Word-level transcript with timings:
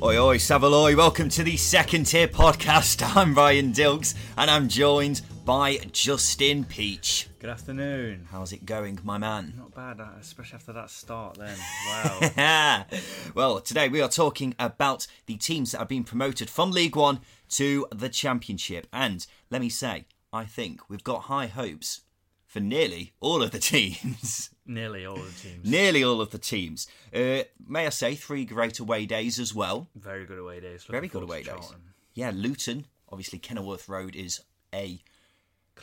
Oi, 0.00 0.16
oi, 0.16 0.36
Savaloy, 0.36 0.96
welcome 0.96 1.28
to 1.28 1.42
the 1.42 1.56
second 1.56 2.04
tier 2.04 2.28
podcast. 2.28 3.02
I'm 3.16 3.34
Ryan 3.34 3.72
Dilks 3.72 4.14
and 4.36 4.48
I'm 4.48 4.68
joined 4.68 5.22
by 5.44 5.78
Justin 5.90 6.62
Peach. 6.62 7.28
Good 7.40 7.50
afternoon. 7.50 8.28
How's 8.30 8.52
it 8.52 8.64
going, 8.64 9.00
my 9.02 9.18
man? 9.18 9.54
Not 9.56 9.74
bad, 9.74 10.00
especially 10.20 10.54
after 10.54 10.72
that 10.74 10.90
start 10.90 11.36
then. 11.36 11.58
Wow. 11.88 12.86
well, 13.34 13.60
today 13.60 13.88
we 13.88 14.00
are 14.00 14.08
talking 14.08 14.54
about 14.60 15.08
the 15.26 15.36
teams 15.36 15.72
that 15.72 15.78
have 15.78 15.88
been 15.88 16.04
promoted 16.04 16.48
from 16.48 16.70
League 16.70 16.94
One 16.94 17.18
to 17.50 17.88
the 17.92 18.08
Championship. 18.08 18.86
And 18.92 19.26
let 19.50 19.60
me 19.60 19.68
say, 19.68 20.06
I 20.32 20.44
think 20.44 20.88
we've 20.88 21.02
got 21.02 21.22
high 21.22 21.48
hopes 21.48 22.02
for 22.48 22.58
nearly 22.60 23.12
all 23.20 23.42
of 23.42 23.52
the 23.52 23.58
teams. 23.72 24.50
Nearly 24.66 25.06
all 25.06 25.16
of 25.18 25.24
the 25.42 25.48
teams. 25.48 25.64
nearly 25.70 26.02
all 26.02 26.20
of 26.20 26.30
the 26.30 26.38
teams. 26.38 26.88
Uh, 27.14 27.42
may 27.66 27.86
I 27.86 27.90
say, 27.90 28.14
three 28.16 28.44
great 28.44 28.80
away 28.80 29.06
days 29.06 29.38
as 29.38 29.54
well. 29.54 29.88
Very 29.94 30.26
good 30.26 30.38
away 30.38 30.58
days. 30.60 30.84
Very 30.84 31.08
good 31.08 31.22
away 31.22 31.38
days. 31.42 31.54
Charlton. 31.54 31.80
Yeah, 32.14 32.32
Luton. 32.34 32.86
Obviously, 33.10 33.38
Kenilworth 33.38 33.88
Road 33.88 34.16
is 34.16 34.40
a 34.74 34.98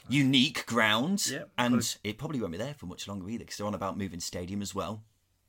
unique 0.10 0.66
ground, 0.66 1.40
and 1.58 1.96
it 2.04 2.18
probably 2.18 2.40
won't 2.40 2.52
be 2.52 2.58
there 2.58 2.74
for 2.76 2.86
much 2.86 3.08
longer 3.08 3.30
either 3.30 3.40
because 3.46 3.58
they're 3.58 3.66
on 3.68 3.74
about 3.74 3.98
moving 3.98 4.20
stadium 4.20 4.62
as 4.62 4.76
well. 4.76 5.04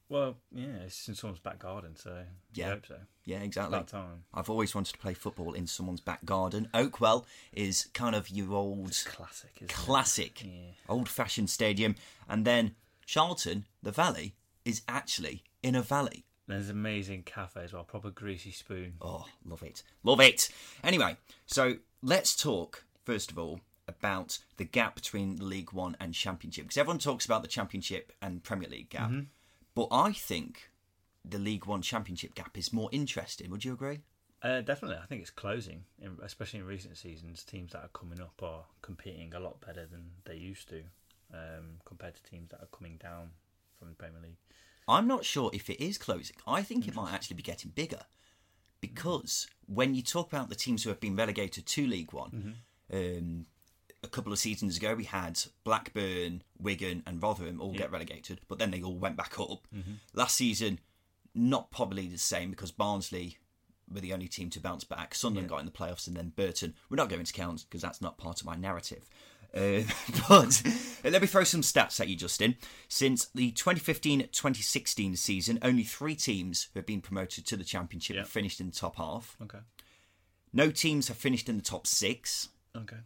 Well, 0.08 0.36
yeah, 0.52 0.84
it's 0.84 1.08
in 1.08 1.14
someone's 1.14 1.40
back 1.40 1.58
garden, 1.58 1.96
so 1.96 2.24
Yeah. 2.54 2.66
I 2.66 2.70
hope 2.70 2.86
so. 2.86 2.98
Yeah, 3.24 3.38
exactly. 3.40 3.76
About 3.76 3.88
time. 3.88 4.24
I've 4.32 4.48
always 4.48 4.74
wanted 4.74 4.92
to 4.92 4.98
play 4.98 5.14
football 5.14 5.52
in 5.52 5.66
someone's 5.66 6.00
back 6.00 6.24
garden. 6.24 6.68
Oakwell 6.72 7.24
is 7.52 7.88
kind 7.92 8.14
of 8.14 8.30
your 8.30 8.52
old 8.54 8.92
Classic, 9.04 9.50
isn't 9.56 9.68
classic. 9.68 10.44
Yeah. 10.44 10.70
old-fashioned 10.88 11.50
stadium, 11.50 11.96
and 12.28 12.44
then 12.44 12.76
Charlton, 13.04 13.66
the 13.82 13.90
Valley, 13.90 14.34
is 14.64 14.82
actually 14.88 15.42
in 15.62 15.74
a 15.74 15.82
valley. 15.82 16.24
There's 16.46 16.68
an 16.68 16.76
amazing 16.76 17.24
cafe 17.24 17.64
as 17.64 17.72
well, 17.72 17.82
proper 17.82 18.10
greasy 18.10 18.52
spoon. 18.52 18.94
Oh, 19.00 19.26
love 19.44 19.64
it. 19.64 19.82
Love 20.04 20.20
it. 20.20 20.48
Anyway, 20.84 21.16
so 21.46 21.78
let's 22.02 22.36
talk, 22.36 22.84
first 23.04 23.32
of 23.32 23.38
all, 23.38 23.60
about 23.88 24.38
the 24.56 24.64
gap 24.64 24.94
between 24.94 25.36
League 25.40 25.72
One 25.72 25.96
and 25.98 26.14
Championship. 26.14 26.64
Because 26.66 26.78
everyone 26.78 26.98
talks 26.98 27.24
about 27.24 27.42
the 27.42 27.48
Championship 27.48 28.12
and 28.22 28.44
Premier 28.44 28.68
League 28.68 28.90
gap. 28.90 29.10
Mm-hmm. 29.10 29.20
But 29.76 29.88
I 29.92 30.12
think 30.12 30.70
the 31.22 31.38
League 31.38 31.66
One 31.66 31.82
Championship 31.82 32.34
gap 32.34 32.56
is 32.56 32.72
more 32.72 32.88
interesting. 32.92 33.50
Would 33.50 33.64
you 33.64 33.74
agree? 33.74 34.00
Uh, 34.42 34.62
definitely, 34.62 34.96
I 34.96 35.06
think 35.06 35.20
it's 35.20 35.30
closing, 35.30 35.84
in, 36.00 36.16
especially 36.22 36.60
in 36.60 36.66
recent 36.66 36.96
seasons. 36.96 37.44
Teams 37.44 37.72
that 37.72 37.84
are 37.84 37.88
coming 37.88 38.20
up 38.20 38.42
are 38.42 38.64
competing 38.80 39.34
a 39.34 39.38
lot 39.38 39.60
better 39.60 39.86
than 39.86 40.10
they 40.24 40.36
used 40.36 40.68
to, 40.70 40.82
um, 41.34 41.78
compared 41.84 42.14
to 42.16 42.22
teams 42.22 42.50
that 42.50 42.62
are 42.62 42.68
coming 42.72 42.96
down 42.96 43.30
from 43.78 43.88
the 43.88 43.94
Premier 43.94 44.20
League. 44.22 44.38
I'm 44.88 45.06
not 45.06 45.26
sure 45.26 45.50
if 45.52 45.68
it 45.68 45.82
is 45.84 45.98
closing. 45.98 46.36
I 46.46 46.62
think 46.62 46.88
it 46.88 46.94
might 46.94 47.12
actually 47.12 47.36
be 47.36 47.42
getting 47.42 47.70
bigger. 47.70 48.00
Because 48.80 49.46
when 49.66 49.94
you 49.94 50.02
talk 50.02 50.32
about 50.32 50.48
the 50.48 50.54
teams 50.54 50.84
who 50.84 50.90
have 50.90 51.00
been 51.00 51.16
relegated 51.16 51.66
to 51.66 51.86
League 51.86 52.12
One, 52.14 52.56
um, 52.92 53.46
a 54.06 54.10
couple 54.10 54.32
of 54.32 54.38
seasons 54.38 54.76
ago 54.76 54.94
we 54.94 55.04
had 55.04 55.40
Blackburn, 55.64 56.42
Wigan, 56.58 57.02
and 57.06 57.22
Rotherham 57.22 57.60
all 57.60 57.72
get 57.72 57.90
relegated, 57.90 58.40
but 58.48 58.58
then 58.58 58.70
they 58.70 58.82
all 58.82 58.96
went 58.96 59.16
back 59.16 59.38
up. 59.38 59.66
Last 60.14 60.36
season, 60.36 60.78
not 61.34 61.70
probably 61.70 62.06
the 62.08 62.18
same 62.18 62.50
because 62.50 62.70
Barnsley 62.70 63.36
were 63.92 64.00
the 64.00 64.12
only 64.12 64.28
team 64.28 64.50
to 64.50 64.60
bounce 64.60 64.84
back. 64.84 65.14
Sunderland 65.14 65.48
got 65.50 65.60
in 65.60 65.66
the 65.66 65.72
playoffs, 65.72 66.06
and 66.06 66.16
then 66.16 66.32
Burton. 66.34 66.74
We're 66.88 66.96
not 66.96 67.08
going 67.08 67.24
to 67.24 67.32
count 67.32 67.64
because 67.68 67.82
that's 67.82 68.00
not 68.00 68.18
part 68.18 68.40
of 68.40 68.46
my 68.46 68.56
narrative. 68.56 69.08
Uh, 69.54 69.82
but 70.28 70.62
let 71.04 71.22
me 71.22 71.28
throw 71.28 71.44
some 71.44 71.60
stats 71.62 72.00
at 72.00 72.08
you, 72.08 72.16
Justin. 72.16 72.56
Since 72.88 73.26
the 73.34 73.52
2015 73.52 74.20
2016 74.32 75.16
season, 75.16 75.58
only 75.62 75.84
three 75.84 76.14
teams 76.16 76.68
have 76.74 76.84
been 76.86 77.00
promoted 77.00 77.46
to 77.46 77.56
the 77.56 77.64
Championship 77.64 78.16
Yeah. 78.16 78.22
have 78.22 78.28
finished 78.30 78.60
in 78.60 78.66
the 78.66 78.76
top 78.76 78.96
half. 78.96 79.36
Okay. 79.42 79.58
No 80.52 80.70
teams 80.70 81.08
have 81.08 81.16
finished 81.16 81.48
in 81.48 81.56
the 81.56 81.62
top 81.62 81.86
six. 81.86 82.48
Okay. 82.76 82.96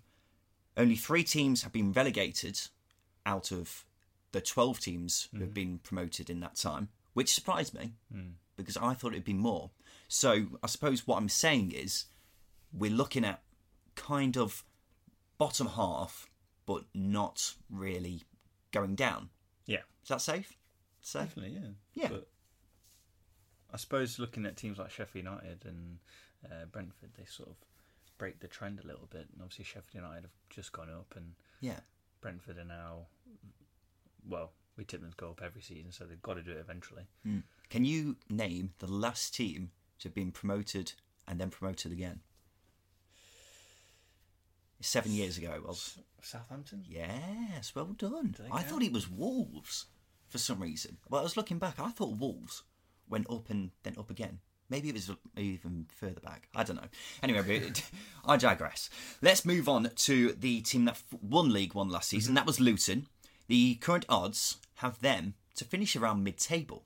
Only 0.80 0.96
three 0.96 1.24
teams 1.24 1.62
have 1.62 1.72
been 1.72 1.92
relegated 1.92 2.58
out 3.26 3.52
of 3.52 3.84
the 4.32 4.40
12 4.40 4.80
teams 4.80 5.28
who 5.30 5.40
have 5.40 5.52
been 5.52 5.78
promoted 5.78 6.30
in 6.30 6.40
that 6.40 6.54
time, 6.56 6.88
which 7.12 7.34
surprised 7.34 7.74
me 7.74 7.92
because 8.56 8.78
I 8.78 8.94
thought 8.94 9.12
it'd 9.12 9.24
be 9.24 9.34
more. 9.34 9.70
So 10.08 10.46
I 10.62 10.66
suppose 10.68 11.06
what 11.06 11.18
I'm 11.18 11.28
saying 11.28 11.72
is 11.72 12.06
we're 12.72 12.90
looking 12.90 13.26
at 13.26 13.42
kind 13.94 14.38
of 14.38 14.64
bottom 15.36 15.66
half, 15.66 16.30
but 16.64 16.84
not 16.94 17.54
really 17.68 18.22
going 18.70 18.94
down. 18.94 19.28
Yeah. 19.66 19.82
Is 20.02 20.08
that 20.08 20.22
safe? 20.22 20.56
Safe? 21.02 21.34
Definitely, 21.34 21.58
yeah. 21.60 21.68
Yeah. 21.92 22.08
But 22.08 22.28
I 23.70 23.76
suppose 23.76 24.18
looking 24.18 24.46
at 24.46 24.56
teams 24.56 24.78
like 24.78 24.90
Sheffield 24.90 25.26
United 25.26 25.64
and 25.66 25.98
uh, 26.46 26.64
Brentford, 26.72 27.10
they 27.18 27.26
sort 27.26 27.50
of 27.50 27.56
break 28.20 28.38
the 28.40 28.48
trend 28.48 28.78
a 28.78 28.86
little 28.86 29.08
bit. 29.10 29.26
And 29.32 29.40
obviously, 29.40 29.64
Sheffield 29.64 29.94
United 29.94 30.24
have 30.24 30.30
just 30.50 30.72
gone 30.72 30.90
up, 30.90 31.14
and 31.16 31.32
Yeah. 31.60 31.80
Brentford 32.20 32.58
are 32.58 32.64
now, 32.64 33.06
well, 34.28 34.52
we 34.76 34.84
tip 34.84 35.00
them 35.00 35.10
to 35.10 35.16
go 35.16 35.30
up 35.30 35.40
every 35.42 35.62
season, 35.62 35.90
so 35.90 36.04
they've 36.04 36.20
got 36.22 36.34
to 36.34 36.42
do 36.42 36.52
it 36.52 36.58
eventually. 36.58 37.06
Hmm. 37.24 37.40
Can 37.70 37.86
you 37.86 38.16
name 38.28 38.74
the 38.78 38.86
last 38.86 39.34
team 39.34 39.70
to 40.00 40.08
have 40.08 40.14
been 40.14 40.32
promoted 40.32 40.92
and 41.26 41.40
then 41.40 41.48
promoted 41.48 41.92
again? 41.92 42.20
Seven 44.82 45.12
years 45.12 45.36
ago 45.38 45.52
it 45.54 45.62
was. 45.66 45.98
Southampton? 46.22 46.84
Yes, 46.86 47.74
well 47.74 47.94
done. 47.96 48.34
I 48.52 48.62
thought 48.62 48.82
it 48.82 48.92
was 48.92 49.08
Wolves 49.10 49.86
for 50.28 50.38
some 50.38 50.60
reason. 50.60 50.98
Well, 51.08 51.20
I 51.20 51.24
was 51.24 51.36
looking 51.36 51.58
back. 51.58 51.78
I 51.78 51.90
thought 51.90 52.16
Wolves 52.18 52.62
went 53.08 53.30
up 53.30 53.48
and 53.50 53.70
then 53.82 53.94
up 53.98 54.10
again. 54.10 54.40
Maybe 54.70 54.88
it 54.88 54.94
was 54.94 55.10
even 55.36 55.86
further 55.94 56.20
back. 56.20 56.48
I 56.54 56.62
don't 56.62 56.76
know. 56.76 56.88
Anyway, 57.22 57.72
I 58.24 58.36
digress. 58.36 58.88
Let's 59.20 59.44
move 59.44 59.68
on 59.68 59.90
to 59.94 60.32
the 60.32 60.60
team 60.62 60.84
that 60.86 61.02
won 61.20 61.52
League 61.52 61.74
One 61.74 61.88
last 61.88 62.08
season. 62.08 62.34
That 62.34 62.46
was 62.46 62.60
Luton. 62.60 63.06
The 63.48 63.74
current 63.76 64.06
odds 64.08 64.58
have 64.76 65.00
them 65.00 65.34
to 65.56 65.64
finish 65.64 65.96
around 65.96 66.22
mid-table. 66.22 66.84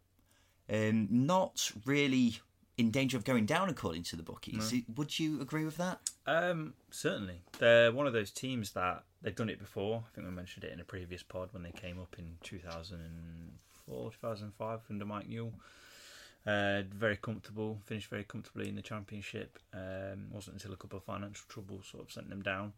Um, 0.73 1.09
not 1.11 1.71
really 1.85 2.39
in 2.77 2.91
danger 2.91 3.17
of 3.17 3.25
going 3.25 3.47
down, 3.47 3.69
according 3.69 4.03
to 4.05 4.17
the 4.17 4.23
bookies. 4.23 4.75
Would 4.97 5.19
you 5.19 5.41
agree 5.41 5.65
with 5.65 5.77
that? 5.77 6.01
Um, 6.27 6.75
certainly. 6.91 7.43
They're 7.59 7.93
one 7.93 8.07
of 8.07 8.13
those 8.13 8.31
teams 8.31 8.73
that 8.73 9.05
they've 9.23 9.37
done 9.37 9.51
it 9.51 9.59
before. 9.59 10.05
I 10.11 10.15
think 10.15 10.27
we 10.27 10.33
mentioned 10.33 10.65
it 10.65 10.73
in 10.73 10.81
a 10.81 10.85
previous 10.85 11.23
pod 11.23 11.51
when 11.53 11.63
they 11.63 11.71
came 11.71 12.01
up 12.01 12.17
in 12.19 12.39
2004, 12.43 14.11
2005 14.11 14.81
under 14.91 15.05
Mike 15.05 15.29
Newell. 15.29 15.53
Uh, 16.47 16.83
very 16.95 17.17
comfortable, 17.17 17.81
finished 17.87 18.11
very 18.11 18.25
comfortably 18.25 18.69
in 18.69 18.77
the 18.77 18.83
championship. 18.83 19.59
Um, 19.73 20.27
wasn't 20.31 20.57
until 20.57 20.75
a 20.75 20.77
couple 20.77 20.99
of 20.99 21.05
financial 21.05 21.47
troubles 21.49 21.87
sort 21.91 22.05
of 22.05 22.13
sent 22.13 22.29
them 22.29 22.43
down. 22.43 22.75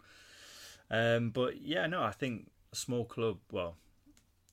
Um, 0.90 1.30
but 1.30 1.60
yeah, 1.60 1.86
no, 1.86 2.02
I 2.02 2.12
think 2.12 2.50
a 2.72 2.76
small 2.76 3.04
club, 3.04 3.38
well, 3.50 3.76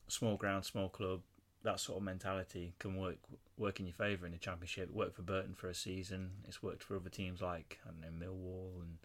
small 0.08 0.36
ground, 0.36 0.66
small 0.66 0.90
club, 0.90 1.22
that 1.64 1.80
sort 1.80 1.98
of 1.98 2.04
mentality 2.04 2.74
can 2.80 2.96
work 2.98 3.18
work 3.58 3.80
in 3.80 3.86
your 3.86 3.94
favour 3.94 4.26
in 4.26 4.32
the 4.32 4.38
championship. 4.38 4.90
It 4.90 4.96
worked 4.96 5.16
for 5.16 5.22
Burton 5.22 5.54
for 5.54 5.70
a 5.70 5.76
season. 5.76 6.32
It's 6.48 6.62
worked 6.62 6.84
for 6.84 6.96
other 6.96 7.10
teams 7.10 7.42
like 7.42 7.80
I 7.86 7.92
don't 7.92 8.20
know 8.20 8.26
Millwall 8.26 8.82
and 8.82 8.98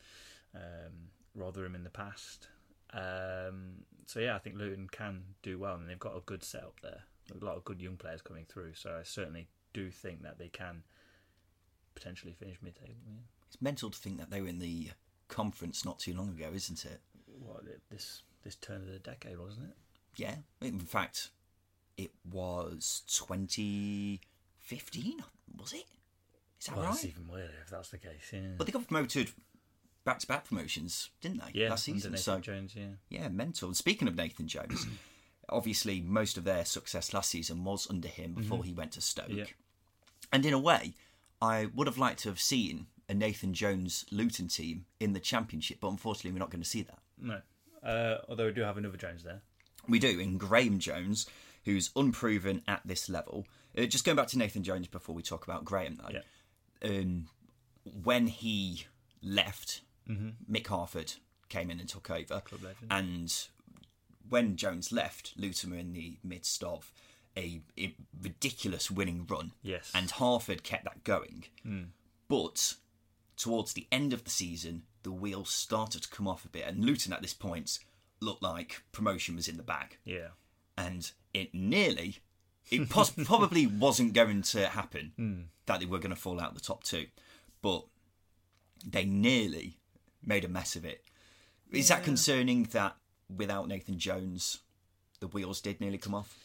um, 0.55 0.93
Rotherham 1.35 1.75
in 1.75 1.85
the 1.85 1.91
past. 1.91 2.49
Um, 2.93 3.85
so 4.07 4.21
yeah, 4.21 4.35
I 4.35 4.39
think 4.39 4.57
Luton 4.57 4.89
can 4.91 5.23
do 5.43 5.59
well, 5.59 5.75
and 5.75 5.89
they've 5.89 5.99
got 5.99 6.17
a 6.17 6.21
good 6.25 6.43
setup 6.43 6.81
there. 6.83 7.03
A 7.39 7.45
lot 7.45 7.57
of 7.57 7.65
good 7.65 7.81
young 7.81 7.97
players 7.97 8.23
coming 8.23 8.47
through. 8.49 8.75
So 8.75 8.97
I 8.99 9.03
certainly 9.03 9.49
do 9.73 9.91
think 9.91 10.23
that 10.23 10.39
they 10.39 10.49
can 10.49 10.83
potentially 11.95 12.33
finish 12.33 12.59
mid-table. 12.63 12.95
Yeah. 13.07 13.21
It's 13.49 13.61
mental 13.61 13.91
to 13.91 13.99
think 13.99 14.19
that 14.19 14.31
they 14.31 14.41
were 14.41 14.49
in 14.49 14.59
the 14.59 14.91
conference 15.29 15.85
not 15.85 15.99
too 15.99 16.15
long 16.15 16.31
ago, 16.31 16.51
isn't 16.55 16.85
it? 16.85 17.01
What 17.41 17.63
this 17.91 18.23
this 18.45 18.55
turn 18.57 18.83
of 18.83 18.89
the 18.89 18.99
decade, 18.99 19.39
wasn't 19.39 19.69
it? 19.71 19.77
Yeah, 20.17 20.37
in 20.61 20.81
fact, 20.81 21.31
it 21.97 22.11
was 22.31 23.03
2015, 23.09 25.25
was 25.57 25.73
it? 25.73 25.85
Is 26.61 26.67
that 26.67 26.77
Well, 26.77 26.85
right? 26.85 26.93
that's 26.93 27.05
even 27.05 27.29
weirder 27.29 27.53
if 27.63 27.71
that's 27.71 27.91
the 27.91 27.99
case. 27.99 28.31
Yeah. 28.33 28.41
But 28.57 28.67
they 28.67 28.73
got 28.73 28.87
promoted 28.89 29.31
back 30.05 30.19
to 30.21 30.27
back 30.27 30.47
promotions, 30.49 31.11
didn't 31.21 31.43
they? 31.45 31.53
yeah, 31.61 31.71
last 31.71 31.85
season. 31.85 32.17
So 32.17 32.41
Jones. 32.41 32.75
Yeah. 32.77 32.87
yeah, 33.09 33.29
mental. 33.29 33.69
And 33.69 33.77
speaking 33.77 34.09
of 34.09 34.17
Nathan 34.17 34.49
Jones, 34.49 34.87
obviously 35.49 36.01
most 36.01 36.37
of 36.37 36.45
their 36.45 36.65
success 36.65 37.13
last 37.13 37.31
season 37.31 37.65
was 37.65 37.87
under 37.91 38.09
him 38.09 38.35
before 38.35 38.65
he 38.65 38.73
went 38.73 38.93
to 38.93 39.01
Stoke. 39.01 39.29
Mm-hmm. 39.29 39.39
Yeah. 39.39 39.45
And 40.33 40.45
in 40.45 40.53
a 40.53 40.59
way, 40.59 40.95
I 41.41 41.67
would 41.75 41.87
have 41.87 41.99
liked 41.99 42.21
to 42.21 42.29
have 42.29 42.41
seen 42.41 42.87
a 43.09 43.15
Nathan 43.15 43.55
Jones 43.55 44.05
Luton 44.11 44.49
team 44.49 44.85
in 45.01 45.13
the 45.13 45.21
Championship, 45.21 45.79
but 45.81 45.89
unfortunately, 45.89 46.33
we're 46.33 46.39
not 46.39 46.51
going 46.51 46.63
to 46.63 46.69
see 46.69 46.83
that. 46.83 46.99
No. 47.21 47.41
Uh, 47.83 48.19
although 48.29 48.47
we 48.47 48.53
do 48.53 48.63
have 48.63 48.77
another 48.77 48.97
Jones 48.97 49.23
there. 49.23 49.41
We 49.89 49.99
do 49.99 50.21
in 50.21 50.37
Graeme 50.37 50.79
Jones, 50.79 51.27
who's 51.65 51.91
unproven 51.97 52.63
at 52.69 52.83
this 52.85 53.09
level. 53.09 53.47
Uh, 53.77 53.87
just 53.87 54.05
going 54.05 54.17
back 54.17 54.29
to 54.29 54.39
Nathan 54.39 54.63
Jones 54.63 54.89
before 54.89 55.15
we 55.15 55.23
talk 55.23 55.45
about 55.45 55.65
Graeme, 55.65 55.99
though. 56.03 56.19
Yeah. 56.83 56.91
Um, 56.91 57.29
when 58.03 58.27
he 58.27 58.87
left, 59.23 59.81
Mick 60.51 60.67
Harford 60.67 61.15
came 61.49 61.71
in 61.71 61.81
and 61.81 61.89
took 61.89 62.11
over. 62.11 62.35
Mm-hmm. 62.35 62.47
Club 62.47 62.63
legend. 62.63 62.87
And 62.91 63.49
when 64.29 64.57
Jones 64.57 64.93
left, 64.93 65.33
Luton 65.37 65.71
were 65.71 65.77
in 65.77 65.93
the 65.93 66.19
midst 66.23 66.63
of 66.63 66.93
a, 67.37 67.61
a 67.79 67.95
ridiculous 68.21 68.91
winning 68.91 69.27
run. 69.29 69.53
Yes. 69.63 69.91
And 69.95 70.11
Harford 70.11 70.63
kept 70.63 70.85
that 70.85 71.05
going. 71.05 71.45
Hmm. 71.63 71.83
But 72.29 72.75
towards 73.37 73.73
the 73.73 73.87
end 73.91 74.13
of 74.13 74.25
the 74.25 74.31
season, 74.31 74.83
the 75.03 75.13
wheels 75.13 75.51
started 75.51 76.03
to 76.03 76.09
come 76.09 76.29
off 76.29 76.45
a 76.45 76.49
bit, 76.49 76.65
and 76.67 76.85
Luton 76.85 77.13
at 77.13 77.23
this 77.23 77.35
point 77.35 77.79
looked 78.21 78.43
like 78.43 78.83
promotion 78.93 79.37
was 79.37 79.49
in 79.49 79.57
the 79.57 79.63
bag. 79.63 79.97
Yeah. 80.05 80.29
And 80.77 81.11
it 81.33 81.55
nearly, 81.55 82.19
it 82.71 82.91
pos- 82.91 83.11
probably 83.25 83.67
wasn't 83.67 84.13
going 84.13 84.43
to 84.43 84.67
happen 84.69 85.13
hmm. 85.17 85.41
that 85.67 85.81
they 85.81 85.87
were 85.87 85.99
going 85.99 86.15
to 86.15 86.21
fall 86.21 86.41
out 86.41 86.55
the 86.55 86.61
top 86.61 86.85
two, 86.85 87.07
but 87.63 87.85
they 88.85 89.05
nearly 89.05 89.79
made 90.25 90.45
a 90.45 90.49
mess 90.49 90.77
of 90.77 90.85
it. 90.85 91.05
Is 91.71 91.89
that 91.89 92.03
concerning 92.03 92.65
that 92.73 92.97
without 93.35 93.69
Nathan 93.69 93.99
Jones, 93.99 94.59
the 95.21 95.27
wheels 95.27 95.61
did 95.61 95.81
nearly 95.81 95.99
come 95.99 96.15
off? 96.15 96.37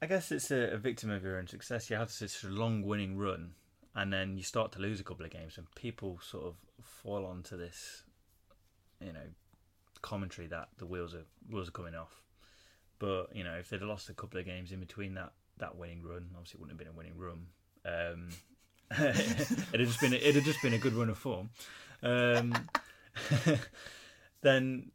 I 0.00 0.06
guess 0.06 0.30
it's 0.30 0.50
a, 0.50 0.72
a 0.72 0.76
victim 0.76 1.10
of 1.10 1.22
your 1.22 1.38
own 1.38 1.46
success. 1.46 1.88
You 1.88 1.96
have 1.96 2.10
such 2.10 2.44
a 2.44 2.48
long 2.48 2.82
winning 2.82 3.16
run, 3.16 3.52
and 3.94 4.12
then 4.12 4.36
you 4.36 4.42
start 4.42 4.72
to 4.72 4.78
lose 4.78 5.00
a 5.00 5.04
couple 5.04 5.24
of 5.24 5.32
games, 5.32 5.56
and 5.56 5.66
people 5.74 6.20
sort 6.22 6.44
of 6.44 6.54
fall 6.82 7.24
onto 7.24 7.56
this, 7.56 8.02
you 9.00 9.12
know, 9.12 9.28
commentary 10.02 10.46
that 10.48 10.68
the 10.78 10.86
wheels 10.86 11.14
are 11.14 11.24
wheels 11.50 11.68
are 11.68 11.72
coming 11.72 11.94
off. 11.94 12.22
But 12.98 13.34
you 13.34 13.44
know, 13.44 13.54
if 13.54 13.70
they'd 13.70 13.82
lost 13.82 14.08
a 14.10 14.14
couple 14.14 14.38
of 14.38 14.46
games 14.46 14.72
in 14.72 14.80
between 14.80 15.14
that 15.14 15.32
that 15.58 15.76
winning 15.76 16.02
run, 16.02 16.28
obviously 16.34 16.58
it 16.58 16.60
wouldn't 16.60 16.78
have 16.78 16.86
been 16.86 16.94
a 16.94 16.96
winning 16.96 17.16
run. 17.16 17.46
Um, 17.84 18.28
it'd 19.72 19.86
just 19.86 20.00
been 20.00 20.12
a, 20.12 20.16
it'd 20.16 20.36
have 20.36 20.44
just 20.44 20.62
been 20.62 20.74
a 20.74 20.78
good 20.78 20.94
run 20.94 21.08
of 21.08 21.18
form. 21.18 21.50
Um, 22.02 22.54
then 24.42 24.90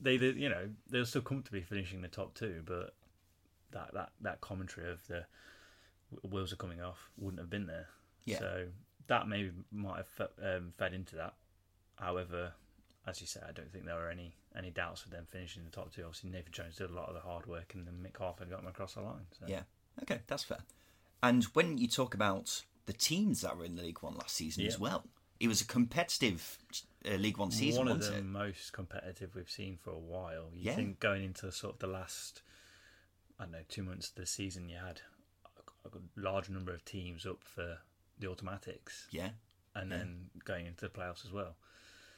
they, 0.00 0.16
they, 0.16 0.28
you 0.28 0.48
know, 0.48 0.68
they'll 0.88 1.06
still 1.06 1.22
comfortably 1.22 1.62
finishing 1.62 2.02
the 2.02 2.08
top 2.08 2.34
two, 2.34 2.62
but 2.64 2.94
that 3.72 3.92
that 3.94 4.10
that 4.20 4.40
commentary 4.40 4.90
of 4.90 5.06
the 5.08 5.24
wheels 6.28 6.52
are 6.52 6.56
coming 6.56 6.80
off 6.80 7.10
wouldn't 7.16 7.40
have 7.40 7.50
been 7.50 7.66
there. 7.66 7.88
Yeah. 8.24 8.38
So 8.38 8.66
that 9.08 9.28
maybe 9.28 9.52
might 9.72 9.96
have 10.18 10.28
um, 10.42 10.72
fed 10.78 10.94
into 10.94 11.16
that. 11.16 11.34
However, 11.96 12.52
as 13.06 13.20
you 13.20 13.26
said, 13.26 13.44
I 13.48 13.52
don't 13.52 13.72
think 13.72 13.84
there 13.84 13.96
were 13.96 14.10
any 14.10 14.34
any 14.56 14.70
doubts 14.70 15.04
of 15.04 15.10
them 15.10 15.26
finishing 15.28 15.64
the 15.64 15.70
top 15.70 15.92
two. 15.94 16.02
Obviously, 16.02 16.30
Nathan 16.30 16.52
Jones 16.52 16.76
did 16.76 16.90
a 16.90 16.94
lot 16.94 17.08
of 17.08 17.14
the 17.14 17.20
hard 17.20 17.46
work, 17.46 17.72
and 17.74 17.86
then 17.86 17.94
Mick 18.02 18.18
Harford 18.18 18.50
got 18.50 18.60
them 18.60 18.68
across 18.68 18.94
the 18.94 19.02
line. 19.02 19.26
So. 19.38 19.46
Yeah. 19.46 19.62
Okay, 20.02 20.20
that's 20.26 20.44
fair. 20.44 20.58
And 21.22 21.44
when 21.54 21.78
you 21.78 21.88
talk 21.88 22.14
about 22.14 22.62
the 22.86 22.92
teams 22.92 23.40
that 23.40 23.56
were 23.56 23.64
in 23.64 23.74
the 23.74 23.82
League 23.82 24.02
One 24.02 24.14
last 24.14 24.36
season 24.36 24.62
Yeah. 24.62 24.68
as 24.68 24.78
well, 24.78 25.04
it 25.40 25.48
was 25.48 25.60
a 25.60 25.66
competitive 25.66 26.58
uh, 27.06 27.14
League 27.14 27.38
One 27.38 27.50
season, 27.50 27.86
one 27.86 27.88
of 27.96 28.00
the 28.00 28.16
it? 28.18 28.24
most 28.24 28.72
competitive 28.72 29.34
we've 29.34 29.50
seen 29.50 29.76
for 29.76 29.90
a 29.90 29.98
while. 29.98 30.50
You 30.52 30.64
Yeah. 30.70 30.74
think 30.76 31.00
going 31.00 31.24
into 31.24 31.50
sort 31.52 31.74
of 31.74 31.78
the 31.80 31.86
last, 31.86 32.42
I 33.38 33.44
don't 33.44 33.52
know, 33.52 33.62
two 33.68 33.82
months 33.84 34.08
of 34.08 34.16
the 34.16 34.26
season, 34.26 34.68
you 34.68 34.76
had 34.78 35.00
a, 35.84 35.88
a 35.88 36.00
large 36.20 36.48
number 36.50 36.72
of 36.72 36.84
teams 36.84 37.24
up 37.26 37.44
for 37.44 37.78
the 38.18 38.26
automatics, 38.28 39.06
Yeah. 39.12 39.30
and 39.74 39.92
then 39.92 40.30
going 40.44 40.66
into 40.66 40.80
the 40.86 40.88
playoffs 40.90 41.24
as 41.24 41.30
well. 41.32 41.54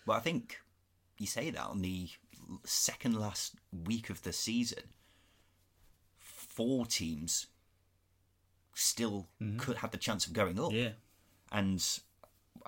Well, 0.07 0.17
I 0.17 0.21
think 0.21 0.61
you 1.19 1.27
say 1.27 1.51
that 1.51 1.63
on 1.63 1.83
the 1.83 2.09
second 2.65 3.21
last 3.21 3.57
week 3.71 4.09
of 4.09 4.23
the 4.23 4.33
season, 4.33 4.85
four 6.19 6.87
teams 6.87 7.49
still 8.75 9.29
could 9.59 9.77
have 9.79 9.91
the 9.91 9.99
chance 9.99 10.27
of 10.27 10.33
going 10.33 10.59
up. 10.59 10.71
Mm-hmm. 10.71 10.77
Yeah, 10.77 10.91
And 11.53 12.01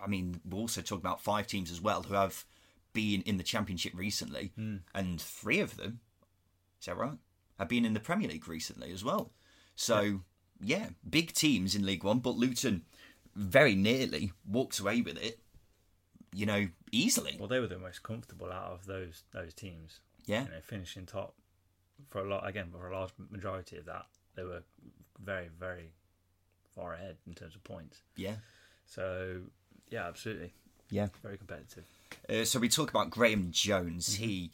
I 0.03 0.07
mean, 0.09 0.41
we're 0.49 0.59
also 0.59 0.81
talking 0.83 1.03
about 1.05 1.21
five 1.23 1.47
teams 1.47 1.71
as 1.71 1.81
well 1.81 2.03
who 2.03 2.15
have 2.15 2.45
been 2.93 3.23
in 3.23 3.37
the 3.37 3.43
Championship 3.45 3.93
recently, 3.95 4.53
Hmm. 4.57 4.79
and 4.95 5.21
three 5.21 5.61
of 5.61 5.77
them, 5.77 6.01
is 6.81 6.87
that 6.87 6.97
right? 6.97 7.19
Have 7.59 7.69
been 7.69 7.85
in 7.85 7.95
the 7.95 8.01
Premier 8.01 8.29
League 8.29 8.49
recently 8.49 8.91
as 8.93 9.05
well. 9.05 9.33
So, 9.77 10.21
yeah, 10.61 10.91
big 11.09 11.33
teams 11.33 11.75
in 11.75 11.87
League 11.87 12.05
One, 12.05 12.19
but 12.19 12.37
Luton 12.37 12.85
very 13.35 13.75
nearly 13.75 14.33
walked 14.47 14.79
away 14.81 15.01
with 15.01 15.17
it, 15.17 15.39
you 16.35 16.45
know, 16.45 16.69
easily. 16.91 17.37
well, 17.39 17.49
they 17.49 17.61
were 17.61 17.67
the 17.67 17.79
most 17.79 18.03
comfortable 18.03 18.53
out 18.53 18.73
of 18.73 18.87
those 18.87 19.23
those 19.33 19.55
teams. 19.55 20.01
Yeah. 20.27 20.45
you 20.45 20.51
know, 20.51 20.61
finishing 20.63 21.05
top 21.07 21.35
for 22.09 22.21
a 22.21 22.29
lot 22.29 22.47
again 22.47 22.71
for 22.71 22.89
a 22.89 22.93
large 22.97 23.11
majority 23.31 23.77
of 23.79 23.87
that, 23.87 24.07
they 24.35 24.45
were 24.45 24.63
very 25.19 25.49
very 25.59 25.93
far 26.75 26.95
ahead 26.95 27.17
in 27.27 27.35
terms 27.35 27.55
of 27.55 27.65
points. 27.65 28.03
Yeah. 28.17 28.37
So 28.85 29.43
yeah, 29.93 30.09
absolutely, 30.09 30.53
Yeah. 30.91 31.09
very 31.23 31.37
competitive. 31.39 31.85
Uh, 32.29 32.45
so 32.45 32.59
we 32.59 32.69
talk 32.69 32.91
about 32.91 33.11
Graeme 33.11 33.51
Jones. 33.53 34.15
He 34.15 34.51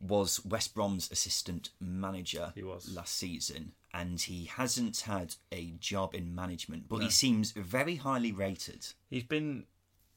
was 0.00 0.44
West 0.44 0.74
Brom's 0.74 1.10
assistant 1.10 1.70
manager 1.80 2.52
He 2.54 2.62
was. 2.62 2.94
last 2.94 3.14
season, 3.14 3.72
and 3.92 4.20
he 4.20 4.44
hasn't 4.44 5.00
had 5.00 5.34
a 5.50 5.72
job 5.80 6.14
in 6.14 6.34
management, 6.34 6.88
but 6.88 6.98
he 6.98 7.10
seems 7.10 7.52
very 7.52 7.96
highly 7.96 8.30
rated. 8.32 8.86
He's 9.10 9.22
been 9.24 9.64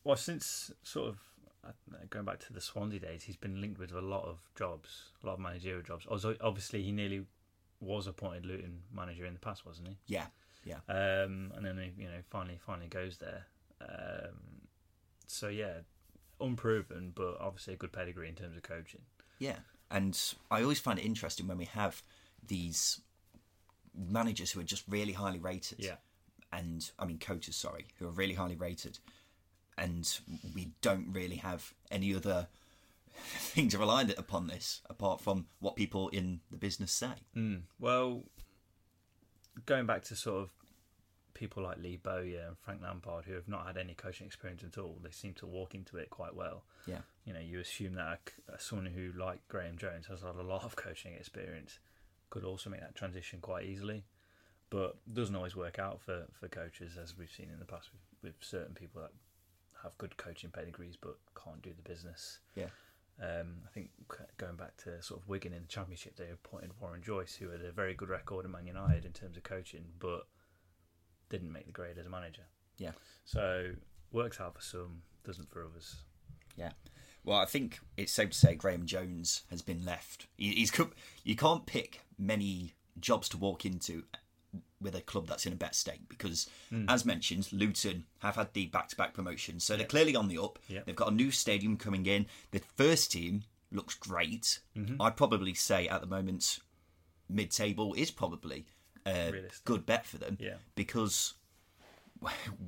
well 0.04 0.16
since 0.18 0.72
sort 0.84 1.10
of 1.10 1.18
uh, 1.66 1.72
going 2.10 2.26
back 2.26 2.40
to 2.48 2.54
the 2.54 2.62
Swansea 2.62 3.00
days. 3.00 3.24
He's 3.24 3.36
been 3.38 3.62
linked 3.62 3.80
with 3.80 3.92
a 3.92 4.02
lot 4.02 4.24
of 4.26 4.40
jobs, 4.56 5.12
a 5.24 5.28
lot 5.28 5.34
of 5.34 5.40
managerial 5.40 5.82
jobs. 5.84 6.06
Also, 6.06 6.36
obviously, 6.42 6.82
he 6.84 6.92
nearly 6.92 7.26
was 7.80 8.08
appointed 8.08 8.46
Luton 8.46 8.82
manager 8.94 9.26
in 9.26 9.34
the 9.34 9.40
past, 9.40 9.66
wasn't 9.66 9.88
he? 9.90 9.98
Yeah, 10.08 10.26
yeah, 10.66 10.78
Um, 10.90 11.52
and 11.56 11.64
then 11.66 11.78
he, 11.78 12.02
you 12.04 12.10
know 12.10 12.20
finally 12.30 12.58
finally 12.66 12.88
goes 12.88 13.18
there. 13.18 13.46
Um, 13.80 14.57
so 15.28 15.48
yeah, 15.50 15.80
unproven, 16.40 17.12
but 17.16 17.38
obviously 17.40 17.74
a 17.74 17.78
good 17.78 17.92
pedigree 17.92 18.30
in 18.30 18.36
terms 18.36 18.56
of 18.56 18.64
coaching. 18.64 19.02
yeah. 19.40 19.58
And 19.90 20.20
I 20.52 20.62
always 20.64 20.80
find 20.80 21.00
it 21.00 21.06
interesting 21.06 21.48
when 21.48 21.58
we 21.58 21.64
have 21.64 22.04
these 22.46 23.00
managers 23.98 24.52
who 24.52 24.60
are 24.60 24.64
just 24.64 24.84
really 24.90 25.14
highly 25.14 25.40
rated. 25.40 25.80
Yeah. 25.80 25.96
And 26.52 26.90
I 27.00 27.06
mean 27.06 27.20
coaches, 27.20 27.56
sorry, 27.56 27.86
who 27.98 28.06
are 28.08 28.12
really 28.12 28.34
highly 28.34 28.56
rated, 28.58 29.00
and 29.78 30.20
we 30.54 30.72
don't 30.82 31.08
really 31.14 31.38
have 31.38 31.74
any 31.90 32.14
other 32.14 32.48
things 33.16 33.74
to 33.74 33.80
rely 33.80 34.06
upon 34.18 34.48
this 34.48 34.82
apart 34.90 35.22
from 35.22 35.46
what 35.60 35.76
people 35.78 36.10
in 36.10 36.42
the 36.52 36.58
business 36.58 36.92
say. 36.92 37.14
Mm. 37.36 37.62
Well, 37.80 38.24
going 39.66 39.86
back 39.86 40.04
to 40.04 40.16
sort 40.16 40.44
of 40.44 40.54
people 41.38 41.64
like 41.64 41.78
Lee 41.78 41.98
Bowyer 42.02 42.46
and 42.48 42.58
Frank 42.58 42.82
Lampard, 42.82 43.26
who 43.26 43.34
have 43.36 43.48
not 43.48 43.68
had 43.68 43.78
any 43.78 43.94
coaching 43.94 44.26
experience 44.26 44.64
at 44.64 44.78
all, 44.78 44.98
they 45.04 45.12
seem 45.12 45.34
to 45.36 45.46
walk 45.46 45.76
into 45.76 45.98
it 45.98 46.10
quite 46.10 46.36
well. 46.36 46.64
Yeah. 46.86 47.00
You 47.26 47.34
know, 47.34 47.40
you 47.40 47.60
assume 47.60 47.94
that 47.96 48.20
a, 48.50 48.54
a- 48.54 48.60
someone 48.60 48.88
who, 48.88 49.12
like 49.18 49.48
Graeme 49.48 49.78
Jones, 49.78 50.08
has 50.08 50.22
had 50.22 50.36
a 50.36 50.44
lot 50.44 50.64
of 50.64 50.76
coaching 50.76 51.14
experience, 51.14 51.80
could 52.30 52.44
also 52.44 52.70
make 52.70 52.82
that 52.82 52.96
transition 52.96 53.40
quite 53.40 53.66
easily. 53.66 54.04
But 54.70 54.98
doesn't 55.14 55.36
always 55.36 55.56
work 55.56 55.80
out 55.80 56.02
for, 56.02 56.26
for 56.40 56.48
coaches, 56.50 56.98
as 57.02 57.18
we've 57.18 57.32
seen 57.32 57.50
in 57.54 57.60
the 57.60 57.66
past 57.66 57.90
with, 57.94 58.34
with 58.34 58.44
certain 58.44 58.74
people 58.76 59.02
that 59.02 59.12
have 59.84 59.98
good 59.98 60.18
coaching 60.18 60.50
pedigrees 60.50 60.98
but 61.00 61.16
can't 61.42 61.62
do 61.62 61.70
the 61.76 61.88
business. 61.90 62.40
Yeah. 62.56 62.66
Um, 63.22 63.62
I 63.66 63.70
think 63.74 63.90
going 64.38 64.58
back 64.58 64.76
to 64.84 65.02
sort 65.02 65.22
of 65.22 65.28
Wigan 65.30 65.54
in 65.54 65.62
the 65.62 65.68
Championship, 65.68 66.18
they 66.18 66.30
appointed 66.30 66.72
Warren 66.82 67.02
Joyce, 67.02 67.36
who 67.36 67.50
had 67.50 67.62
a 67.62 67.72
very 67.72 67.94
good 67.94 68.10
record 68.10 68.46
at 68.46 68.52
Man 68.52 68.68
United 68.68 69.06
in 69.06 69.12
terms 69.14 69.38
of 69.38 69.44
coaching, 69.44 69.86
but 70.00 70.28
didn't 71.30 71.52
make 71.52 71.66
the 71.66 71.72
grade 71.72 71.98
as 71.98 72.06
a 72.06 72.10
manager. 72.10 72.44
Yeah. 72.78 72.92
So 73.26 73.72
works 74.12 74.40
out 74.40 74.56
for 74.56 74.62
some, 74.62 75.02
doesn't 75.26 75.50
for 75.50 75.64
others. 75.64 75.96
Yeah. 76.58 76.72
Well, 77.24 77.38
I 77.38 77.46
think 77.46 77.80
it's 77.98 78.14
safe 78.14 78.30
to 78.30 78.38
say 78.38 78.56
Graeme 78.56 78.86
Jones 78.86 79.44
has 79.50 79.62
been 79.62 79.84
left. 79.84 80.28
He's 80.38 80.72
you 81.24 81.36
can't 81.36 81.66
pick 81.66 82.02
many 82.18 82.74
jobs 83.00 83.28
to 83.30 83.38
walk 83.38 83.66
into 83.66 84.04
with 84.80 84.96
a 84.96 85.02
club 85.02 85.28
that's 85.28 85.46
in 85.46 85.54
a 85.54 85.58
better 85.58 85.74
state 85.74 86.08
because, 86.08 86.48
as 86.88 87.04
mentioned, 87.04 87.52
Luton 87.52 88.06
have 88.20 88.36
had 88.36 88.54
the 88.54 88.68
back-to-back 88.68 89.14
promotions, 89.14 89.64
so 89.64 89.76
they're 89.76 89.86
clearly 89.86 90.16
on 90.16 90.30
the 90.30 90.38
up. 90.38 90.58
Yeah. 90.70 90.82
They've 90.86 90.96
got 90.96 91.12
a 91.12 91.16
new 91.16 91.32
stadium 91.32 91.78
coming 91.78 92.06
in. 92.06 92.28
The 92.52 92.62
first 92.76 93.12
team 93.12 93.44
looks 93.72 93.96
great. 93.96 94.60
Mm-hmm. 94.78 95.02
I'd 95.02 95.18
probably 95.18 95.54
say 95.54 95.88
at 95.88 96.00
the 96.00 96.08
moment 96.08 96.60
mid-table 97.28 97.94
is 97.96 98.10
probably 98.10 98.68
a 99.08 99.34
good 99.66 99.86
bet 99.86 100.06
for 100.06 100.18
them. 100.18 100.38
Yeah. 100.40 100.56
because 100.76 101.34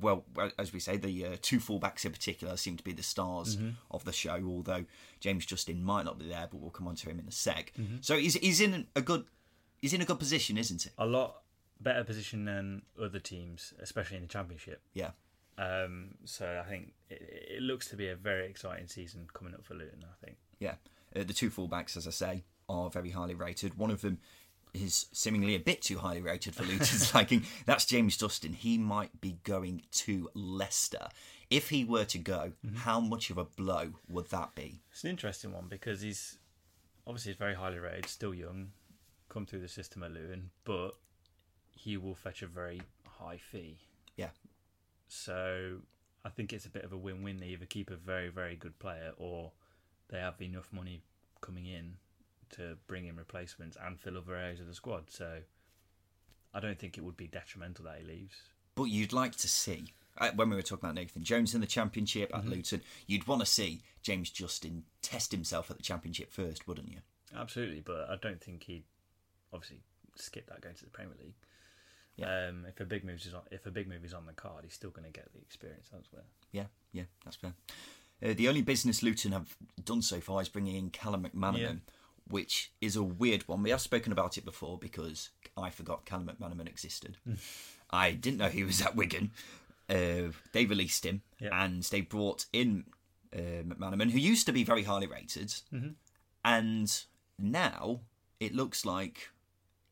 well, 0.00 0.24
well, 0.34 0.50
as 0.58 0.72
we 0.72 0.78
say, 0.78 0.96
the 0.96 1.26
uh, 1.26 1.36
two 1.42 1.58
fullbacks 1.58 2.04
in 2.04 2.12
particular 2.12 2.56
seem 2.56 2.76
to 2.76 2.84
be 2.84 2.92
the 2.92 3.02
stars 3.02 3.56
Mm-hmm. 3.56 3.70
of 3.90 4.04
the 4.04 4.12
show. 4.12 4.40
Although 4.46 4.84
James 5.18 5.44
Justin 5.44 5.82
might 5.82 6.04
not 6.04 6.18
be 6.18 6.28
there, 6.28 6.46
but 6.50 6.60
we'll 6.60 6.70
come 6.70 6.86
on 6.86 6.94
to 6.96 7.10
him 7.10 7.18
in 7.18 7.26
a 7.26 7.32
sec. 7.32 7.72
Mm-hmm. 7.78 7.96
So 8.00 8.16
he's 8.16 8.34
he's 8.34 8.60
in 8.60 8.86
a 8.94 9.00
good 9.02 9.24
he's 9.82 9.92
in 9.92 10.00
a 10.00 10.04
good 10.04 10.18
position, 10.18 10.56
isn't 10.56 10.82
he? 10.82 10.90
A 10.98 11.06
lot 11.06 11.42
better 11.80 12.04
position 12.04 12.44
than 12.44 12.82
other 13.02 13.18
teams, 13.18 13.74
especially 13.80 14.16
in 14.18 14.22
the 14.22 14.28
championship. 14.28 14.82
Yeah. 14.94 15.10
Um, 15.58 16.14
so 16.24 16.62
I 16.64 16.68
think 16.70 16.92
it, 17.10 17.46
it 17.58 17.62
looks 17.62 17.88
to 17.88 17.96
be 17.96 18.08
a 18.08 18.16
very 18.16 18.46
exciting 18.46 18.86
season 18.86 19.26
coming 19.34 19.52
up 19.54 19.64
for 19.64 19.74
Luton. 19.74 20.04
I 20.04 20.24
think. 20.24 20.36
Yeah, 20.60 20.74
uh, 21.16 21.24
the 21.24 21.32
two 21.34 21.50
fullbacks, 21.50 21.96
as 21.96 22.06
I 22.06 22.10
say, 22.10 22.44
are 22.68 22.88
very 22.88 23.10
highly 23.10 23.34
rated. 23.34 23.76
One 23.76 23.90
of 23.90 24.00
them 24.00 24.18
is 24.74 25.06
seemingly 25.12 25.54
a 25.54 25.60
bit 25.60 25.82
too 25.82 25.98
highly 25.98 26.20
rated 26.20 26.54
for 26.54 26.62
Luton's 26.64 27.14
liking. 27.14 27.44
That's 27.66 27.84
James 27.84 28.16
Justin. 28.16 28.52
He 28.52 28.78
might 28.78 29.20
be 29.20 29.38
going 29.44 29.82
to 29.92 30.30
Leicester. 30.34 31.08
If 31.50 31.70
he 31.70 31.84
were 31.84 32.04
to 32.04 32.18
go, 32.18 32.52
mm-hmm. 32.64 32.76
how 32.76 33.00
much 33.00 33.30
of 33.30 33.38
a 33.38 33.44
blow 33.44 33.92
would 34.08 34.30
that 34.30 34.54
be? 34.54 34.80
It's 34.92 35.04
an 35.04 35.10
interesting 35.10 35.52
one 35.52 35.66
because 35.68 36.00
he's 36.00 36.38
obviously 37.06 37.32
he's 37.32 37.38
very 37.38 37.54
highly 37.54 37.78
rated, 37.78 38.06
still 38.06 38.34
young, 38.34 38.70
come 39.28 39.46
through 39.46 39.60
the 39.60 39.68
system 39.68 40.02
at 40.02 40.12
Luton, 40.12 40.50
but 40.64 40.92
he 41.74 41.96
will 41.96 42.14
fetch 42.14 42.42
a 42.42 42.46
very 42.46 42.82
high 43.18 43.38
fee. 43.38 43.78
Yeah, 44.16 44.30
So 45.08 45.78
I 46.24 46.28
think 46.28 46.52
it's 46.52 46.66
a 46.66 46.70
bit 46.70 46.84
of 46.84 46.92
a 46.92 46.96
win-win. 46.96 47.38
They 47.38 47.46
either 47.46 47.64
keep 47.64 47.90
a 47.90 47.96
very, 47.96 48.28
very 48.28 48.54
good 48.54 48.78
player, 48.78 49.12
or 49.16 49.52
they 50.08 50.18
have 50.18 50.40
enough 50.42 50.68
money 50.72 51.00
coming 51.40 51.66
in 51.66 51.94
to 52.56 52.76
bring 52.86 53.06
in 53.06 53.16
replacements 53.16 53.76
and 53.84 53.98
fill 54.00 54.16
other 54.18 54.36
areas 54.36 54.60
of 54.60 54.66
the 54.66 54.74
squad. 54.74 55.04
So 55.10 55.38
I 56.54 56.60
don't 56.60 56.78
think 56.78 56.98
it 56.98 57.04
would 57.04 57.16
be 57.16 57.26
detrimental 57.28 57.84
that 57.86 57.98
he 58.00 58.06
leaves. 58.06 58.34
but 58.74 58.84
you'd 58.84 59.12
like 59.12 59.36
to 59.36 59.48
see. 59.48 59.84
uh, 60.18 60.30
When 60.34 60.50
we 60.50 60.56
were 60.56 60.62
talking 60.62 60.84
about 60.84 60.94
Nathan 60.96 61.22
Jones 61.22 61.54
in 61.54 61.60
the 61.60 61.66
Championship 61.66 62.30
Mm-hmm. 62.32 62.46
at 62.48 62.56
Luton, 62.56 62.82
you'd 63.06 63.26
want 63.26 63.40
to 63.40 63.46
see 63.46 63.82
James 64.02 64.30
Justin 64.30 64.84
test 65.02 65.32
himself 65.32 65.70
at 65.70 65.76
the 65.76 65.82
Championship 65.82 66.32
first, 66.32 66.66
wouldn't 66.66 66.88
you? 66.90 66.98
Absolutely, 67.36 67.80
but 67.80 68.08
I 68.10 68.16
don't 68.20 68.40
think 68.40 68.64
he'd 68.64 68.84
obviously 69.52 69.80
skip 70.16 70.48
that 70.48 70.60
going 70.60 70.74
to 70.74 70.84
the 70.84 70.90
Premier 70.90 71.14
League. 71.22 71.34
Yeah. 72.16 72.48
Um, 72.48 72.66
if 72.68 72.80
a 72.80 72.84
big 72.84 73.04
move 73.04 73.24
is 73.24 73.32
on, 73.32 73.42
if 73.50 73.64
a 73.66 73.70
big 73.70 73.88
move 73.88 74.04
is 74.04 74.12
on 74.12 74.26
the 74.26 74.32
card, 74.32 74.64
he's 74.64 74.74
still 74.74 74.90
going 74.90 75.06
to 75.06 75.12
get 75.12 75.32
the 75.32 75.40
experience 75.40 75.88
elsewhere. 75.94 76.24
Yeah, 76.52 76.64
yeah, 76.92 77.04
that's 77.24 77.36
fair. 77.36 77.54
Uh, 78.22 78.34
the 78.34 78.48
only 78.48 78.60
business 78.62 79.02
Luton 79.02 79.32
have 79.32 79.56
done 79.84 80.02
so 80.02 80.20
far 80.20 80.42
is 80.42 80.48
bringing 80.48 80.76
in 80.76 80.90
Callum 80.90 81.22
McManaman, 81.24 81.58
Yeah. 81.60 81.72
Which 82.30 82.72
is 82.80 82.96
a 82.96 83.02
weird 83.02 83.46
one. 83.48 83.62
We 83.62 83.70
have 83.70 83.80
spoken 83.80 84.12
about 84.12 84.38
it 84.38 84.44
before 84.44 84.78
because 84.78 85.30
I 85.56 85.68
forgot 85.70 86.04
Callum 86.06 86.30
McManaman 86.30 86.68
existed. 86.68 87.16
I 87.90 88.12
didn't 88.12 88.38
know 88.38 88.48
he 88.48 88.64
was 88.64 88.80
at 88.80 88.96
Wigan. 88.96 89.32
Uh, 89.88 90.30
they 90.52 90.64
released 90.66 91.04
him 91.04 91.22
Yeah. 91.40 91.64
and 91.64 91.82
they 91.82 92.00
brought 92.00 92.46
in 92.52 92.84
uh, 93.34 93.62
McManaman, 93.66 94.10
who 94.12 94.18
used 94.18 94.46
to 94.46 94.52
be 94.52 94.62
very 94.64 94.84
highly 94.84 95.06
rated, 95.08 95.52
and 96.44 97.02
now 97.38 98.00
it 98.38 98.54
looks 98.54 98.84
like 98.84 99.30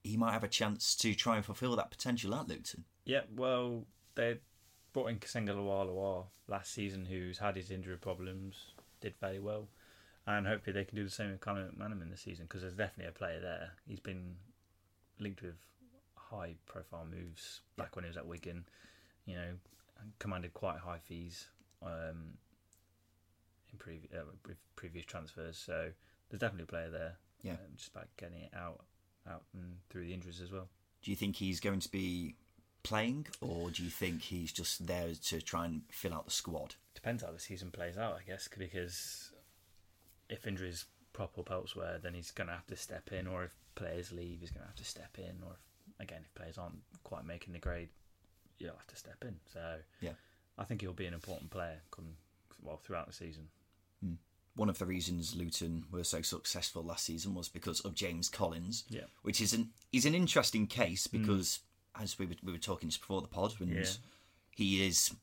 he 0.05 0.17
might 0.17 0.33
have 0.33 0.45
a 0.45 0.49
chance 0.49 0.95
to 0.97 1.15
try 1.15 1.37
and 1.37 1.45
fulfil 1.45 1.77
that 1.77 1.91
potential 1.91 2.35
at 2.35 2.49
Luton. 2.49 2.85
Yeah, 3.05 3.23
well, 3.35 3.85
they 4.15 4.39
brought 4.93 5.09
in 5.09 5.19
Kazenga 5.19 5.51
LuaLua 5.51 6.25
last 6.47 6.73
season, 6.73 7.05
who's 7.05 7.39
had 7.39 7.57
his 7.57 7.71
injury 7.71 7.97
problems, 7.97 8.55
did 9.01 9.15
very 9.21 9.39
well, 9.39 9.69
and 10.37 10.47
hopefully 10.47 10.75
they 10.75 10.85
can 10.85 10.97
do 10.97 11.05
the 11.05 11.11
same 11.11 11.31
with 11.31 11.41
Callum 11.41 11.71
McManaman 11.79 12.11
this 12.11 12.21
season 12.21 12.45
because 12.45 12.61
there's 12.63 12.75
definitely 12.75 13.09
a 13.09 13.13
player 13.13 13.41
there. 13.41 13.71
He's 13.87 14.01
been 14.01 14.37
linked 15.19 15.43
with 15.43 15.57
high-profile 16.15 17.07
moves 17.11 17.61
back 17.77 17.97
when 17.97 18.05
he 18.05 18.09
was 18.09 18.17
at 18.17 18.27
Wigan, 18.27 18.65
you 19.25 19.35
know, 19.35 19.55
commanded 20.19 20.53
quite 20.53 20.79
high 20.79 20.99
fees 20.99 21.47
um, 21.83 22.37
in 23.73 23.79
previ- 23.79 24.15
uh, 24.15 24.25
with 24.47 24.59
previous 24.77 25.07
transfers. 25.07 25.57
So 25.57 25.91
there's 26.29 26.41
definitely 26.41 26.65
a 26.65 26.67
player 26.67 26.91
there. 26.91 27.17
Yeah. 27.43 27.53
um, 27.53 27.59
just 27.77 27.93
about 27.93 28.09
getting 28.17 28.43
it 28.43 28.51
out, 28.55 28.85
out 29.29 29.45
and 29.55 29.77
through 29.89 30.05
the 30.05 30.13
injuries 30.13 30.41
as 30.41 30.53
well. 30.53 30.69
Do 31.03 31.11
you 31.11 31.17
think 31.17 31.37
he's 31.37 31.61
going 31.61 31.81
to 31.81 31.89
be 31.89 32.35
playing, 32.83 33.27
or 33.41 33.71
do 33.71 33.83
you 33.83 33.91
think 33.91 34.23
he's 34.23 34.53
just 34.53 34.87
there 34.87 35.11
to 35.27 35.41
try 35.41 35.65
and 35.65 35.83
fill 35.91 36.13
out 36.13 36.25
the 36.25 36.31
squad? 36.33 36.75
depends 36.95 37.23
how 37.23 37.31
the 37.31 37.39
season 37.39 37.71
plays 37.71 37.97
out, 37.97 38.19
I 38.21 38.29
guess, 38.29 38.49
because 38.49 39.31
if 40.29 40.47
injuries 40.47 40.85
prop 41.13 41.39
up 41.39 41.51
elsewhere, 41.51 41.99
then 42.03 42.15
he's 42.15 42.31
going 42.31 42.47
to 42.49 42.53
have 42.55 42.67
to 42.69 42.77
step 42.77 43.11
in, 43.13 43.27
or 43.27 43.45
if 43.45 43.55
players 43.75 44.13
leave, 44.13 44.41
he's 44.41 44.51
going 44.51 44.63
to 44.63 44.67
have 44.69 44.77
to 44.77 44.85
step 44.85 45.17
in, 45.19 45.43
or 45.45 45.53
if, 45.55 46.01
again, 46.01 46.21
if 46.25 46.35
players 46.35 46.59
aren't 46.59 46.79
quite 47.05 47.25
making 47.25 47.53
the 47.53 47.59
grade, 47.59 47.89
you'll 48.59 48.77
have 48.77 48.87
to 48.89 48.97
step 48.97 49.25
in. 49.25 49.37
So 49.53 49.79
Yeah. 50.01 50.13
I 50.57 50.65
think 50.65 50.81
he'll 50.81 50.93
be 50.93 51.07
an 51.07 51.15
important 51.15 51.51
player 51.51 51.81
come 51.91 52.17
well 52.63 52.77
throughout 52.79 53.07
the 53.07 53.13
season. 53.13 53.49
Hmm. 54.03 54.15
One 54.57 54.69
of 54.69 54.79
the 54.79 54.87
reasons 54.87 55.37
Luton 55.37 55.85
were 55.91 56.03
so 56.05 56.21
successful 56.23 56.83
last 56.83 57.05
season 57.05 57.35
was 57.35 57.49
because 57.49 57.81
of 57.81 57.95
James 57.95 58.29
Collins, 58.29 58.85
Yeah. 58.89 59.05
which 59.23 59.41
is 59.41 59.53
an 59.55 59.71
is 59.93 60.05
an 60.07 60.15
interesting 60.15 60.67
case 60.67 61.07
hmm. 61.07 61.19
because 61.19 61.61
as 61.95 62.19
we 62.19 62.27
were, 62.27 62.35
we 62.43 62.53
were 62.53 62.59
talking 62.59 62.89
just 62.89 63.01
before 63.01 63.23
the 63.23 63.29
pod, 63.29 63.55
and 63.61 63.71
Yeah. 63.71 63.85
he 64.51 64.87
is 64.87 65.15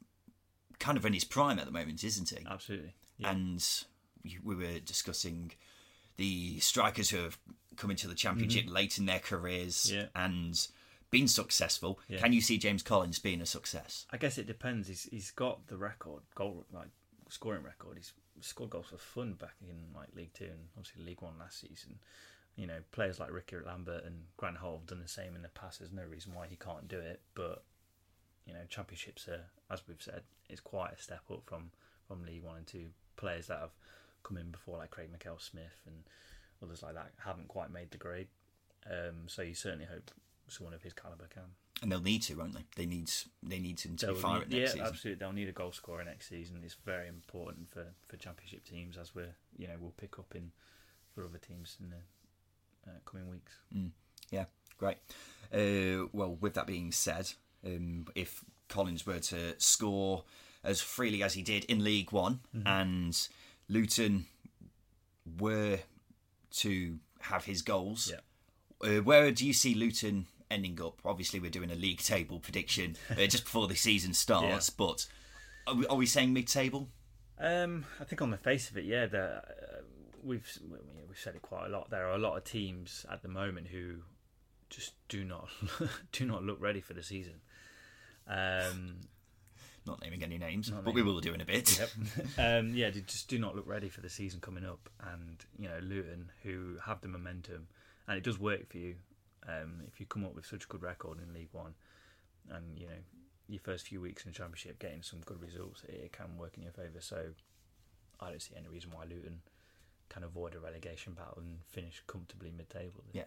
kind 0.80 0.98
of 0.98 1.06
in 1.06 1.14
his 1.14 1.24
prime 1.26 1.60
at 1.60 1.66
the 1.66 1.72
moment, 1.72 2.04
isn't 2.04 2.30
he? 2.30 2.46
Absolutely. 2.46 2.94
Yeah. 3.18 3.32
and 3.32 3.84
we 4.25 4.38
we 4.44 4.55
were 4.55 4.79
discussing 4.79 5.51
the 6.17 6.60
strikers 6.60 7.10
who 7.10 7.17
have 7.17 7.38
come 7.77 7.91
into 7.91 8.08
the 8.08 8.15
championship 8.15 8.65
late 8.67 8.98
in 8.98 9.05
their 9.05 9.20
careers 9.20 9.86
Mm-hmm. 9.88 9.96
Yeah. 9.98 10.05
and 10.15 10.67
been 11.12 11.27
successful. 11.27 12.00
Yeah. 12.10 12.20
Can 12.20 12.34
you 12.34 12.41
see 12.41 12.58
James 12.58 12.82
Collins 12.84 13.20
being 13.20 13.39
a 13.41 13.46
success? 13.46 14.05
I 14.12 14.17
guess 14.17 14.38
it 14.38 14.48
depends. 14.48 14.88
He's 14.88 15.03
he's 15.03 15.32
got 15.32 15.67
the 15.67 15.77
record 15.77 16.24
goal 16.34 16.65
like 16.74 16.89
scoring 17.29 17.63
record. 17.63 17.98
He's 17.98 18.12
scored 18.41 18.70
goals 18.72 18.88
for 18.89 18.98
fun 18.98 19.34
back 19.34 19.55
in 19.62 19.94
like 19.96 20.10
League 20.15 20.34
Two 20.34 20.46
and 20.46 20.67
obviously 20.77 21.03
League 21.05 21.22
One 21.22 21.38
last 21.39 21.62
season. 21.62 22.00
You 22.58 22.67
know, 22.67 22.79
players 22.91 23.20
like 23.20 23.32
Ricky 23.34 23.58
Lambert 23.65 24.05
and 24.05 24.24
Grant 24.38 24.58
Holt 24.58 24.79
have 24.82 24.88
done 24.88 25.01
the 25.01 25.08
same 25.10 25.36
in 25.36 25.41
the 25.41 25.50
past. 25.50 25.79
There's 25.79 25.91
no 25.91 26.03
reason 26.03 26.34
why 26.34 26.48
he 26.48 26.55
can't 26.55 26.88
do 26.88 26.98
it. 27.00 27.20
But 27.36 27.63
you 28.48 28.53
know, 28.53 28.62
championships 28.70 29.27
are, 29.27 29.41
as 29.70 29.82
we've 29.88 30.01
said, 30.01 30.22
is 30.50 30.60
quite 30.62 30.94
a 30.94 31.01
step 31.01 31.22
up 31.32 31.44
from 31.46 31.72
from 32.08 32.24
League 32.25 32.44
One 32.44 32.58
and 32.58 32.67
Two. 32.67 32.88
Players 33.17 33.48
that 33.48 33.60
have 33.60 33.72
come 34.25 34.38
in 34.38 34.51
before, 34.51 34.77
like 34.77 34.91
Craig 34.91 35.10
Mackail-Smith 35.13 35.82
and 35.88 35.96
others 36.62 36.84
like 36.84 36.96
that, 36.96 37.12
haven't 37.24 37.48
quite 37.48 37.72
made 37.72 37.91
the 37.91 37.98
grade. 37.98 38.27
Um, 38.89 39.27
so 39.27 39.41
you 39.41 39.53
certainly 39.53 39.86
hope 39.86 40.12
someone 40.48 40.74
of 40.74 40.82
his 40.84 40.94
caliber 40.94 41.27
can. 41.34 41.44
And 41.82 41.91
they'll 41.91 42.01
need 42.01 42.22
to, 42.24 42.36
won't 42.36 42.53
they? 42.53 42.63
They 42.75 42.86
need 42.86 43.12
they 43.44 43.60
need 43.60 43.79
him 43.82 43.98
to 43.98 44.08
be 44.08 44.13
They'll 44.13 44.22
firing 44.22 44.50
need- 44.50 44.60
next 44.60 44.70
yeah, 44.70 44.74
season. 44.82 44.88
absolutely. 44.88 45.20
They'll 45.20 45.34
need 45.34 45.50
a 45.50 45.53
goal 45.53 45.72
scorer 45.72 46.03
next 46.05 46.29
season. 46.29 46.62
It's 46.63 46.75
very 46.86 47.08
important 47.08 47.70
for, 47.70 47.86
for 48.08 48.15
championship 48.17 48.63
teams, 48.63 48.98
as 48.98 49.13
we're 49.15 49.36
you 49.58 49.67
know 49.67 49.74
we'll 49.79 49.91
pick 49.98 50.17
up 50.20 50.34
in 50.36 50.51
for 51.13 51.24
other 51.25 51.38
teams 51.38 51.77
in 51.82 51.89
the 51.89 52.89
uh, 52.91 52.96
coming 53.05 53.29
weeks. 53.29 53.53
Yeah, 54.32 54.46
great. 54.77 54.98
Uh, 55.53 56.08
well, 56.13 56.38
with 56.39 56.53
that 56.53 56.65
being 56.67 56.91
said, 56.91 57.29
um, 57.65 58.08
if 58.15 58.44
Collins 58.70 59.05
were 59.05 59.20
to 59.20 59.55
score 59.60 60.24
as 60.63 60.79
freely 60.82 61.24
as 61.24 61.34
he 61.34 61.41
did 61.41 61.65
in 61.65 61.84
League 61.84 62.12
One, 62.12 62.39
Mm-hmm. 62.55 62.67
and 62.67 63.27
Luton 63.68 64.26
were 65.40 65.80
to 66.52 67.00
have 67.22 67.46
his 67.46 67.62
goals, 67.62 68.12
Yeah. 68.12 68.98
uh, 68.98 69.02
where 69.02 69.32
do 69.32 69.46
you 69.46 69.54
see 69.54 69.74
Luton 69.74 70.28
ending 70.52 70.80
up? 70.82 71.00
Obviously, 71.04 71.40
we're 71.40 71.50
doing 71.50 71.72
a 71.72 71.76
league 71.76 72.02
table 72.02 72.40
prediction 72.40 72.96
uh, 73.12 73.16
just 73.26 73.46
before 73.46 73.68
the 73.68 73.76
season 73.76 74.14
starts, 74.26 74.70
but 74.70 75.08
are 75.68 75.74
we, 75.76 75.88
are 75.88 75.96
we 75.98 76.06
saying 76.06 76.32
mid-table? 76.34 76.90
Um, 77.40 77.86
I 78.00 78.04
think 78.06 78.22
on 78.22 78.30
the 78.32 78.38
face 78.38 78.70
of 78.70 78.78
it, 78.78 78.86
yeah, 78.86 79.08
the, 79.08 79.24
uh, 79.24 79.42
we've 80.24 80.48
we've 81.08 81.18
said 81.20 81.36
it 81.36 81.42
quite 81.42 81.66
a 81.66 81.70
lot. 81.70 81.90
There 81.90 82.08
are 82.08 82.14
a 82.14 82.18
lot 82.20 82.38
of 82.38 82.44
teams 82.46 83.06
at 83.12 83.22
the 83.24 83.28
moment 83.28 83.68
who 83.68 83.96
just 84.70 84.94
do 85.10 85.24
not 85.26 85.50
do 86.14 86.26
not 86.26 86.44
look 86.44 86.62
ready 86.62 86.80
for 86.82 86.94
the 86.94 87.04
season. 87.04 87.42
Um, 88.28 89.02
Not 89.86 90.01
naming 90.01 90.24
any 90.24 90.38
names, 90.38 90.72
Not 90.72 90.84
but 90.84 90.94
we 90.94 91.04
will 91.04 91.20
do 91.20 91.34
in 91.34 91.42
a 91.42 91.46
bit. 91.46 91.80
Yep. 91.80 91.89
um, 92.39 92.74
yeah, 92.74 92.89
just 92.89 93.27
do 93.27 93.38
not 93.38 93.56
look 93.56 93.68
ready 93.68 93.88
for 93.89 94.01
the 94.01 94.10
season 94.10 94.39
coming 94.39 94.65
up. 94.65 94.89
And 95.00 95.44
you 95.60 95.68
know, 95.68 95.77
Luton, 95.82 96.32
who 96.44 96.77
have 96.86 97.01
the 97.01 97.08
momentum, 97.08 97.68
and 98.08 98.18
it 98.18 98.24
does 98.24 98.39
work 98.39 98.70
for 98.70 98.77
you 98.77 98.96
um, 99.48 99.82
if 99.88 100.00
you 100.00 100.06
come 100.06 100.25
up 100.25 100.36
with 100.36 100.46
such 100.46 100.63
a 100.65 100.68
good 100.68 100.82
record 100.82 101.20
in 101.20 101.34
League 101.34 101.50
One, 101.51 101.75
and 102.50 102.77
you 102.80 102.88
know 102.88 103.01
your 103.48 103.60
first 103.60 103.88
few 103.88 104.01
weeks 104.01 104.25
in 104.25 104.32
the 104.32 104.36
Championship 104.38 104.80
getting 104.80 105.04
some 105.04 105.20
good 105.22 105.39
results, 105.42 105.84
it 105.88 106.12
can 106.12 106.38
work 106.38 106.58
in 106.58 106.63
your 106.63 106.72
favour. 106.72 107.00
So 107.00 107.25
I 108.20 108.30
don't 108.30 108.42
see 108.42 108.56
any 108.58 108.68
reason 108.68 108.92
why 108.92 109.04
Luton 109.04 109.42
can 110.10 110.24
avoid 110.24 110.56
a 110.56 110.60
relegation 110.60 111.13
battle 111.13 111.38
and 111.38 111.60
finish 111.68 112.01
comfortably 112.08 112.51
mid-table. 112.56 113.04
Yeah, 113.12 113.25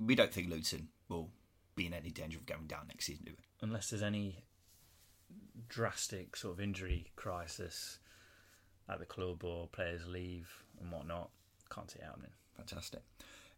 we 0.00 0.14
don't 0.14 0.32
think 0.32 0.50
Luton 0.50 0.88
will 1.08 1.30
be 1.74 1.86
in 1.86 1.94
any 1.94 2.10
danger 2.10 2.38
of 2.38 2.46
going 2.46 2.66
down 2.66 2.86
next 2.88 3.06
season, 3.06 3.24
do 3.24 3.32
we? 3.32 3.44
unless 3.62 3.90
there's 3.90 4.02
any 4.02 4.44
drastic 5.68 6.36
sort 6.36 6.54
of 6.54 6.60
injury 6.60 7.10
crisis 7.16 7.98
at 8.88 8.98
the 8.98 9.04
club 9.06 9.44
or 9.44 9.68
players 9.68 10.06
leave 10.06 10.48
and 10.80 10.90
whatnot, 10.90 11.30
can't 11.72 11.90
see 11.90 11.98
it 12.00 12.04
happening. 12.04 12.30
Fantastic. 12.56 13.00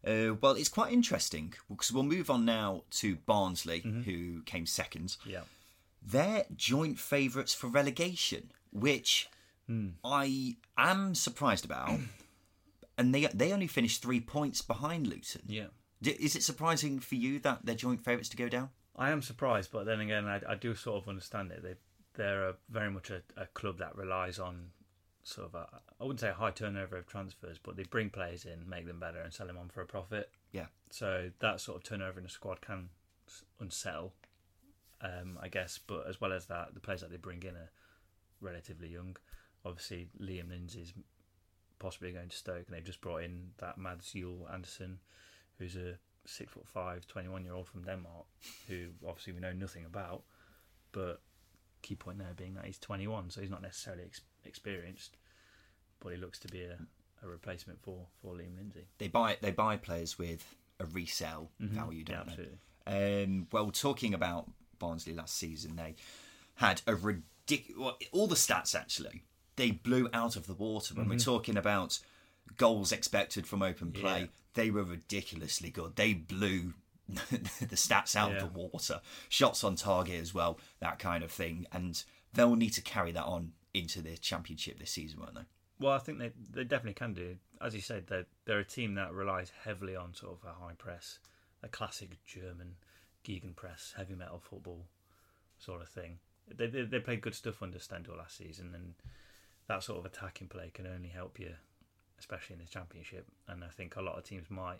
Uh, 0.05 0.35
well, 0.39 0.53
it's 0.53 0.69
quite 0.69 0.93
interesting 0.93 1.53
because 1.69 1.91
we'll 1.91 2.03
move 2.03 2.29
on 2.29 2.45
now 2.45 2.83
to 2.91 3.15
Barnsley, 3.15 3.79
who 4.05 4.41
came 4.43 4.65
second. 4.65 5.17
Yeah. 5.25 5.41
They're 6.05 6.45
joint 6.55 6.99
favourites 6.99 7.55
for 7.55 7.67
relegation, 7.67 8.51
which 8.71 9.27
I 10.03 10.57
am 10.77 11.15
surprised 11.15 11.65
about. 11.65 11.89
and 12.99 13.13
they 13.15 13.25
they 13.33 13.51
only 13.51 13.67
finished 13.67 14.01
three 14.03 14.19
points 14.21 14.61
behind 14.61 15.07
Luton. 15.07 15.41
Yeah. 15.47 15.67
D- 16.01 16.11
Is 16.11 16.35
it 16.35 16.43
surprising 16.43 16.99
for 16.99 17.15
you 17.15 17.39
that 17.39 17.65
they're 17.65 17.73
joint 17.75 18.03
favourites 18.05 18.29
to 18.29 18.37
go 18.37 18.47
down? 18.47 18.69
I 18.95 19.09
am 19.09 19.21
surprised, 19.23 19.71
but 19.71 19.85
then 19.85 19.99
again, 19.99 20.25
I, 20.25 20.39
I 20.47 20.55
do 20.55 20.75
sort 20.75 21.01
of 21.01 21.09
understand 21.09 21.51
it. 21.51 21.63
They 21.63 21.73
they're 22.15 22.49
a, 22.49 22.55
very 22.69 22.89
much 22.91 23.09
a, 23.09 23.21
a 23.37 23.45
club 23.47 23.79
that 23.79 23.95
relies 23.95 24.39
on 24.39 24.69
sort 25.23 25.47
of 25.47 25.55
a, 25.55 25.67
I 25.99 26.03
wouldn't 26.03 26.19
say 26.19 26.29
a 26.29 26.33
high 26.33 26.51
turnover 26.51 26.97
of 26.97 27.07
transfers, 27.07 27.57
but 27.61 27.75
they 27.75 27.83
bring 27.83 28.09
players 28.09 28.45
in, 28.45 28.69
make 28.69 28.85
them 28.85 28.99
better, 28.99 29.19
and 29.19 29.33
sell 29.33 29.47
them 29.47 29.57
on 29.57 29.69
for 29.69 29.81
a 29.81 29.85
profit. 29.85 30.29
Yeah. 30.51 30.67
So 30.91 31.31
that 31.39 31.59
sort 31.59 31.77
of 31.77 31.83
turnover 31.83 32.19
in 32.19 32.25
a 32.25 32.29
squad 32.29 32.61
can 32.61 32.89
unsettle, 33.59 34.13
um, 35.01 35.39
I 35.41 35.47
guess. 35.47 35.79
But 35.85 36.07
as 36.07 36.21
well 36.21 36.31
as 36.31 36.45
that, 36.45 36.73
the 36.73 36.79
players 36.79 37.01
that 37.01 37.11
they 37.11 37.17
bring 37.17 37.43
in 37.43 37.55
are 37.55 37.71
relatively 38.39 38.89
young. 38.89 39.17
Obviously, 39.65 40.09
Liam 40.21 40.49
Lindsay's 40.49 40.93
possibly 41.79 42.11
going 42.11 42.29
to 42.29 42.35
Stoke, 42.35 42.65
and 42.67 42.75
they've 42.75 42.83
just 42.83 43.01
brought 43.01 43.23
in 43.23 43.49
that 43.57 43.77
Mads 43.77 44.13
Juel 44.13 44.51
Andersen, 44.53 44.99
who's 45.57 45.75
a 45.75 45.97
six 46.25 46.53
foot 46.53 46.67
five, 46.67 47.07
21 47.07 47.43
year 47.43 47.53
old 47.53 47.67
from 47.67 47.83
Denmark, 47.83 48.25
who 48.67 48.89
obviously 49.07 49.33
we 49.33 49.39
know 49.39 49.53
nothing 49.53 49.85
about. 49.85 50.23
But 50.91 51.21
key 51.85 51.95
point 51.95 52.17
there 52.17 52.33
being 52.35 52.55
that 52.55 52.65
he's 52.65 52.79
21, 52.79 53.29
so 53.29 53.41
he's 53.41 53.49
not 53.49 53.61
necessarily 53.61 54.03
ex- 54.03 54.21
experienced, 54.43 55.17
but 55.99 56.09
he 56.09 56.17
looks 56.17 56.39
to 56.39 56.47
be 56.47 56.63
a, 56.63 56.77
a 57.23 57.27
replacement 57.27 57.81
for, 57.81 58.07
for 58.21 58.33
Liam 58.33 58.57
Lindsay. 58.57 58.87
They 58.97 59.07
buy 59.07 59.37
they 59.41 59.51
buy 59.51 59.77
players 59.77 60.17
with 60.19 60.55
a 60.79 60.85
resale 60.85 61.51
value, 61.59 62.03
Yeah, 62.07 62.15
don't 62.15 62.25
they? 62.27 62.31
absolutely. 62.87 63.23
Um, 63.23 63.47
well, 63.51 63.71
talking 63.71 64.13
about 64.13 64.49
Barnsley 64.79 65.13
last 65.13 65.37
season, 65.37 65.75
they 65.75 65.95
had 66.55 66.81
a 66.87 66.95
ridiculous. 66.95 67.79
Well, 67.79 67.97
all 68.11 68.27
the 68.27 68.35
stats 68.35 68.75
actually 68.75 69.23
they 69.55 69.71
blew 69.71 70.09
out 70.13 70.35
of 70.35 70.47
the 70.47 70.53
water. 70.53 70.93
When 70.95 71.07
we're 71.07 71.17
talking 71.17 71.55
about 71.57 71.99
goals 72.57 72.91
expected 72.91 73.47
from 73.47 73.61
open 73.61 73.91
play, 73.91 74.19
Yeah. 74.21 74.25
they 74.55 74.69
were 74.69 74.83
ridiculously 74.83 75.69
good. 75.69 75.95
They 75.95 76.13
blew 76.13 76.73
the 77.09 77.75
stats 77.75 78.15
out 78.15 78.31
Yeah. 78.31 78.37
of 78.37 78.53
the 78.53 78.59
water. 78.59 79.01
Shots 79.29 79.63
on 79.63 79.75
target 79.75 80.19
as 80.21 80.33
well, 80.33 80.59
that 80.79 80.99
kind 80.99 81.23
of 81.23 81.31
thing, 81.31 81.67
and 81.71 82.03
they'll 82.33 82.55
need 82.55 82.71
to 82.73 82.81
carry 82.81 83.11
that 83.11 83.25
on 83.25 83.53
into 83.73 84.01
the 84.01 84.17
championship 84.17 84.79
this 84.79 84.91
season, 84.91 85.19
won't 85.19 85.35
they? 85.35 85.41
Well, 85.79 85.91
I 85.93 85.99
think 85.99 86.19
they 86.19 86.31
they 86.51 86.63
definitely 86.63 86.93
can 86.93 87.13
do. 87.13 87.37
As 87.61 87.75
you 87.75 87.81
said, 87.81 88.07
they're 88.07 88.25
they're 88.45 88.59
a 88.59 88.65
team 88.65 88.95
that 88.95 89.13
relies 89.13 89.51
heavily 89.63 89.95
on 89.95 90.13
sort 90.13 90.37
of 90.41 90.49
a 90.49 90.53
high 90.53 90.73
press, 90.77 91.19
a 91.61 91.67
classic 91.67 92.11
German 92.25 92.75
gegenpress, 93.25 93.55
press, 93.55 93.93
heavy 93.97 94.15
metal 94.15 94.39
football 94.39 94.85
sort 95.57 95.81
of 95.81 95.89
thing. 95.89 96.19
They 96.47 96.67
they, 96.67 96.83
they 96.83 96.99
played 96.99 97.21
good 97.21 97.35
stuff 97.35 97.61
under 97.61 97.79
Stendel 97.79 98.17
last 98.17 98.37
season, 98.37 98.71
and 98.73 98.93
that 99.67 99.83
sort 99.83 99.99
of 99.99 100.05
attacking 100.05 100.47
play 100.47 100.71
can 100.73 100.87
only 100.87 101.09
help 101.09 101.39
you, 101.39 101.53
especially 102.19 102.53
in 102.55 102.61
the 102.61 102.67
championship. 102.67 103.25
And 103.47 103.63
I 103.63 103.67
think 103.67 103.95
a 103.95 104.01
lot 104.01 104.17
of 104.17 104.23
teams 104.23 104.49
might 104.49 104.79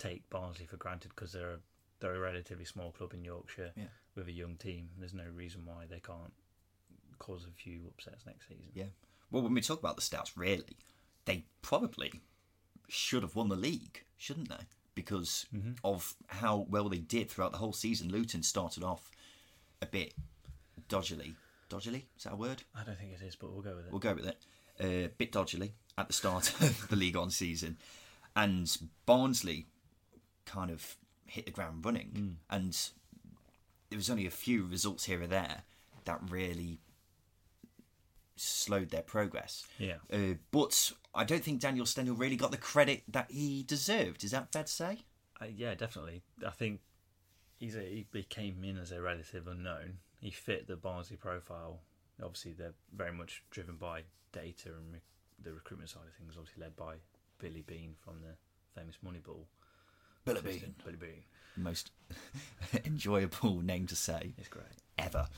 take 0.00 0.28
Barnsley 0.30 0.66
for 0.66 0.76
granted 0.76 1.10
because 1.14 1.32
they're 1.32 1.52
a, 1.52 1.58
they're 2.00 2.14
a 2.14 2.20
relatively 2.20 2.64
small 2.64 2.90
club 2.90 3.12
in 3.12 3.24
Yorkshire 3.24 3.72
Yeah. 3.76 3.84
with 4.16 4.26
a 4.26 4.32
young 4.32 4.56
team. 4.56 4.88
There's 4.98 5.14
no 5.14 5.28
reason 5.32 5.64
why 5.64 5.86
they 5.88 6.00
can't 6.00 6.32
cause 7.18 7.44
a 7.44 7.52
few 7.52 7.82
upsets 7.86 8.26
next 8.26 8.48
season. 8.48 8.70
Yeah. 8.74 8.86
Well, 9.30 9.42
when 9.42 9.54
we 9.54 9.60
talk 9.60 9.78
about 9.78 9.96
the 9.96 10.02
stats, 10.02 10.32
really, 10.34 10.78
they 11.26 11.44
probably 11.62 12.20
should 12.88 13.22
have 13.22 13.36
won 13.36 13.48
the 13.48 13.56
league, 13.56 14.04
shouldn't 14.16 14.48
they? 14.48 14.64
Because 14.94 15.46
mm-hmm. 15.54 15.72
of 15.84 16.14
how 16.26 16.66
well 16.68 16.88
they 16.88 16.98
did 16.98 17.30
throughout 17.30 17.52
the 17.52 17.58
whole 17.58 17.72
season. 17.72 18.10
Luton 18.10 18.42
started 18.42 18.82
off 18.82 19.10
a 19.80 19.86
bit 19.86 20.14
dodgily. 20.88 21.34
Dodgily? 21.68 22.06
Is 22.16 22.24
that 22.24 22.32
a 22.32 22.36
word? 22.36 22.62
I 22.74 22.82
don't 22.82 22.98
think 22.98 23.12
it 23.12 23.24
is, 23.24 23.36
but 23.36 23.52
we'll 23.52 23.62
go 23.62 23.76
with 23.76 23.86
it. 23.86 23.92
We'll 23.92 24.00
go 24.00 24.14
with 24.14 24.26
it. 24.26 24.38
A 24.80 25.08
bit 25.18 25.30
dodgily 25.30 25.74
at 25.96 26.08
the 26.08 26.12
start 26.12 26.52
of 26.60 26.88
the 26.88 26.96
league 26.96 27.16
on 27.16 27.30
season. 27.30 27.76
And 28.34 28.76
Barnsley 29.06 29.66
kind 30.46 30.70
of 30.70 30.96
hit 31.26 31.46
the 31.46 31.52
ground 31.52 31.84
running. 31.84 32.38
And 32.48 32.76
there 33.90 33.96
was 33.96 34.10
only 34.10 34.26
a 34.26 34.30
few 34.30 34.64
results 34.64 35.04
here 35.04 35.22
or 35.22 35.26
there 35.26 35.62
that 36.04 36.20
really 36.28 36.80
slowed 38.36 38.90
their 38.90 39.02
progress. 39.02 39.66
Yeah. 39.78 39.96
Uh, 40.12 40.34
but 40.50 40.92
I 41.14 41.24
don't 41.24 41.42
think 41.42 41.60
Daniel 41.60 41.86
Stendel 41.86 42.14
really 42.14 42.36
got 42.36 42.50
the 42.50 42.56
credit 42.56 43.02
that 43.08 43.30
he 43.30 43.62
deserved. 43.62 44.24
Is 44.24 44.30
that 44.30 44.52
fair 44.52 44.64
to 44.64 44.72
say? 44.72 44.98
Uh, 45.40 45.46
yeah, 45.54 45.74
definitely. 45.74 46.22
I 46.46 46.50
think 46.50 46.80
he's 47.58 47.76
a, 47.76 47.80
he 47.80 48.06
he 48.12 48.22
came 48.22 48.64
in 48.64 48.78
as 48.78 48.92
a 48.92 49.00
relative 49.00 49.46
unknown. 49.46 49.98
He 50.20 50.30
fit 50.30 50.66
the 50.66 50.76
Barnsley 50.76 51.16
profile. 51.16 51.80
Obviously, 52.22 52.52
they're 52.52 52.74
very 52.94 53.12
much 53.12 53.42
driven 53.50 53.76
by 53.76 54.02
data 54.32 54.68
and 54.68 54.92
re- 54.92 55.00
the 55.42 55.52
recruitment 55.52 55.90
side 55.90 56.02
of 56.06 56.14
things. 56.14 56.34
Obviously, 56.36 56.62
led 56.62 56.76
by 56.76 56.96
Billy 57.38 57.62
Beane 57.66 57.94
from 57.98 58.20
the 58.20 58.34
famous 58.78 58.96
Moneyball. 59.04 59.44
Billy 60.24 60.40
system. 60.52 60.74
Billy 60.84 60.96
Beane. 60.96 61.24
Most 61.56 61.90
enjoyable 62.84 63.60
name 63.60 63.86
to 63.88 63.96
say 63.96 64.32
It's 64.38 64.48
great. 64.48 64.64
ever. 64.98 65.28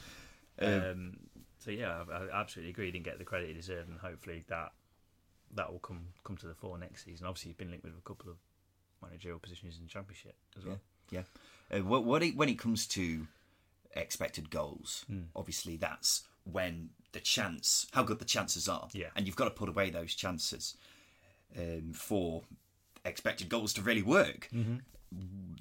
Um, 0.60 1.16
so 1.58 1.70
yeah, 1.70 2.04
I, 2.10 2.16
I 2.36 2.40
absolutely 2.40 2.70
agree. 2.70 2.86
He 2.86 2.92
didn't 2.92 3.04
get 3.04 3.18
the 3.18 3.24
credit 3.24 3.48
he 3.48 3.54
deserved, 3.54 3.88
and 3.88 3.98
hopefully 3.98 4.44
that 4.48 4.72
that 5.54 5.70
will 5.72 5.78
come 5.80 6.06
come 6.24 6.36
to 6.38 6.46
the 6.46 6.54
fore 6.54 6.78
next 6.78 7.04
season. 7.04 7.26
Obviously, 7.26 7.50
he's 7.50 7.56
been 7.56 7.70
linked 7.70 7.84
with 7.84 7.94
a 7.96 8.00
couple 8.08 8.30
of 8.30 8.36
managerial 9.02 9.38
positions 9.38 9.76
in 9.76 9.82
the 9.84 9.88
championship 9.88 10.34
as 10.56 10.64
well. 10.64 10.78
Yeah, 11.10 11.22
yeah. 11.70 11.78
Uh, 11.78 11.82
what, 11.82 12.04
what 12.04 12.22
it, 12.22 12.36
when 12.36 12.48
it 12.48 12.58
comes 12.58 12.86
to 12.88 13.26
expected 13.96 14.50
goals, 14.50 15.04
obviously 15.34 15.76
that's 15.76 16.22
when 16.44 16.90
the 17.12 17.20
chance, 17.20 17.86
how 17.92 18.02
good 18.02 18.18
the 18.18 18.24
chances 18.24 18.68
are, 18.68 18.88
Yeah. 18.92 19.08
and 19.16 19.26
you've 19.26 19.36
got 19.36 19.44
to 19.44 19.50
put 19.50 19.68
away 19.68 19.90
those 19.90 20.14
chances 20.14 20.76
um, 21.58 21.92
for 21.94 22.42
expected 23.04 23.48
goals 23.48 23.72
to 23.74 23.82
really 23.82 24.02
work. 24.02 24.48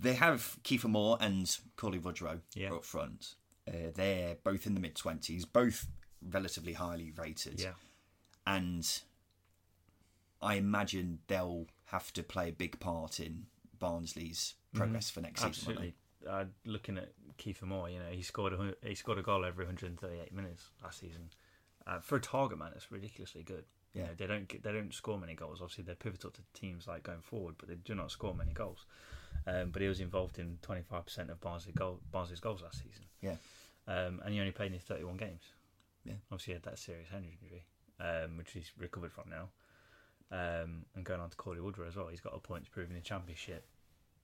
They 0.02 0.14
have 0.14 0.58
Kieffer 0.64 0.90
Moore 0.90 1.18
and 1.20 1.58
Cauley 1.76 2.00
Woodrow 2.00 2.40
Yeah. 2.56 2.74
up 2.74 2.86
front. 2.86 3.36
Uh, 3.68 3.92
they're 3.94 4.36
both 4.44 4.66
in 4.66 4.74
the 4.76 4.80
mid 4.80 4.96
twenties, 4.96 5.46
both 5.46 5.88
relatively 6.22 6.74
highly 6.74 7.12
rated, 7.12 7.60
Yeah, 7.60 7.74
and 8.48 8.88
I 10.42 10.56
imagine 10.56 11.20
they'll 11.28 11.68
have 11.86 12.12
to 12.14 12.24
play 12.24 12.50
a 12.50 12.54
big 12.54 12.80
part 12.80 13.20
in 13.20 13.46
Barnsley's 13.78 14.56
progress 14.74 15.10
for 15.10 15.22
next 15.22 15.42
season. 15.42 15.50
absolutely. 15.72 15.94
Uh, 16.28 16.46
looking 16.66 16.98
at 16.98 17.10
Kieffer 17.38 17.64
Moore, 17.64 17.90
you 17.90 18.00
know, 18.00 18.10
he 18.12 18.22
scored 18.22 18.54
a, 18.54 18.76
he 18.88 18.96
scored 18.96 19.18
a 19.18 19.24
goal 19.24 19.44
every 19.46 19.66
138 19.66 20.32
minutes 20.34 20.70
last 20.84 21.00
season. 21.00 21.30
Uh, 21.86 22.00
for 22.00 22.16
a 22.16 22.22
target 22.22 22.58
man, 22.60 22.72
it's 22.76 22.92
ridiculously 22.92 23.44
good. 23.44 23.66
You 23.94 24.02
Yeah. 24.02 24.08
know, 24.08 24.14
they 24.16 24.28
don't 24.28 24.48
get, 24.48 24.64
they 24.64 24.72
don't 24.72 24.94
score 24.94 25.18
many 25.20 25.34
goals. 25.36 25.62
Obviously, 25.62 25.84
they're 25.84 25.96
pivotal 25.96 26.32
to 26.32 26.42
teams 26.54 26.88
like 26.88 27.04
going 27.04 27.22
forward, 27.22 27.56
but 27.58 27.68
they 27.70 27.76
do 27.76 27.94
not 27.96 28.10
score 28.12 28.34
many 28.34 28.54
goals. 28.54 28.86
Um, 29.48 29.72
but 29.72 29.82
he 29.82 29.88
was 29.88 30.00
involved 30.00 30.40
in 30.40 30.60
25% 30.62 31.30
of 31.30 31.40
Barnsley 31.42 31.72
goal, 31.74 32.00
Barnsley's 32.12 32.40
goals 32.40 32.62
last 32.62 32.78
season, 32.84 33.06
Yeah, 33.22 33.36
um, 33.88 34.22
and 34.24 34.34
he 34.34 34.40
only 34.40 34.52
played 34.52 34.72
in 34.74 34.80
31 34.80 35.18
games. 35.18 35.42
Yeah. 36.06 36.14
obviously 36.32 36.54
he 36.54 36.56
had 36.56 36.64
that 36.64 36.80
serious 36.80 37.10
hand 37.10 37.26
injury, 37.26 37.64
um, 38.00 38.38
which 38.38 38.52
he's 38.52 38.72
recovered 38.78 39.12
from 39.12 39.30
now. 39.30 39.50
Um, 40.32 40.86
and 40.96 41.04
going 41.04 41.20
on 41.20 41.30
to 41.30 41.36
Cauley 41.36 41.60
Woodrow 41.60 41.88
as 41.88 41.96
well, 41.96 42.08
he's 42.08 42.22
got 42.22 42.34
a 42.36 42.40
point 42.40 42.66
to 42.66 42.72
prove 42.72 42.90
in 42.90 42.96
the 42.96 43.02
championship 43.02 43.66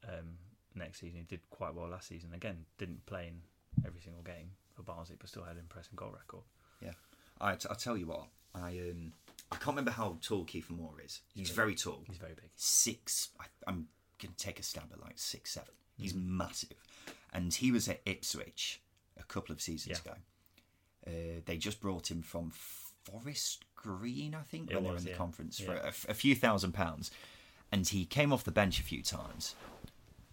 um, 0.08 0.38
next 0.75 0.99
season. 1.01 1.19
He 1.19 1.25
did 1.25 1.41
quite 1.49 1.73
well 1.75 1.89
last 1.89 2.08
season. 2.08 2.34
Again, 2.34 2.65
didn't 2.77 3.06
play 3.06 3.27
in 3.27 3.41
every 3.86 3.99
single 4.01 4.23
game 4.23 4.51
for 4.73 4.84
Barnsley, 4.84 5.15
but 5.19 5.27
still 5.30 5.43
had 5.43 5.53
an 5.53 5.60
impressive 5.62 5.95
goal 5.95 6.12
record. 6.12 6.43
yeah. 6.82 6.93
I 7.41 7.56
t- 7.56 7.67
I'll 7.69 7.75
tell 7.75 7.97
you 7.97 8.08
what. 8.08 8.27
I 8.56 8.80
um 8.89 9.13
I 9.51 9.55
can't 9.55 9.67
remember 9.67 9.91
how 9.91 10.17
tall 10.21 10.45
Kieffer 10.45 10.71
Moore 10.71 11.01
is. 11.03 11.21
He's 11.33 11.49
very 11.51 11.73
tall. 11.75 12.03
He's 12.07 12.17
very 12.17 12.33
big. 12.33 12.49
Six. 12.55 13.29
I, 13.39 13.45
I'm 13.65 13.88
gonna 14.21 14.33
take 14.38 14.60
a 14.60 14.63
stab 14.63 14.89
at 14.91 14.99
like 15.01 15.17
six 15.17 15.51
seven. 15.51 15.73
He's 15.97 16.13
massive, 16.13 16.75
and 17.33 17.53
he 17.53 17.71
was 17.71 17.88
at 17.88 18.01
Ipswich 18.05 18.81
a 19.19 19.23
couple 19.23 19.53
of 19.53 19.62
seasons 19.62 19.99
Yeah. 20.05 20.12
ago. 20.12 20.19
Uh, 21.07 21.41
they 21.45 21.57
just 21.57 21.79
brought 21.79 22.12
him 22.12 22.21
from 22.21 22.51
Forest 22.51 23.63
Green, 23.75 24.36
I 24.36 24.41
think, 24.41 24.69
It 24.69 24.75
when 24.75 24.83
they 24.83 24.89
were 24.91 24.97
in 24.97 25.03
the 25.05 25.12
yeah. 25.12 25.15
conference 25.15 25.60
for 25.60 25.73
Yeah. 25.73 25.91
a, 26.07 26.12
a 26.12 26.13
few 26.13 26.36
thousand 26.36 26.73
pounds, 26.73 27.10
and 27.71 27.88
he 27.88 28.05
came 28.05 28.31
off 28.33 28.43
the 28.43 28.51
bench 28.51 28.79
a 28.79 28.83
few 28.83 29.01
times. 29.01 29.55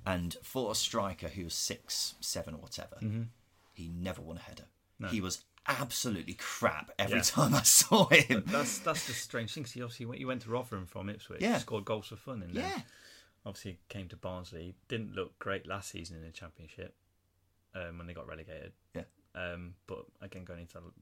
And 0.04 0.36
for 0.42 0.70
a 0.70 0.74
striker 0.74 1.28
who 1.28 1.44
was 1.44 1.54
six, 1.54 2.14
seven, 2.20 2.54
or 2.54 2.58
whatever, 2.58 2.98
he 3.72 3.88
never 3.88 4.20
won 4.20 4.36
a 4.36 4.40
header. 4.40 4.64
He 5.10 5.20
was 5.20 5.44
absolutely 5.66 6.34
crap 6.34 6.90
every 6.98 7.16
Yeah. 7.18 7.22
time 7.22 7.54
I 7.54 7.62
saw 7.62 8.08
him. 8.08 8.44
That's 8.46 8.78
that's 8.78 9.06
the 9.06 9.12
strange 9.14 9.52
thing. 9.54 9.64
'cause 9.64 9.72
he 9.72 9.82
obviously 9.82 10.06
went, 10.06 10.18
he 10.18 10.24
went 10.24 10.42
to 10.42 10.50
Rotherham 10.50 10.86
from 10.86 11.08
Ipswich, 11.08 11.40
Yeah. 11.42 11.58
scored 11.58 11.84
goals 11.84 12.06
for 12.08 12.16
fun, 12.16 12.42
and 12.42 12.54
then 12.54 12.64
Yeah. 12.64 12.82
obviously 13.46 13.78
came 13.88 14.08
to 14.08 14.16
Barnsley. 14.16 14.74
Didn't 14.88 15.14
look 15.14 15.38
great 15.38 15.66
last 15.66 15.90
season 15.90 16.16
in 16.16 16.22
the 16.22 16.30
championship 16.32 16.94
um, 17.74 17.98
when 17.98 18.06
they 18.06 18.14
got 18.14 18.26
relegated. 18.26 18.72
Yeah. 18.94 19.04
Um, 19.34 19.74
but 19.86 20.04
again, 20.20 20.44
going 20.44 20.60
into 20.60 20.74
the 20.78 20.92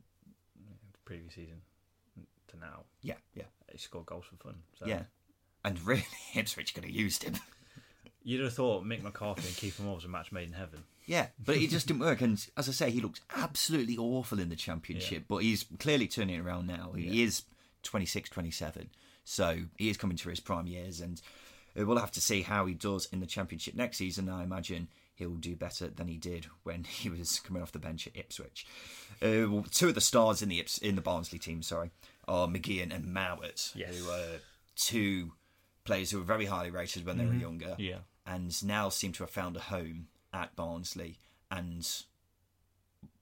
previous 1.05 1.35
season 1.35 1.61
to 2.49 2.57
now, 2.57 2.85
Yeah, 3.03 3.17
yeah, 3.35 3.45
he 3.71 3.79
scored 3.79 4.07
goals 4.07 4.25
for 4.27 4.37
fun. 4.37 4.63
So 4.79 4.87
yeah. 4.87 5.05
And 5.65 5.81
really, 5.83 6.07
Ipswich 6.35 6.75
could 6.75 6.85
have 6.85 6.93
used 6.93 7.23
him. 7.25 7.35
You'd 8.25 8.43
have 8.45 8.55
thought 8.55 8.85
Mick 8.85 9.03
McCarthy 9.03 9.47
and 9.49 9.57
Keith 9.57 9.79
Moore 9.81 9.97
was 9.97 10.05
a 10.05 10.09
match 10.09 10.31
made 10.33 10.47
in 10.49 10.55
heaven. 10.55 10.85
Yeah, 11.07 11.27
but 11.45 11.57
it 11.57 11.71
just 11.71 11.89
didn't 11.89 12.01
work. 12.01 12.21
And 12.21 12.45
as 12.57 12.69
I 12.69 12.73
say, 12.73 12.91
he 12.91 13.01
looks 13.01 13.21
absolutely 13.37 13.97
awful 13.97 14.39
in 14.39 14.49
the 14.49 14.57
championship, 14.57 15.19
Yeah. 15.19 15.25
but 15.29 15.39
he's 15.39 15.65
clearly 15.79 16.07
turning 16.07 16.37
it 16.37 16.41
around 16.41 16.67
now. 16.69 16.93
He 16.97 17.23
is 17.23 17.43
26, 17.83 18.31
27, 18.31 18.89
so 19.25 19.59
he 19.77 19.89
is 19.91 19.97
coming 19.97 20.17
to 20.19 20.29
his 20.29 20.41
prime 20.41 20.67
years, 20.69 21.01
and 21.01 21.21
uh, 21.79 21.85
we'll 21.85 21.99
have 21.99 22.13
to 22.13 22.21
see 22.21 22.43
how 22.43 22.67
he 22.67 22.75
does 22.75 23.07
in 23.13 23.19
the 23.21 23.27
championship 23.27 23.75
next 23.75 23.97
season. 23.97 24.29
I 24.29 24.45
imagine 24.45 24.89
he'll 25.15 25.35
do 25.35 25.57
better 25.57 25.89
than 25.89 26.07
he 26.09 26.17
did 26.19 26.47
when 26.63 26.85
he 26.85 27.11
was 27.11 27.41
coming 27.41 27.63
off 27.63 27.73
the 27.73 27.79
bench 27.81 28.07
at 28.07 28.17
Ipswich. 28.17 28.65
Uh, 29.21 29.51
well, 29.51 29.67
two 29.71 29.89
of 29.89 29.95
the 29.97 30.01
stars 30.01 30.41
in 30.43 30.49
the 30.49 30.61
Ips- 30.61 30.79
in 30.79 30.95
the 30.95 31.03
Barnsley 31.03 31.39
team, 31.41 31.63
sorry, 31.63 31.91
are 32.29 32.47
McGeehan 32.47 32.95
and 32.95 33.07
Mowatt, 33.07 33.73
Yes. 33.75 33.97
who 33.99 34.09
are 34.11 34.39
two 34.77 35.33
players 35.85 36.13
who 36.13 36.19
were 36.19 36.25
very 36.25 36.47
highly 36.47 36.71
rated 36.71 37.05
when 37.05 37.19
they 37.19 37.27
were 37.27 37.35
younger 37.35 37.67
Mm-hmm. 37.71 37.81
Yeah. 37.83 37.99
and 38.25 38.65
now 38.65 38.89
seem 38.89 39.11
to 39.15 39.25
have 39.25 39.31
found 39.31 39.57
a 39.57 39.61
home 39.61 40.07
at 40.33 40.55
Barnsley 40.57 41.19
and 41.51 41.87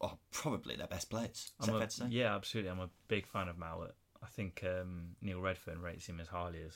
are 0.00 0.18
probably 0.30 0.76
their 0.76 0.86
best 0.86 1.10
players. 1.10 1.52
Is 1.60 1.68
I'm 1.68 1.74
a- 1.74 1.78
fair 1.78 1.86
to 1.88 1.92
say? 1.94 2.06
Yeah, 2.10 2.34
absolutely. 2.34 2.70
I'm 2.70 2.80
a 2.80 2.90
big 3.08 3.26
fan 3.26 3.48
of 3.48 3.56
Mowatt. 3.56 3.92
I 4.22 4.26
think 4.26 4.62
um, 4.64 5.16
Neil 5.22 5.38
Redfearn 5.40 5.82
rates 5.82 6.06
him 6.06 6.20
as 6.20 6.28
highly 6.28 6.60
as 6.62 6.74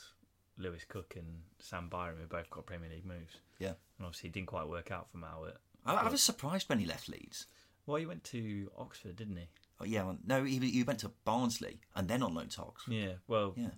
Lewis 0.58 0.84
Cook 0.88 1.14
and 1.16 1.42
Sam 1.58 1.88
Byram, 1.88 2.16
who 2.20 2.26
both 2.26 2.48
got 2.50 2.66
Premier 2.66 2.88
League 2.90 3.04
moves. 3.06 3.36
Yeah. 3.58 3.74
And 3.98 4.06
obviously, 4.06 4.28
it 4.30 4.32
didn't 4.32 4.48
quite 4.48 4.68
work 4.68 4.90
out 4.90 5.08
for 5.10 5.18
Mowatt. 5.18 5.56
I, 5.84 5.94
I 5.94 6.08
was 6.08 6.22
surprised 6.22 6.68
when 6.68 6.78
he 6.78 6.86
left 6.86 7.08
Leeds. 7.08 7.46
Well, 7.86 7.98
he 7.98 8.06
went 8.06 8.24
to 8.24 8.70
Oxford, 8.78 9.16
didn't 9.16 9.36
he? 9.36 9.48
Oh, 9.80 9.84
yeah, 9.84 10.04
well, 10.04 10.16
no, 10.24 10.42
he, 10.44 10.58
he 10.58 10.82
went 10.84 11.00
to 11.00 11.10
Barnsley 11.26 11.80
and 11.94 12.08
then 12.08 12.22
on 12.22 12.34
loan 12.34 12.48
to 12.48 12.62
Oxford. 12.62 12.94
Yeah. 12.94 13.12
Well, 13.26 13.52
Yeah. 13.56 13.68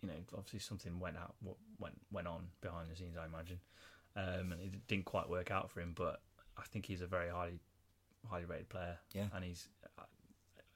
you 0.00 0.08
know, 0.08 0.14
obviously 0.34 0.60
something 0.60 0.98
went 0.98 1.18
out, 1.18 1.34
what 1.42 1.56
went 1.78 2.00
went 2.10 2.26
on 2.26 2.46
behind 2.62 2.90
the 2.90 2.96
scenes, 2.96 3.16
I 3.20 3.26
imagine, 3.26 3.58
um, 4.16 4.52
and 4.52 4.60
it 4.60 4.86
didn't 4.86 5.04
quite 5.04 5.28
work 5.28 5.50
out 5.50 5.70
for 5.70 5.80
him. 5.80 5.92
But 5.94 6.20
I 6.58 6.62
think 6.62 6.86
he's 6.86 7.00
a 7.02 7.06
very 7.06 7.30
highly 7.30 7.60
highly 8.30 8.44
rated 8.44 8.68
player. 8.68 8.98
Yeah. 9.12 9.26
And 9.34 9.44
he's, 9.44 9.68
uh, 9.98 10.02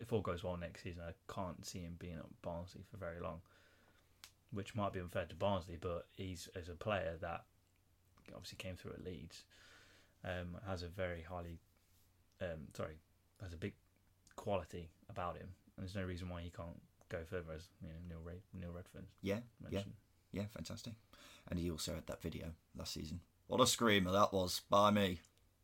if 0.01 0.13
all 0.13 0.21
goes 0.21 0.45
well 0.45 0.57
next 0.57 0.83
season, 0.83 1.03
I 1.09 1.13
can't 1.33 1.65
see 1.65 1.81
him 1.81 1.97
being 1.99 2.17
at 2.19 2.43
Barnsley 2.43 2.83
for 2.91 2.99
very 2.99 3.21
long, 3.21 3.41
which 4.53 4.75
might 4.75 4.93
be 4.93 5.01
unfair 5.01 5.25
to 5.27 5.35
Barnsley, 5.35 5.77
but 5.81 6.07
he's 6.17 6.49
as 6.55 6.69
a 6.69 6.75
player 6.75 7.17
that 7.21 7.45
obviously 8.35 8.57
came 8.59 8.77
through 8.77 8.93
at 8.93 9.05
Leeds, 9.05 9.45
um, 10.25 10.59
has 10.67 10.83
a 10.83 10.89
very 10.89 11.23
highly, 11.23 11.59
um, 12.43 12.69
sorry, 12.77 12.99
has 13.43 13.55
a 13.55 13.57
big 13.57 13.73
quality 14.37 14.91
about 15.09 15.37
him, 15.37 15.49
and 15.77 15.87
there's 15.87 15.95
no 15.97 16.05
reason 16.05 16.29
why 16.29 16.43
he 16.43 16.51
can't 16.51 16.81
go 17.09 17.19
further 17.25 17.53
as 17.55 17.69
you 17.81 17.89
know 17.89 17.95
Neil 18.09 18.21
Red, 18.23 18.41
Neil 18.53 18.71
Redfearn 18.71 19.05
Yeah, 19.23 19.37
yeah, 19.37 19.41
mentioned. 19.71 19.95
yeah, 19.97 20.08
fantastic. 20.53 20.95
And 21.51 21.59
he 21.59 21.71
also 21.71 21.95
had 21.95 22.07
that 22.07 22.21
video 22.23 22.47
last 22.77 22.93
season. 22.95 23.21
What 23.47 23.61
a 23.61 23.67
screamer 23.67 24.13
that 24.13 24.33
was 24.33 24.61
by 24.69 24.91
me. 24.91 25.21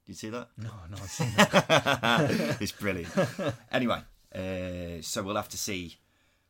Did 0.07 0.13
you 0.13 0.15
see 0.15 0.31
that? 0.31 0.49
No, 0.59 0.71
no, 0.91 0.97
I've 0.97 1.11
seen 1.11 1.33
that. 1.37 2.57
it's 2.61 2.73
brilliant. 2.73 3.11
anyway, 3.73 4.01
uh, 4.35 5.01
so 5.03 5.23
we'll 5.23 5.37
have 5.37 5.49
to 5.51 5.59
see. 5.59 5.97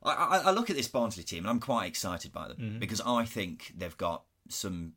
I, 0.03 0.13
I, 0.13 0.39
I 0.39 0.51
look 0.53 0.71
at 0.71 0.77
this 0.77 0.89
Barnsley 0.89 1.23
team 1.25 1.45
and 1.45 1.51
I'm 1.51 1.61
quite 1.61 1.87
excited 1.87 2.33
by 2.33 2.49
them 2.49 2.77
because 2.79 3.01
I 3.05 3.25
think 3.25 3.73
they've 3.77 3.97
got 3.97 4.23
some 4.49 4.93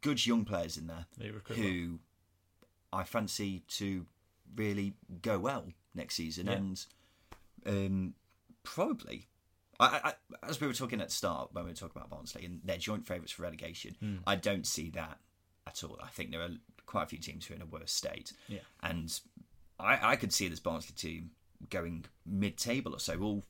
good 0.00 0.24
young 0.26 0.44
players 0.44 0.76
in 0.76 0.86
there 0.86 1.06
who 1.56 1.98
I 2.92 3.04
fancy 3.04 3.62
to 3.68 4.06
really 4.56 4.94
go 5.22 5.38
well 5.38 5.64
next 5.94 6.14
season 6.16 6.46
Yeah. 6.46 6.52
and 6.54 6.86
um, 7.66 8.14
probably. 8.62 9.26
I, 9.84 10.00
I, 10.08 10.48
as 10.48 10.60
we 10.60 10.66
were 10.66 10.72
talking 10.72 11.00
at 11.00 11.08
the 11.08 11.14
start 11.14 11.50
when 11.52 11.64
we 11.64 11.70
were 11.70 11.76
talking 11.76 11.96
about 11.96 12.10
Barnsley 12.10 12.44
and 12.44 12.60
their 12.64 12.78
joint 12.78 13.06
favourites 13.06 13.32
for 13.32 13.42
relegation, 13.42 13.96
Hmm. 14.00 14.16
I 14.26 14.36
don't 14.36 14.66
see 14.66 14.90
that 14.90 15.18
at 15.66 15.82
all. 15.84 15.98
I 16.02 16.08
think 16.08 16.30
there 16.30 16.42
are 16.42 16.50
quite 16.86 17.04
a 17.04 17.06
few 17.06 17.18
teams 17.18 17.46
who 17.46 17.54
are 17.54 17.56
in 17.56 17.62
a 17.62 17.66
worse 17.66 17.92
state, 17.92 18.32
Yeah. 18.48 18.60
and 18.82 19.18
I, 19.80 20.12
I 20.12 20.16
could 20.16 20.32
see 20.32 20.48
this 20.48 20.60
Barnsley 20.60 20.94
team 20.94 21.30
going 21.70 22.04
mid-table 22.26 22.94
or 22.94 22.98
so. 23.00 23.18
We'll 23.18 23.42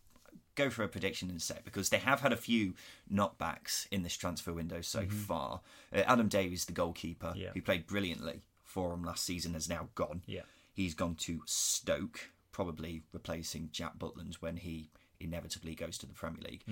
go 0.54 0.70
for 0.70 0.84
a 0.84 0.88
prediction 0.88 1.28
in 1.30 1.36
a 1.36 1.40
sec 1.40 1.64
because 1.64 1.88
they 1.90 1.98
have 1.98 2.20
had 2.20 2.32
a 2.32 2.36
few 2.36 2.74
knockbacks 3.12 3.86
in 3.90 4.02
this 4.02 4.16
transfer 4.16 4.52
window 4.52 4.80
so 4.80 5.06
far. 5.06 5.60
Uh, 5.92 5.98
Adam 6.06 6.28
Davies, 6.28 6.64
the 6.66 6.72
goalkeeper, 6.72 7.28
Mm-hmm. 7.28 7.38
Yeah. 7.40 7.50
who 7.54 7.60
played 7.62 7.86
brilliantly 7.86 8.42
for 8.62 8.90
them 8.90 9.04
last 9.04 9.24
season, 9.24 9.54
has 9.54 9.68
now 9.68 9.88
gone. 9.94 10.22
Yeah. 10.26 10.42
He's 10.72 10.94
gone 10.94 11.14
to 11.16 11.42
Stoke, 11.46 12.30
probably 12.52 13.02
replacing 13.12 13.70
Jack 13.72 13.98
Butland 13.98 14.36
when 14.36 14.56
he 14.58 14.90
inevitably 15.20 15.74
goes 15.74 15.98
to 15.98 16.06
the 16.06 16.12
Premier 16.14 16.42
League. 16.42 16.64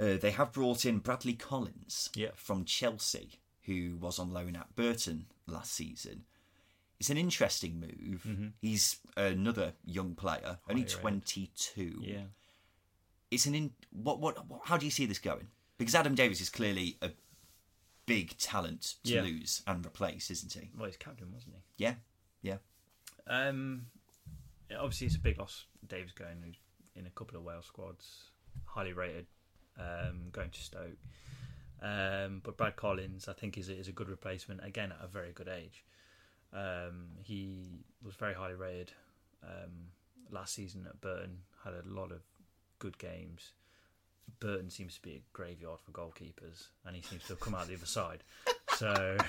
Uh, 0.00 0.16
they 0.16 0.30
have 0.30 0.52
brought 0.52 0.84
in 0.84 0.98
Bradley 0.98 1.34
Collins 1.34 2.10
Mm-hmm. 2.12 2.20
Yeah. 2.20 2.30
from 2.34 2.64
Chelsea, 2.64 3.40
who 3.62 3.96
was 4.00 4.18
on 4.18 4.32
loan 4.32 4.54
at 4.56 4.74
Burton 4.76 5.26
last 5.46 5.72
season. 5.72 6.24
It's 7.00 7.10
an 7.10 7.16
interesting 7.16 7.78
move. 7.80 8.52
He's 8.60 8.96
another 9.16 9.72
young 9.84 10.14
player, 10.14 10.58
only 10.68 10.82
Mm-hmm. 10.82 11.00
Highly 11.06 11.20
22. 11.20 11.98
Yeah. 12.02 12.20
It's 13.30 13.46
an 13.46 13.54
in 13.54 13.72
what, 13.90 14.20
what 14.20 14.46
what 14.48 14.60
how 14.64 14.76
do 14.78 14.86
you 14.86 14.90
see 14.90 15.04
this 15.06 15.18
going? 15.18 15.48
Because 15.78 15.94
Adam 15.94 16.14
Davies 16.14 16.40
is 16.40 16.48
clearly 16.50 16.96
a 17.02 17.10
big 18.06 18.36
talent 18.38 18.94
to 19.04 19.12
Yeah. 19.14 19.22
lose 19.22 19.62
and 19.66 19.84
replace, 19.84 20.30
isn't 20.30 20.52
he? 20.54 20.70
Well, 20.76 20.86
he's 20.86 20.96
captain, 20.96 21.30
wasn't 21.32 21.54
he? 21.56 21.84
Yeah. 21.84 21.94
Yeah. 22.42 22.56
Um, 23.26 23.86
obviously, 24.74 25.08
it's 25.08 25.16
a 25.16 25.20
big 25.20 25.38
loss. 25.38 25.66
Davies 25.86 26.12
going 26.12 26.38
who's 26.44 26.56
in 26.98 27.06
a 27.06 27.10
couple 27.10 27.36
of 27.36 27.44
Wales 27.44 27.66
squads, 27.66 28.30
highly 28.64 28.92
rated, 28.92 29.26
um, 29.78 30.28
going 30.32 30.50
to 30.50 30.60
Stoke. 30.60 30.98
Um, 31.80 32.40
but 32.44 32.56
Brad 32.56 32.76
Collins, 32.76 33.28
I 33.28 33.32
think, 33.32 33.56
is 33.56 33.68
a, 33.68 33.78
is 33.78 33.88
a 33.88 33.92
good 33.92 34.08
replacement 34.08 34.64
again 34.64 34.92
at 34.92 35.04
a 35.04 35.08
very 35.08 35.32
good 35.32 35.48
age. 35.48 35.84
Um, 36.52 37.10
he 37.22 37.84
was 38.04 38.14
very 38.14 38.34
highly 38.34 38.54
rated 38.54 38.92
um, 39.44 39.90
last 40.30 40.54
season 40.54 40.86
at 40.88 41.00
Burton. 41.00 41.38
Had 41.64 41.74
a 41.74 41.82
lot 41.88 42.10
of 42.10 42.22
good 42.78 42.98
games. 42.98 43.52
Burton 44.40 44.70
seems 44.70 44.94
to 44.96 45.02
be 45.02 45.12
a 45.12 45.22
graveyard 45.32 45.80
for 45.80 45.92
goalkeepers, 45.92 46.68
and 46.84 46.96
he 46.96 47.02
seems 47.02 47.22
to 47.22 47.28
have 47.28 47.40
come 47.40 47.54
out 47.54 47.68
the 47.68 47.74
other 47.74 47.86
side. 47.86 48.24
So. 48.76 49.16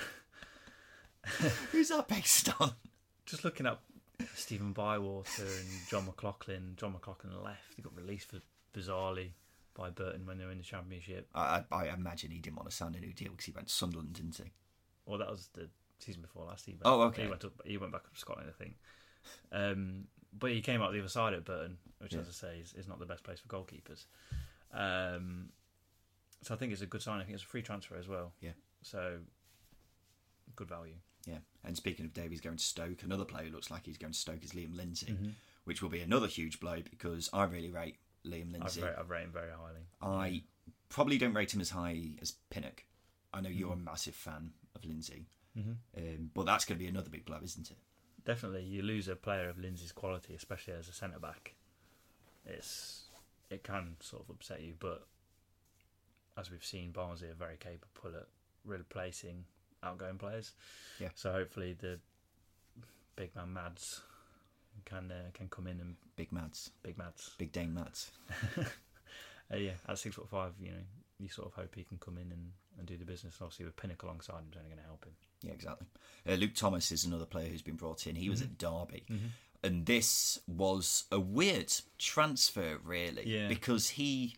Who's 1.71 1.89
that 1.89 2.08
based 2.08 2.49
on? 2.60 2.71
just 3.29 3.45
looking 3.45 3.67
up 3.67 3.84
Stephen 4.36 4.73
Bywater 4.73 5.43
and 5.43 5.67
Jon 5.89 6.05
McLaughlin. 6.05 6.73
Jon 6.77 6.93
McLaughlin 6.93 7.34
left. 7.43 7.73
He 7.75 7.82
got 7.82 7.95
released 7.95 8.29
for 8.32 8.39
bizarrely 8.73 9.32
by 9.73 9.89
Burton 9.89 10.25
when 10.25 10.38
they 10.38 10.45
were 10.45 10.51
in 10.51 10.58
the 10.58 10.63
Championship. 10.63 11.27
I, 11.34 11.63
I, 11.71 11.88
imagine 11.89 12.32
he 12.32 12.39
didn't 12.39 12.58
want 12.58 12.69
to 12.69 12.75
sign 12.75 12.95
a 12.95 12.99
new 12.99 13.13
deal 13.13 13.32
because 13.32 13.45
he 13.45 13.51
went 13.51 13.67
to 13.67 13.73
Sunderland, 13.73 14.13
didn't 14.13 14.38
he? 14.38 14.51
Well, 15.05 15.19
that 15.19 15.29
was 15.29 15.49
the 15.53 15.69
season 15.99 16.21
before 16.21 16.45
last. 16.45 16.65
He 16.65 16.73
went, 16.73 16.82
Oh, 16.86 17.01
okay. 17.03 17.23
He 17.23 17.27
went 17.29 17.45
up. 17.45 17.53
He 17.65 17.77
went 17.77 17.91
back 17.91 18.01
up 18.05 18.13
to 18.13 18.19
Scotland, 18.19 18.49
I 18.53 18.62
think. 18.63 18.75
Um, 19.51 20.05
but 20.38 20.51
he 20.51 20.62
came 20.62 20.82
out 20.82 20.91
the 20.91 20.99
other 20.99 21.08
side 21.10 21.34
at 21.34 21.45
Burton, 21.45 21.77
which, 21.99 22.13
Yeah. 22.13 22.19
as 22.19 22.27
I 22.29 22.32
say, 22.32 22.60
is, 22.60 22.73
is 22.73 22.88
not 22.88 22.99
the 22.99 23.05
best 23.05 23.23
place 23.23 23.39
for 23.39 23.47
goalkeepers. 23.47 24.05
Um, 24.73 25.49
so 26.41 26.53
I 26.53 26.58
think 26.58 26.71
it's 26.71 26.82
a 26.82 26.86
good 26.86 27.01
sign. 27.01 27.19
I 27.19 27.23
think 27.23 27.36
it's 27.36 27.43
a 27.43 27.47
free 27.47 27.62
transfer 27.62 27.95
as 27.95 28.08
well. 28.08 28.34
Yeah. 28.41 28.51
So 28.82 29.19
good 30.55 30.69
value. 30.69 30.95
Yeah. 31.30 31.38
And 31.63 31.76
speaking 31.78 32.06
of 32.06 32.13
Davies 32.13 32.42
going 32.42 32.58
to 32.58 32.63
Stoke, 32.63 33.04
another 33.04 33.26
player 33.26 33.46
who 33.46 33.52
looks 33.52 33.70
like 33.70 33.86
he's 33.86 33.98
going 33.98 34.13
to 34.13 34.18
Stoke 34.20 34.44
is 34.44 34.52
Liam 34.52 34.76
Lindsay, 34.76 35.08
Mm-hmm. 35.12 35.30
which 35.65 35.82
will 35.82 35.89
be 35.89 36.02
another 36.02 36.28
huge 36.28 36.60
blow 36.60 36.78
because 36.89 37.30
I 37.34 37.44
really 37.44 37.70
rate 37.70 37.98
Liam 38.26 38.52
Lindsay. 38.52 38.82
rate, 38.82 38.94
I've 38.98 39.10
rated 39.10 39.28
him 39.28 39.32
very 39.34 39.52
highly. 39.52 39.82
I 40.02 40.44
probably 40.89 41.18
don't 41.18 41.34
rate 41.34 41.54
him 41.54 41.62
as 41.62 41.70
high 41.70 42.00
as 42.22 42.34
Pinnock. 42.50 42.84
I 43.34 43.42
know 43.42 43.50
Mm-hmm. 43.50 43.60
you're 43.60 43.74
a 43.74 43.78
massive 43.78 44.15
fan 44.15 44.52
of 44.76 44.84
Lindsay, 44.86 45.28
um, 45.58 46.32
but 46.34 46.46
that's 46.46 46.65
going 46.65 46.78
to 46.80 46.84
be 46.84 46.89
another 46.89 47.10
big 47.10 47.26
blow, 47.26 47.39
isn't 47.44 47.70
it? 47.72 47.78
definitely 48.26 48.63
you 48.63 48.82
lose 48.84 49.08
a 49.08 49.15
player 49.15 49.50
of 49.50 49.58
Lindsay's 49.58 49.92
quality, 49.92 50.34
especially 50.36 50.74
as 50.74 50.88
a 50.88 50.94
centre 50.94 51.20
back. 51.20 51.56
It's 52.46 53.04
it 53.50 53.63
can 53.63 53.96
sort 54.02 54.24
of 54.24 54.30
upset 54.30 54.62
you, 54.62 54.74
but 54.80 55.08
as 56.38 56.52
we've 56.52 56.63
seen, 56.63 56.92
Barnsley 56.92 57.30
are 57.30 57.34
very 57.34 57.58
capable 57.58 58.15
at 58.18 58.28
replacing 58.65 59.46
outgoing 59.84 60.18
players. 60.18 60.52
Yeah. 61.00 61.10
So 61.15 61.32
hopefully 61.32 61.76
the 61.80 62.00
big 63.15 63.36
man 63.36 63.54
Mads 63.54 64.02
can 64.86 65.12
uh, 65.12 65.30
can 65.34 65.48
come 65.50 65.68
in 65.68 65.80
and 65.80 65.96
Big 66.15 66.32
Mads, 66.32 66.72
big 66.84 66.98
Mads. 66.98 67.32
Big 67.38 67.52
Dane 67.52 67.74
Mads. 67.74 68.12
Uh, 69.52 69.58
yeah, 69.58 69.72
at 69.88 69.98
six 69.98 70.13
foot 70.15 70.30
five, 70.30 70.52
you 70.62 70.70
know, 70.70 70.78
you 71.18 71.28
sort 71.28 71.48
of 71.48 71.54
hope 71.56 71.74
he 71.74 71.84
can 71.84 71.98
come 71.98 72.18
in 72.20 72.32
and, 72.32 72.52
and 72.78 72.86
do 72.86 72.96
the 72.98 73.04
business. 73.04 73.34
Obviously, 73.42 73.65
with 73.65 73.76
Pinnock 73.76 74.04
alongside 74.04 74.36
him, 74.42 74.46
is 74.52 74.58
only 74.58 74.70
going 74.70 74.78
to 74.80 74.86
help 74.86 75.04
him. 75.06 75.13
Yeah, 75.42 75.54
exactly. 75.54 75.88
Uh, 76.30 76.34
Luke 76.36 76.54
Thomas 76.54 76.92
is 76.92 77.04
another 77.04 77.26
player 77.26 77.48
who's 77.50 77.63
been 77.63 77.76
brought 77.76 78.06
in. 78.06 78.15
He 78.15 78.30
was 78.30 78.44
Mm-hmm. 78.44 78.52
at 78.52 78.58
Derby. 78.60 79.06
And 79.63 79.88
this 79.88 80.38
was 80.46 81.06
a 81.12 81.20
weird 81.20 81.74
transfer, 81.98 82.78
really, 82.84 83.24
Yeah. 83.26 83.48
because 83.48 83.89
he 83.89 84.36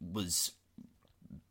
was 0.00 0.52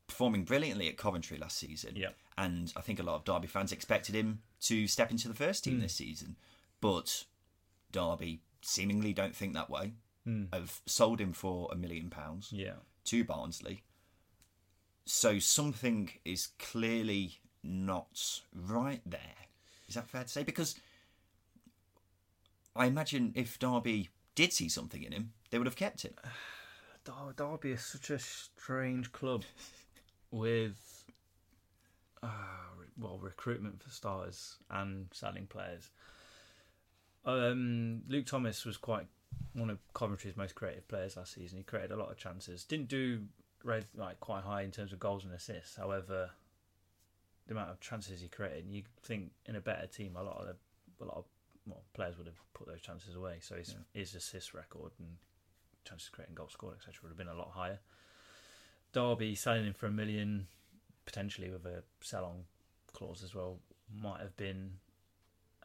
performing 0.07 0.43
brilliantly 0.43 0.87
at 0.87 0.97
Coventry 0.97 1.37
last 1.37 1.57
season. 1.57 1.93
Yeah. 1.95 2.09
And 2.37 2.71
I 2.75 2.81
think 2.81 2.99
a 2.99 3.03
lot 3.03 3.15
of 3.15 3.25
Derby 3.25 3.47
fans 3.47 3.71
expected 3.71 4.15
him 4.15 4.39
to 4.61 4.87
step 4.87 5.11
into 5.11 5.27
the 5.27 5.33
first 5.33 5.63
team 5.63 5.75
hmm. 5.75 5.81
this 5.81 5.93
season. 5.93 6.35
But 6.81 7.25
Derby 7.91 8.41
seemingly 8.61 9.13
don't 9.13 9.35
think 9.35 9.53
that 9.53 9.69
way. 9.69 9.93
Hmm. 10.23 10.45
Have 10.53 10.81
sold 10.85 11.19
him 11.19 11.33
for 11.33 11.69
a 11.71 11.75
million 11.75 12.09
pounds 12.09 12.51
Yeah. 12.51 12.75
to 13.05 13.23
Barnsley. 13.23 13.83
So 15.05 15.39
something 15.39 16.11
is 16.25 16.49
clearly 16.59 17.39
not 17.63 18.41
right 18.53 19.01
there. 19.05 19.19
Is 19.87 19.95
that 19.95 20.09
fair 20.09 20.23
to 20.23 20.29
say? 20.29 20.43
Because 20.43 20.75
I 22.75 22.85
imagine 22.85 23.33
if 23.35 23.57
Derby 23.57 24.09
did 24.35 24.53
see 24.53 24.69
something 24.69 25.01
in 25.01 25.11
him, 25.11 25.31
they 25.49 25.57
would 25.57 25.67
have 25.67 25.75
kept 25.75 26.03
him. 26.03 26.13
Derby 27.37 27.71
is 27.71 27.85
such 27.85 28.09
a 28.09 28.19
strange 28.19 29.13
club 29.13 29.45
with 30.31 31.05
uh, 32.23 32.27
well 32.99 33.19
recruitment 33.19 33.81
for 33.81 33.89
starters 33.89 34.57
and 34.69 35.07
selling 35.13 35.47
players. 35.47 35.89
Um, 37.25 38.03
Luke 38.07 38.25
Thomas 38.25 38.65
was 38.65 38.77
quite 38.77 39.07
one 39.53 39.69
of 39.69 39.79
Coventry's 39.93 40.37
most 40.37 40.55
creative 40.55 40.87
players 40.87 41.17
last 41.17 41.33
season. 41.33 41.57
He 41.57 41.63
created 41.63 41.91
a 41.91 41.97
lot 41.97 42.11
of 42.11 42.17
chances. 42.17 42.63
Didn't 42.63 42.87
do 42.87 43.23
red, 43.63 43.85
like 43.95 44.19
quite 44.19 44.43
high 44.43 44.61
in 44.61 44.71
terms 44.71 44.93
of 44.93 44.99
goals 44.99 45.25
and 45.25 45.33
assists. 45.33 45.75
However, 45.75 46.29
the 47.47 47.53
amount 47.53 47.69
of 47.69 47.79
chances 47.79 48.21
he 48.21 48.27
created, 48.27 48.65
you 48.69 48.83
think 49.03 49.31
in 49.45 49.55
a 49.55 49.61
better 49.61 49.87
team, 49.87 50.15
a 50.15 50.23
lot 50.23 50.37
of 50.37 50.47
the, 50.47 51.03
a 51.03 51.05
lot 51.05 51.17
of 51.17 51.25
well, 51.65 51.83
players 51.93 52.17
would 52.17 52.27
have 52.27 52.41
put 52.53 52.67
those 52.67 52.81
chances 52.81 53.15
away. 53.15 53.37
So 53.41 53.55
his 53.55 53.75
his 53.93 54.15
assist 54.15 54.53
record 54.53 54.91
and 54.99 55.09
chances 55.85 56.09
creating 56.09 56.35
goals 56.35 56.53
scored, 56.53 56.75
etc., 56.75 56.93
would 57.03 57.09
have 57.09 57.17
been 57.17 57.27
a 57.27 57.33
lot 57.33 57.51
higher. 57.51 57.79
Derby 58.93 59.35
selling 59.35 59.65
him 59.65 59.73
for 59.73 59.87
a 59.87 59.91
million, 59.91 60.47
potentially 61.05 61.49
with 61.49 61.65
a 61.65 61.83
sell-on 62.01 62.43
clause 62.93 63.23
as 63.23 63.33
well, 63.35 63.59
might 63.93 64.19
have 64.21 64.35
been 64.37 64.71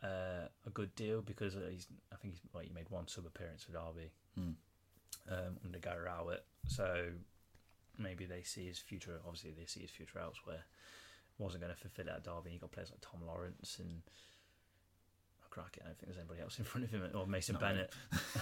uh, 0.02 0.48
a 0.66 0.70
good 0.72 0.94
deal 0.96 1.22
because 1.22 1.54
he's. 1.70 1.86
I 2.12 2.16
think 2.16 2.34
he's 2.34 2.62
he 2.68 2.70
made 2.74 2.90
one 2.90 3.08
sub 3.08 3.26
appearance 3.26 3.62
for 3.64 3.72
Derby 3.72 4.10
Hmm. 4.34 4.50
um, 5.30 5.58
under 5.64 5.78
Gary 5.78 6.04
Rowett, 6.06 6.44
so 6.66 7.06
maybe 7.98 8.24
they 8.24 8.42
see 8.42 8.66
his 8.66 8.78
future. 8.78 9.20
Obviously, 9.26 9.50
they 9.50 9.66
see 9.66 9.80
his 9.80 9.90
future 9.90 10.18
elsewhere. 10.18 10.64
Wasn't 11.38 11.62
going 11.62 11.74
to 11.74 11.78
fulfil 11.80 12.06
it 12.08 12.12
at 12.14 12.24
Derby. 12.24 12.52
You 12.52 12.58
got 12.58 12.72
players 12.72 12.90
like 12.90 13.00
Tom 13.00 13.26
Lawrence 13.26 13.78
and. 13.78 14.02
crack 15.50 15.76
it. 15.76 15.82
I 15.84 15.88
don't 15.88 15.98
think 15.98 16.06
there's 16.12 16.18
anybody 16.18 16.40
else 16.40 16.58
in 16.58 16.64
front 16.70 16.84
of 16.84 16.90
him, 16.90 17.02
or 17.14 17.26
Mason 17.26 17.56
Bennett. 17.60 17.92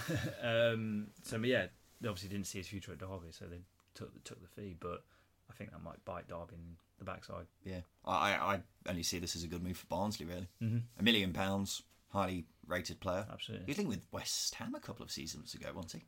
um, 0.43 1.07
so 1.23 1.37
but 1.37 1.47
yeah, 1.47 1.65
they 1.99 2.07
obviously 2.09 2.29
didn't 2.29 2.47
see 2.47 2.59
his 2.59 2.67
future 2.67 2.91
at 2.93 2.99
Derby, 2.99 3.31
so 3.31 3.45
they 3.45 3.59
took 3.95 4.23
took 4.23 4.41
the 4.41 4.47
fee. 4.61 4.75
But 4.79 5.03
I 5.49 5.53
think 5.53 5.71
that 5.71 5.83
might 5.83 6.03
bite 6.05 6.27
Derby 6.27 6.55
in 6.55 6.75
the 6.99 7.05
backside. 7.05 7.45
Yeah, 7.65 7.81
I, 8.05 8.33
I 8.33 8.59
only 8.89 9.03
see 9.03 9.19
this 9.19 9.35
as 9.35 9.43
a 9.43 9.47
good 9.47 9.63
move 9.63 9.77
for 9.77 9.87
Barnsley. 9.87 10.25
Really, 10.25 10.47
Mm-hmm. 10.61 10.77
a 10.99 11.03
million 11.03 11.33
pounds, 11.33 11.83
highly 12.09 12.45
rated 12.67 12.99
player. 12.99 13.25
Absolutely. 13.31 13.65
He's 13.67 13.77
linked 13.77 13.89
with 13.89 14.05
West 14.11 14.55
Ham 14.55 14.75
a 14.75 14.79
couple 14.79 15.03
of 15.03 15.11
seasons 15.11 15.53
ago, 15.53 15.69
wasn't 15.75 15.93
he? 15.93 16.07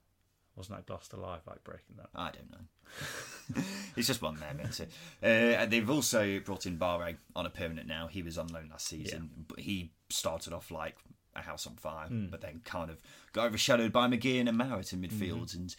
Wasn't 0.55 0.77
that 0.77 0.85
Gloucester 0.85 1.17
Live 1.17 1.41
like 1.47 1.63
breaking 1.63 1.95
that? 1.97 2.09
I 2.13 2.29
don't 2.29 2.51
know. 2.51 3.61
He's 3.95 4.05
just 4.05 4.21
one 4.21 4.37
isn't 4.69 4.87
it? 5.23 5.57
Uh, 5.59 5.65
they've 5.65 5.89
also 5.89 6.39
brought 6.41 6.67
in 6.67 6.77
Bähre 6.77 7.15
on 7.35 7.47
a 7.47 7.49
permanent 7.49 7.87
now. 7.87 8.05
He 8.05 8.21
was 8.21 8.37
on 8.37 8.47
loan 8.49 8.69
last 8.69 8.87
season, 8.87 9.31
but 9.47 9.59
he 9.61 9.91
started 10.09 10.53
off 10.53 10.69
like 10.69 10.95
a 11.35 11.41
house 11.41 11.65
on 11.65 11.75
fire, 11.75 12.07
but 12.09 12.41
then 12.41 12.61
kind 12.63 12.91
of 12.91 13.01
got 13.33 13.47
overshadowed 13.47 13.91
by 13.91 14.07
McGeehan 14.07 14.47
and 14.47 14.55
Mowatt 14.55 14.93
in 14.93 15.01
midfield. 15.01 15.55
And 15.55 15.75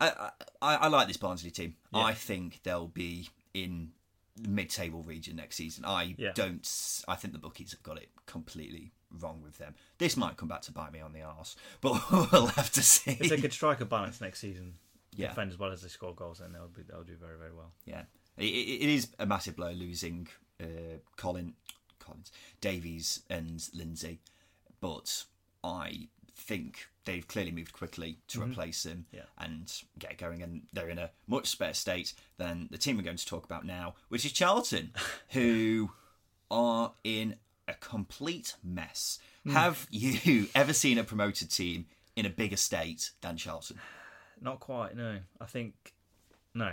I, 0.00 0.30
I, 0.62 0.74
I 0.76 0.88
like 0.88 1.08
this 1.08 1.16
Barnsley 1.16 1.50
team. 1.50 1.74
I 1.92 2.12
think 2.14 2.60
they'll 2.62 2.88
be 2.88 3.28
in 3.54 3.90
the 4.36 4.48
mid-table 4.48 5.02
region 5.02 5.36
next 5.36 5.56
season. 5.56 5.84
I 5.84 6.14
Yeah. 6.16 6.32
don't. 6.34 6.66
I 7.08 7.16
think 7.16 7.32
the 7.34 7.38
bookies 7.40 7.72
have 7.72 7.82
got 7.82 7.98
it 7.98 8.08
completely 8.26 8.92
wrong 9.20 9.42
with 9.42 9.58
them. 9.58 9.74
This 9.98 10.16
might 10.16 10.36
come 10.36 10.48
back 10.48 10.62
to 10.62 10.72
bite 10.72 10.92
me 10.92 11.00
on 11.00 11.12
the 11.12 11.22
arse, 11.22 11.56
but 11.80 12.00
we'll 12.32 12.46
have 12.46 12.70
to 12.72 12.82
see. 12.82 13.12
If 13.20 13.28
they 13.28 13.40
could 13.40 13.52
strike 13.52 13.80
a 13.80 13.84
balance 13.84 14.20
next 14.20 14.38
season, 14.40 14.74
Yeah. 15.14 15.28
defend 15.28 15.50
as 15.52 15.58
well 15.58 15.72
as 15.72 15.82
they 15.82 15.88
score 15.88 16.14
goals, 16.14 16.38
then 16.38 16.52
they'll 16.52 16.68
be 16.68 16.82
they'll 16.82 17.02
do 17.02 17.16
very 17.16 17.36
very 17.36 17.52
well. 17.52 17.72
Yeah, 17.84 18.02
it, 18.38 18.44
it 18.44 18.84
it 18.84 18.88
is 18.88 19.08
a 19.18 19.26
massive 19.26 19.56
blow 19.56 19.72
losing 19.72 20.28
uh, 20.62 20.98
Colin, 21.16 21.54
Collins, 21.98 22.30
Davies, 22.60 23.20
and 23.28 23.68
Lindsay, 23.74 24.20
but 24.80 25.24
I 25.64 26.08
think 26.36 26.88
they've 27.10 27.26
clearly 27.28 27.50
moved 27.50 27.72
quickly 27.72 28.18
to 28.28 28.40
replace 28.42 28.84
him 28.86 29.06
Yeah. 29.12 29.22
and 29.38 29.72
get 29.98 30.16
going, 30.18 30.42
and 30.42 30.62
they're 30.72 30.88
in 30.90 30.98
a 30.98 31.10
much 31.26 31.58
better 31.58 31.74
state 31.74 32.14
than 32.38 32.68
the 32.70 32.78
team 32.78 32.96
we're 32.96 33.02
going 33.02 33.16
to 33.16 33.26
talk 33.26 33.44
about 33.44 33.64
now, 33.66 33.94
which 34.08 34.24
is 34.24 34.32
Charlton, 34.32 34.92
who 35.30 35.90
are 36.50 36.92
in 37.04 37.36
a 37.68 37.74
complete 37.74 38.54
mess. 38.62 39.18
Have 39.50 39.86
you 39.90 40.48
ever 40.54 40.72
seen 40.72 40.98
a 40.98 41.04
promoted 41.04 41.50
team 41.50 41.86
in 42.16 42.26
a 42.26 42.30
bigger 42.30 42.56
state 42.56 43.10
than 43.20 43.36
Charlton? 43.36 43.78
Not 44.40 44.60
quite. 44.60 44.96
No, 44.96 45.18
I 45.40 45.46
think 45.46 45.92
no. 46.54 46.72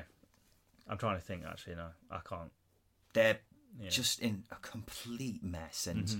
I'm 0.87 0.97
trying 0.97 1.17
to 1.17 1.21
think. 1.23 1.43
Actually, 1.45 1.75
no, 1.75 1.89
I 2.11 2.19
can't. 2.27 2.51
they're 3.13 3.39
Yeah. 3.79 3.89
just 3.89 4.19
in 4.19 4.43
a 4.51 4.55
complete 4.55 5.43
mess. 5.43 5.87
And 5.87 6.05
Mm-hmm. 6.05 6.19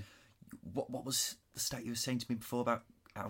what 0.73 0.89
what 0.89 1.05
was 1.05 1.35
the 1.53 1.59
stat 1.59 1.83
you 1.85 1.91
were 1.91 1.95
saying 1.95 2.19
to 2.19 2.25
me 2.29 2.35
before 2.35 2.61
about 2.61 2.83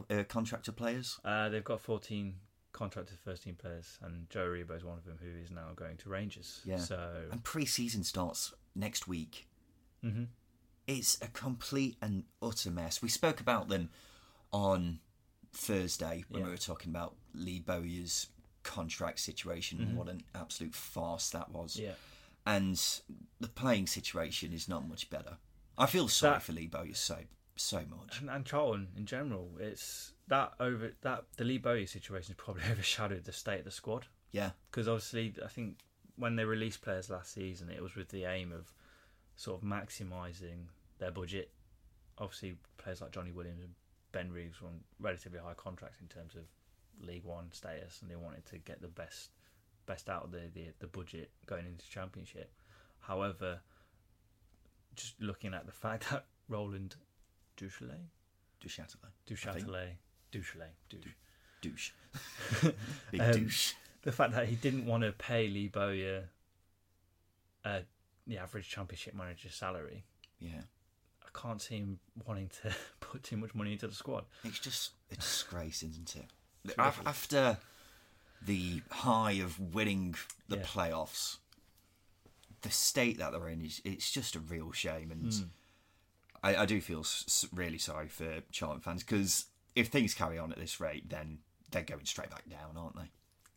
uh, 0.10 0.24
contractor 0.24 0.72
players? 0.72 1.20
Uh, 1.26 1.50
they've 1.50 1.64
got 1.64 1.82
14 1.82 2.36
contracted 2.74 3.18
first 3.24 3.44
team 3.44 3.56
players, 3.56 3.98
and 4.04 4.30
Joe 4.30 4.46
Aribo 4.48 4.76
is 4.78 4.84
one 4.84 4.98
of 4.98 5.06
them, 5.06 5.18
who 5.22 5.30
is 5.44 5.52
now 5.52 5.70
going 5.76 5.98
to 5.98 6.10
Rangers. 6.10 6.62
Yeah. 6.66 6.78
So 6.78 7.24
And 7.32 7.44
pre-season 7.44 8.04
starts 8.04 8.54
next 8.76 9.08
week. 9.08 9.48
hmm 10.04 10.26
It's 10.86 11.18
a 11.22 11.28
complete 11.28 11.98
and 12.02 12.24
utter 12.42 12.70
mess. 12.72 13.02
We 13.02 13.10
spoke 13.10 13.40
about 13.40 13.68
them 13.70 13.90
on 14.52 15.00
Thursday 15.54 16.24
when 16.30 16.44
we 16.44 16.50
were 16.52 16.58
talking 16.58 16.92
about 16.92 17.16
Lee 17.34 17.60
Bowyer's 17.60 18.28
contract 18.64 19.20
situation 19.20 19.80
and 19.82 19.98
what 19.98 20.08
an 20.10 20.22
absolute 20.36 20.76
farce 20.76 21.30
that 21.32 21.52
was. 21.52 21.76
Mm-hmm. 21.76 21.86
yeah, 21.86 21.92
And 22.46 22.80
the 23.40 23.48
playing 23.48 23.88
situation 23.88 24.54
is 24.54 24.68
not 24.68 24.88
much 24.88 25.10
better. 25.10 25.38
I 25.78 25.86
feel 25.88 26.08
sorry 26.08 26.36
That- 26.36 26.44
for 26.44 26.52
Lee 26.54 26.68
Bowyer 26.68 26.94
so 26.96 27.18
so 27.60 27.82
much. 27.90 28.22
and, 28.22 28.30
and 28.30 28.46
Charlton 28.46 28.88
in 28.98 29.06
general, 29.06 29.50
it's 29.60 30.14
that 30.28 30.54
over 30.60 30.92
that 31.02 31.26
the 31.38 31.44
Lee 31.44 31.58
Bowyer 31.58 31.86
situation 31.86 32.36
has 32.36 32.44
probably 32.44 32.64
overshadowed 32.72 33.26
the 33.26 33.32
state 33.32 33.60
of 33.60 33.66
the 33.66 33.72
squad. 33.72 34.08
Yeah. 34.32 34.52
because 34.70 34.88
obviously 34.88 35.34
I 35.44 35.48
think 35.48 35.78
when 36.18 36.36
they 36.36 36.44
released 36.46 36.82
players 36.82 37.10
last 37.10 37.34
season, 37.34 37.70
it 37.70 37.82
was 37.82 37.96
with 37.96 38.10
the 38.10 38.26
aim 38.26 38.52
of 38.52 38.72
sort 39.36 39.62
of 39.62 39.68
maximising 39.68 40.66
their 41.00 41.12
budget. 41.12 41.52
Obviously, 42.18 42.58
players 42.78 43.02
like 43.02 43.12
Johnny 43.12 43.32
Williams 43.32 43.62
and 43.62 43.74
Ben 44.12 44.32
Reeves 44.32 44.62
were 44.62 44.68
on 44.68 44.80
relatively 45.00 45.40
high 45.40 45.54
contracts 45.56 46.00
in 46.02 46.08
terms 46.08 46.36
of 46.36 46.42
League 47.06 47.24
One 47.24 47.52
status, 47.52 48.00
and 48.02 48.10
they 48.10 48.16
wanted 48.16 48.46
to 48.48 48.58
get 48.58 48.82
the 48.82 48.88
best 48.88 49.30
best 49.86 50.10
out 50.10 50.24
of 50.24 50.32
the 50.32 50.50
the, 50.54 50.66
the 50.80 50.88
budget 50.88 51.30
going 51.46 51.66
into 51.66 51.88
Championship. 51.90 52.52
However, 53.00 53.60
just 54.96 55.22
looking 55.22 55.54
at 55.54 55.66
the 55.66 55.72
fact 55.84 56.10
that 56.10 56.26
Roland 56.50 56.96
Duchatelet, 57.58 58.00
Du 58.60 58.68
Châtelet. 58.70 59.12
Duchatelet, 59.28 59.96
Duchatelet, 60.32 60.74
Duch. 60.90 61.08
douche. 61.62 61.92
Big 63.12 63.22
Um, 63.22 63.32
douche. 63.32 63.74
the 64.04 64.12
fact 64.12 64.34
that 64.34 64.48
he 64.48 64.56
didn't 64.56 64.86
want 64.86 65.04
to 65.04 65.12
pay 65.12 65.48
Lee 65.48 65.68
Bowyer 65.68 66.30
uh, 67.66 67.82
the 68.26 68.38
average 68.38 68.70
championship 68.70 69.14
manager 69.14 69.50
salary, 69.50 70.04
Yeah. 70.40 70.62
I 71.24 71.40
can't 71.40 71.62
see 71.62 71.76
him 71.78 72.00
wanting 72.26 72.50
to 72.64 72.74
put 73.00 73.24
too 73.24 73.38
much 73.38 73.54
money 73.54 73.74
into 73.74 73.88
the 73.88 73.94
squad. 73.96 74.26
It's 74.44 74.60
just 74.60 74.92
a 75.12 75.16
disgrace, 75.16 75.84
isn't 75.84 76.16
it? 76.16 76.74
Af- 76.78 77.02
After 77.06 77.58
the 78.46 78.82
high 78.92 79.34
of 79.34 79.60
winning 79.74 80.16
the 80.48 80.58
Yeah. 80.58 80.64
playoffs, 80.64 81.38
the 82.62 82.70
state 82.72 83.18
that 83.20 83.32
they're 83.34 83.50
in 83.50 83.62
is 83.66 83.82
it's 83.84 84.12
just 84.12 84.36
a 84.36 84.40
real 84.40 84.72
shame, 84.72 85.12
and 85.12 85.34
Hmm. 85.34 85.44
I, 86.44 86.56
I 86.56 86.66
do 86.66 86.80
feel 86.82 87.00
s- 87.00 87.48
really 87.54 87.78
sorry 87.78 88.08
for 88.08 88.42
Charlton 88.52 88.82
fans 88.82 89.04
because 89.04 89.46
if 89.76 89.88
things 89.88 90.14
carry 90.14 90.38
on 90.38 90.52
at 90.52 90.58
this 90.58 90.80
rate, 90.80 91.10
then 91.10 91.40
they're 91.72 91.84
going 91.84 92.06
straight 92.06 92.30
back 92.30 92.50
down, 92.50 92.78
aren't 92.78 92.96
they? 92.96 93.10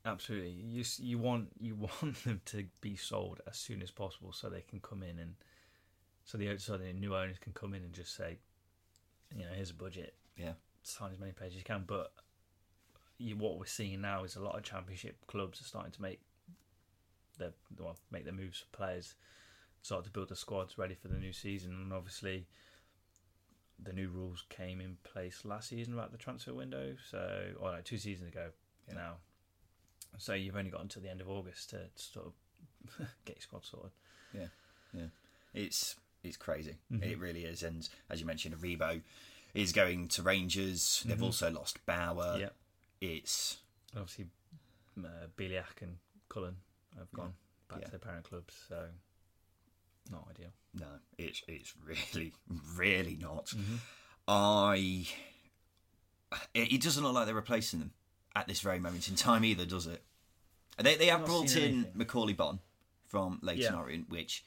Absolutely, 0.05 0.51
you 0.51 0.85
you 0.99 1.19
want 1.19 1.49
you 1.61 1.75
want 2.03 2.25
them 2.25 2.41
to 2.47 2.65
be 2.81 2.97
sold 2.97 3.41
as 3.47 3.57
soon 3.57 3.83
as 3.83 3.91
possible 3.91 4.33
so 4.33 4.49
they 4.49 4.63
can 4.63 4.81
come 4.81 5.03
in 5.03 5.19
and 5.19 5.35
so 6.25 6.39
the 6.39 6.57
so 6.59 6.77
the 6.77 6.93
new 6.93 7.15
owners 7.15 7.39
can 7.39 7.53
come 7.53 7.75
in 7.75 7.83
and 7.83 7.93
just 7.93 8.17
say, 8.17 8.39
you 9.35 9.45
know, 9.45 9.51
here's 9.55 9.71
a 9.71 9.75
budget, 9.75 10.15
Yeah, 10.37 10.53
sign 10.83 11.13
as 11.13 11.19
many 11.19 11.33
players 11.33 11.53
as 11.53 11.59
you 11.59 11.65
can. 11.65 11.85
But 11.87 12.13
you, 13.19 13.37
what 13.37 13.59
we're 13.59 13.67
seeing 13.67 14.01
now 14.01 14.25
is 14.25 14.37
a 14.37 14.43
lot 14.43 14.57
of 14.57 14.63
championship 14.63 15.17
clubs 15.27 15.61
are 15.61 15.65
starting 15.65 15.93
to 15.93 16.03
make 16.03 16.21
their 17.39 17.53
well, 17.79 17.97
make 18.11 18.25
their 18.25 18.33
moves 18.33 18.61
for 18.61 18.77
players, 18.77 19.15
start 19.83 20.05
to 20.05 20.11
build 20.11 20.29
the 20.29 20.37
squads 20.37 20.79
ready 20.79 20.95
for 20.95 21.09
the 21.09 21.19
new 21.19 21.33
season. 21.33 21.73
And 21.73 21.93
obviously, 21.93 22.47
the 23.83 23.93
new 23.93 24.09
rules 24.09 24.45
came 24.49 24.81
in 24.81 24.97
place 25.05 25.45
last 25.45 25.69
season 25.71 25.95
about 25.95 26.13
the 26.13 26.19
transfer 26.19 26.53
window. 26.55 26.95
So, 27.11 27.53
or 27.61 27.71
like 27.71 27.85
two 27.85 27.99
seasons 27.99 28.29
ago 28.29 28.49
Yeah. 28.89 28.95
now. 28.95 29.13
So 30.19 30.35
you've 30.35 30.57
only 30.57 30.71
got 30.71 30.83
until 30.83 31.03
the 31.03 31.09
end 31.11 31.21
of 31.21 31.29
August 31.29 31.71
to 31.71 31.87
sort 31.95 32.27
of 32.27 32.33
get 33.25 33.37
your 33.37 33.43
squad 33.43 33.65
sorted. 33.65 33.91
yeah, 34.35 34.47
yeah. 34.93 35.07
It's 35.55 35.97
it's 36.23 36.37
crazy. 36.37 36.77
Mm-hmm. 36.93 37.03
It 37.05 37.19
really 37.19 37.45
is. 37.45 37.63
And 37.63 37.89
as 38.11 38.21
you 38.21 38.27
mentioned, 38.27 38.55
Aribo 38.57 39.01
is 39.55 39.73
going 39.73 40.09
to 40.09 40.23
Rangers. 40.23 41.03
They've 41.07 41.23
also 41.23 41.51
lost 41.51 41.85
Bauer. 41.87 42.15
Mm-hmm. 42.35 42.41
yeah, 42.41 42.49
It's 43.01 43.59
obviously, 43.97 44.27
uh, 45.03 45.27
Bielik 45.39 45.81
and 45.83 45.97
Cullen 46.29 46.57
have 46.99 47.11
gone 47.13 47.33
back 47.69 47.79
Yeah. 47.81 47.85
to 47.87 47.91
their 47.93 48.01
parent 48.01 48.25
clubs. 48.25 48.55
So 48.69 48.85
Not 50.11 50.27
ideal. 50.31 50.51
No, 50.75 50.87
it's 51.19 51.43
it's 51.49 51.73
really 51.85 52.33
really 52.77 53.17
not. 53.21 53.47
Mm-hmm. 53.47 53.77
I. 54.29 55.07
It, 56.55 56.73
it 56.75 56.83
doesn't 56.83 57.03
look 57.03 57.15
like 57.15 57.27
they're 57.27 57.35
replacing 57.35 57.81
them 57.81 57.91
at 58.37 58.47
this 58.47 58.61
very 58.61 58.79
moment 58.79 59.09
in 59.09 59.17
time 59.17 59.45
either, 59.45 59.65
does 59.67 59.87
it? 59.87 60.03
They 60.79 60.97
they 60.97 61.07
have 61.07 61.25
brought 61.27 61.57
in 61.57 61.63
anything. 61.63 61.93
Macauley 61.97 62.37
Bonne 62.37 62.61
from 63.09 63.39
Leyton 63.43 63.63
Yeah. 63.63 63.79
Orient, 63.79 64.09
which 64.09 64.45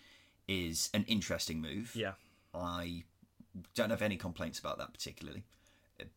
is 0.47 0.89
an 0.93 1.03
interesting 1.07 1.61
move. 1.61 1.91
Yeah. 1.95 2.13
I 2.53 3.03
don't 3.75 3.89
have 3.89 4.01
any 4.01 4.15
complaints 4.17 4.59
about 4.59 4.77
that 4.79 4.93
particularly, 4.93 5.43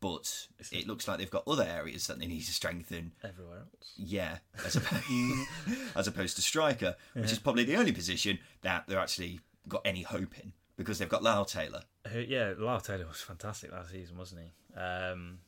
but 0.00 0.48
it 0.72 0.86
looks 0.86 1.06
like 1.06 1.18
they've 1.18 1.30
got 1.30 1.46
other 1.46 1.64
areas 1.64 2.06
that 2.06 2.18
they 2.18 2.26
need 2.26 2.42
to 2.42 2.52
strengthen. 2.52 3.12
Everywhere 3.22 3.58
else. 3.58 3.92
Yeah, 3.96 4.38
as 4.64 4.76
opposed, 4.76 5.04
as 5.96 6.06
opposed 6.08 6.36
to 6.36 6.42
striker, 6.42 6.96
which 7.14 7.32
is 7.32 7.38
probably 7.38 7.64
the 7.64 7.76
only 7.76 7.92
position 7.92 8.38
that 8.62 8.84
they're 8.86 8.98
actually 9.00 9.40
got 9.68 9.82
any 9.84 10.02
hope 10.02 10.38
in 10.38 10.52
because 10.76 10.98
they've 10.98 11.08
got 11.08 11.22
Lyle 11.22 11.44
Taylor. 11.44 11.82
Who- 12.08 12.20
Yeah, 12.20 12.54
Lyle 12.58 12.80
Taylor 12.80 13.06
was 13.06 13.20
fantastic 13.20 13.72
last 13.72 13.90
season, 13.90 14.16
wasn't 14.18 14.42
he? 14.42 14.78
Um, 14.78 15.38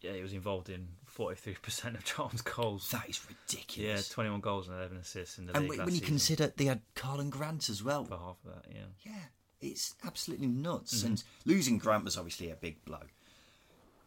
yeah, 0.00 0.12
he 0.12 0.22
was 0.22 0.32
involved 0.32 0.68
in 0.70 0.88
43% 1.14 1.94
of 1.94 2.04
Charlton's 2.04 2.42
goals. 2.42 2.90
That 2.90 3.08
is 3.08 3.20
ridiculous. 3.28 4.08
Yeah, 4.08 4.14
21 4.14 4.40
goals 4.40 4.68
and 4.68 4.76
11 4.76 4.96
assists 4.98 5.38
in 5.38 5.46
the 5.46 5.52
and 5.54 5.62
league 5.62 5.70
when 5.70 5.78
last 5.78 5.86
when 5.86 5.94
you 5.94 6.00
season 6.00 6.08
consider 6.14 6.52
they 6.56 6.64
had 6.66 6.80
Karlan 6.94 7.30
Grant 7.30 7.68
as 7.68 7.82
well, 7.82 8.04
for 8.04 8.16
half 8.16 8.36
of 8.46 8.54
that, 8.54 8.64
yeah. 8.70 8.82
yeah, 9.04 9.12
it's 9.60 9.94
absolutely 10.04 10.46
nuts. 10.46 10.98
Mm-hmm. 10.98 11.06
And 11.06 11.24
losing 11.44 11.78
Grant 11.78 12.04
was 12.04 12.16
obviously 12.16 12.50
a 12.50 12.56
big 12.56 12.82
blow, 12.84 13.02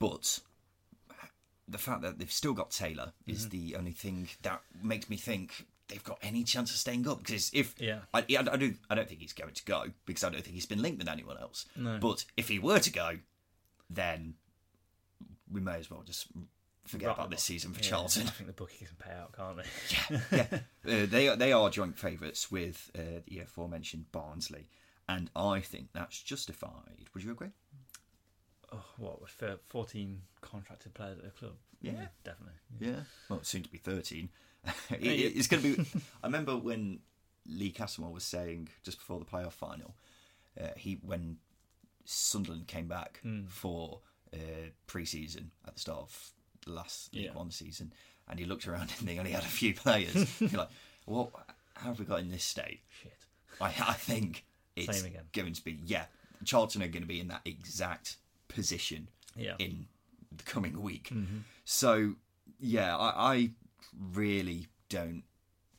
but 0.08 0.40
the 1.68 1.78
fact 1.78 2.02
that 2.02 2.20
they've 2.20 2.32
still 2.32 2.54
got 2.54 2.72
Taylor 2.72 3.14
Mm-hmm. 3.22 3.32
is 3.32 3.50
the 3.50 3.76
only 3.78 3.92
thing 3.92 4.28
that 4.42 4.62
makes 4.84 5.10
me 5.10 5.18
think 5.18 5.66
they've 5.88 6.04
got 6.04 6.18
any 6.22 6.44
chance 6.44 6.72
of 6.72 6.78
staying 6.78 7.08
up. 7.08 7.20
Because 7.20 7.50
if 7.54 7.74
Yeah. 7.80 8.00
I, 8.14 8.26
yeah, 8.28 8.44
I 8.52 8.58
do, 8.58 8.76
I 8.90 8.96
don't 8.96 9.08
think 9.08 9.22
he's 9.22 9.34
going 9.34 9.54
to 9.54 9.64
go 9.66 9.86
because 10.06 10.24
I 10.24 10.30
don't 10.30 10.42
think 10.44 10.56
he's 10.56 10.66
been 10.66 10.82
linked 10.82 11.00
with 11.00 11.08
anyone 11.08 11.38
else. 11.38 11.66
No. 11.76 11.98
But 12.02 12.26
if 12.36 12.48
he 12.50 12.60
were 12.60 12.80
to 12.80 12.92
go, 12.92 13.18
then 13.90 14.36
we 15.52 15.62
may 15.62 15.78
as 15.78 15.90
well 15.90 16.04
just 16.06 16.28
forget 16.86 17.08
Right. 17.08 17.18
about 17.18 17.30
this 17.32 17.44
season 17.44 17.72
for 17.74 17.80
Yeah, 17.82 17.90
Charlton. 17.90 18.28
I 18.28 18.32
think 18.32 18.48
the 18.48 18.54
bookies 18.54 18.90
can 18.90 18.98
pay 18.98 19.12
out, 19.16 19.32
can't 19.38 19.58
they? 19.58 20.38
yeah, 20.38 20.48
uh, 21.02 21.06
they 21.06 21.28
are, 21.30 21.36
they 21.38 21.52
are 21.54 21.70
joint 21.70 21.98
favourites 21.98 22.52
with 22.52 22.92
uh, 22.98 23.22
the 23.28 23.40
aforementioned 23.40 24.12
Barnsley, 24.12 24.68
and 25.08 25.30
I 25.36 25.62
think 25.62 25.90
that's 25.94 26.22
justified. 26.22 27.08
Would 27.14 27.24
you 27.24 27.32
agree? 27.32 27.52
Oh, 28.74 28.84
what, 28.98 29.22
with 29.22 29.40
14 29.68 30.22
contracted 30.42 30.94
players 30.94 31.20
at 31.20 31.26
the 31.26 31.30
club? 31.32 31.54
Yeah. 31.82 32.08
definitely. 32.24 32.56
Yeah. 32.80 33.02
Well, 33.30 33.44
soon 33.44 33.64
to 33.64 33.70
be 33.70 33.78
thirteen. 33.78 34.30
It- 34.90 35.04
it- 35.04 35.38
it's 35.38 35.48
going 35.48 35.62
to 35.64 35.76
be. 35.76 35.86
I 36.24 36.28
remember 36.28 36.56
when 36.58 37.00
Lee 37.46 37.72
Cattermole 37.72 38.14
was 38.14 38.24
saying 38.24 38.70
just 38.84 38.98
before 39.00 39.20
the 39.20 39.26
playoff 39.26 39.52
final, 39.54 39.94
uh, 40.60 40.70
he 40.78 41.00
when 41.06 41.38
Sunderland 42.06 42.68
came 42.68 42.88
back 42.88 43.22
for 43.48 44.00
uh, 44.34 44.38
pre-season 44.88 45.52
at 45.68 45.74
the 45.76 45.80
start 45.80 46.00
of 46.02 46.32
the 46.66 46.72
last 46.72 47.14
League 47.14 47.26
Yeah. 47.26 47.34
One 47.34 47.52
season, 47.52 47.94
and 48.30 48.40
he 48.40 48.46
looked 48.46 48.68
around 48.68 48.94
and 49.00 49.08
they 49.08 49.20
only 49.20 49.32
had 49.32 49.44
a 49.44 49.48
few 49.48 49.74
players. 49.74 50.40
You're 50.42 50.50
like, 50.52 50.70
what? 51.06 51.30
How 51.76 51.90
have 51.90 52.00
we 52.00 52.06
got 52.06 52.20
in 52.22 52.30
this 52.32 52.44
state? 52.46 52.82
Shit. 53.02 53.18
I, 53.60 53.68
I 53.68 53.94
think 53.94 54.46
it's 54.76 55.04
going 55.34 55.54
to 55.54 55.64
be 55.64 55.80
yeah. 55.86 56.06
Charlton 56.46 56.82
are 56.84 56.88
going 56.88 57.04
to 57.04 57.08
be 57.08 57.20
in 57.20 57.28
that 57.30 57.42
exact 57.46 58.18
position 58.54 59.10
Yeah. 59.36 59.56
in 59.60 59.88
the 60.36 60.44
coming 60.44 60.82
week. 60.82 61.12
So 61.66 62.14
yeah, 62.60 62.96
I, 62.98 63.34
I 63.34 63.50
really 64.14 64.68
don't 64.90 65.24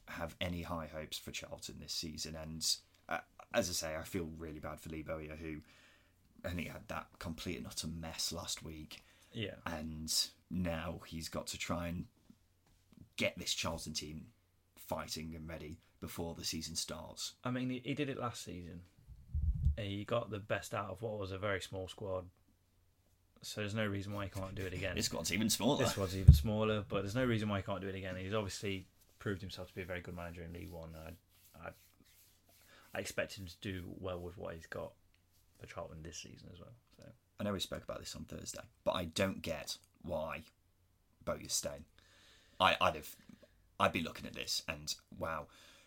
have 0.09 0.37
any 0.41 0.63
high 0.63 0.89
hopes 0.93 1.19
for 1.19 1.31
Charlton 1.31 1.77
this 1.81 1.93
season. 1.93 2.37
And 2.37 2.65
uh, 3.09 3.19
as 3.53 3.69
I 3.69 3.73
say, 3.73 3.97
I 3.97 4.03
feel 4.03 4.29
really 4.39 4.61
bad 4.61 4.81
for 4.81 4.91
Lee 4.91 5.03
Bowyer, 5.03 5.37
who 5.41 5.57
only 6.45 6.65
had 6.65 6.87
that 6.89 7.07
complete 7.19 7.57
and 7.59 7.67
utter 7.67 7.87
mess 7.89 8.33
last 8.33 8.63
week, 8.63 9.03
Yeah. 9.33 9.55
and 9.67 10.13
now 10.51 11.01
he's 11.07 11.29
got 11.29 11.47
to 11.49 11.59
try 11.59 11.89
and 11.89 12.05
get 13.17 13.39
this 13.39 13.55
Charlton 13.55 13.95
team 13.95 14.27
fighting 14.77 15.33
and 15.35 15.49
ready 15.49 15.79
before 16.01 16.35
the 16.35 16.45
season 16.45 16.77
starts. 16.77 17.33
I 17.45 17.51
mean, 17.51 17.71
he, 17.71 17.81
he 17.85 17.95
did 17.95 18.09
it 18.11 18.19
last 18.19 18.45
season. 18.45 18.83
He 19.79 20.05
got 20.05 20.31
the 20.31 20.39
best 20.39 20.75
out 20.75 20.91
of 20.91 21.01
what 21.03 21.19
was 21.19 21.33
a 21.33 21.39
very 21.39 21.61
small 21.63 21.89
squad. 21.89 22.27
So 23.45 23.61
there's 23.61 23.75
no 23.75 23.87
reason 23.87 24.13
why 24.13 24.25
he 24.25 24.31
can't 24.31 24.55
do 24.55 24.63
it 24.63 24.73
again. 24.73 24.97
This 24.97 25.07
squad's 25.07 25.33
even 25.33 25.51
smaller. 25.51 25.79
This 25.79 25.93
squad's 25.93 26.17
even 26.17 26.33
smaller, 26.33 26.85
but 26.89 27.03
there's 27.03 27.15
no 27.15 27.25
reason 27.25 27.49
why 27.49 27.59
he 27.59 27.63
can't 27.63 27.81
do 27.81 27.89
it 27.89 27.95
again. 27.95 28.17
He's 28.17 28.35
obviously 28.35 28.87
proved 29.19 29.41
himself 29.41 29.69
to 29.69 29.75
be 29.75 29.83
a 29.83 29.87
very 29.87 30.01
good 30.01 30.17
manager 30.17 30.43
in 30.43 30.53
League 30.53 30.71
One. 30.71 30.91
I, 30.97 31.67
I, 31.67 31.71
I 32.95 32.99
expect 32.99 33.35
him 33.39 33.47
to 33.47 33.55
do 33.61 33.85
well 34.01 34.19
with 34.19 34.39
what 34.39 34.55
he's 34.55 34.67
got 34.67 34.93
for 35.59 35.67
Charlton 35.67 36.03
this 36.03 36.17
season 36.17 36.49
as 36.53 36.59
well. 36.59 36.73
So 36.97 37.05
I 37.39 37.45
know 37.45 37.53
we 37.53 37.61
spoke 37.61 37.85
about 37.85 38.01
this 38.01 38.17
on 38.17 38.25
Thursday, 38.25 38.63
but 38.85 38.93
I 38.93 39.05
don't 39.05 39.43
get 39.43 39.77
why 40.03 40.43
Bowyer's 41.25 41.53
staying. 41.53 41.85
I, 42.59 42.77
I'd 42.81 42.97
have, 42.97 43.17
I'd 43.79 43.93
be 43.93 44.03
looking 44.03 44.27
at 44.27 44.35
this 44.35 44.63
and 44.69 44.95
wow, 45.19 45.47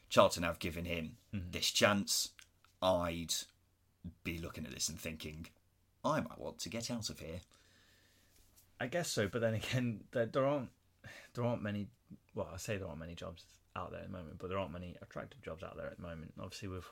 Charlton 0.10 0.43
have 0.43 0.60
given 0.60 0.86
him 0.86 1.17
mm-hmm. 1.34 1.52
this 1.52 1.72
chance. 1.72 2.30
I'd 2.82 3.34
be 4.24 4.38
looking 4.38 4.65
at 4.65 4.74
this 4.74 4.89
and 4.89 5.00
thinking, 5.00 5.48
I 6.08 6.22
might 6.22 6.39
want 6.39 6.60
to 6.60 6.70
get 6.70 6.89
out 6.91 7.10
of 7.10 7.20
here. 7.20 7.41
I 8.80 8.88
guess 8.88 9.10
so, 9.10 9.28
but 9.28 9.41
then 9.41 9.54
again, 9.56 10.02
there, 10.12 10.26
there 10.28 10.46
aren't 10.46 10.70
there 11.34 11.43
aren't 11.46 11.62
many. 11.63 11.88
Well, 12.36 12.50
I 12.54 12.58
say 12.58 12.78
there 12.78 12.88
aren't 12.88 13.00
many 13.00 13.15
jobs 13.15 13.43
out 13.76 13.91
there 13.91 14.02
at 14.02 14.08
the 14.08 14.12
moment, 14.17 14.38
but 14.39 14.50
there 14.50 14.58
aren't 14.58 14.72
many 14.74 14.96
attractive 15.02 15.41
jobs 15.41 15.63
out 15.63 15.78
there 15.78 15.88
at 15.88 15.98
the 15.98 16.04
moment. 16.04 16.34
Obviously, 16.39 16.67
with 16.67 16.86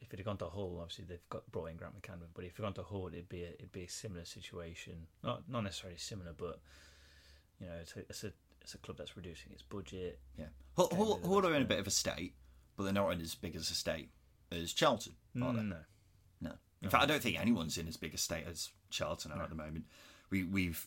if 0.00 0.12
it 0.12 0.18
had 0.18 0.26
gone 0.26 0.36
to 0.38 0.46
Hull, 0.46 0.78
obviously 0.80 1.04
they've 1.08 1.28
got 1.30 1.50
brought 1.52 1.66
in 1.66 1.76
Grant 1.76 2.00
McCann, 2.00 2.18
but 2.34 2.44
if 2.44 2.50
it 2.52 2.56
had 2.56 2.62
gone 2.62 2.74
to 2.74 2.82
Hull, 2.82 3.08
it'd 3.12 3.28
be 3.28 3.42
a, 3.44 3.48
it'd 3.54 3.72
be 3.72 3.84
a 3.84 3.88
similar 3.88 4.24
situation. 4.24 5.06
Not 5.22 5.48
not 5.48 5.62
necessarily 5.64 5.98
similar, 5.98 6.32
but 6.36 6.60
you 7.60 7.66
know, 7.66 7.74
it's 7.80 7.96
a 7.96 8.00
it's 8.00 8.24
a, 8.24 8.32
it's 8.60 8.74
a 8.74 8.78
club 8.78 8.98
that's 8.98 9.16
reducing 9.16 9.52
its 9.52 9.62
budget. 9.62 10.18
Yeah, 10.38 10.46
Hull, 10.76 10.88
Hull, 10.92 11.20
Hull 11.24 11.46
are 11.46 11.54
in 11.54 11.62
a 11.62 11.66
bit 11.66 11.78
of 11.80 11.86
a 11.86 11.90
state, 11.92 12.34
but 12.76 12.84
they're 12.84 12.92
not 12.92 13.10
in 13.10 13.20
as 13.20 13.34
big 13.34 13.56
as 13.56 13.70
a 13.70 13.74
state 13.74 14.10
as 14.52 14.72
Charlton. 14.72 15.14
Are 15.42 15.52
they? 15.52 15.58
Mm, 15.60 15.68
No, 15.68 15.76
No. 15.76 15.76
In 16.82 16.90
fact, 16.90 17.02
I 17.02 17.06
don't 17.06 17.22
think 17.22 17.40
anyone's 17.40 17.78
in 17.78 17.86
as 17.88 17.96
big 17.96 18.12
a 18.14 18.18
state 18.18 18.44
as 18.48 18.70
Charlton 18.90 19.32
are 19.32 19.42
at 19.42 19.48
the 19.50 19.54
moment. 19.54 19.84
We 20.30 20.42
we've 20.44 20.86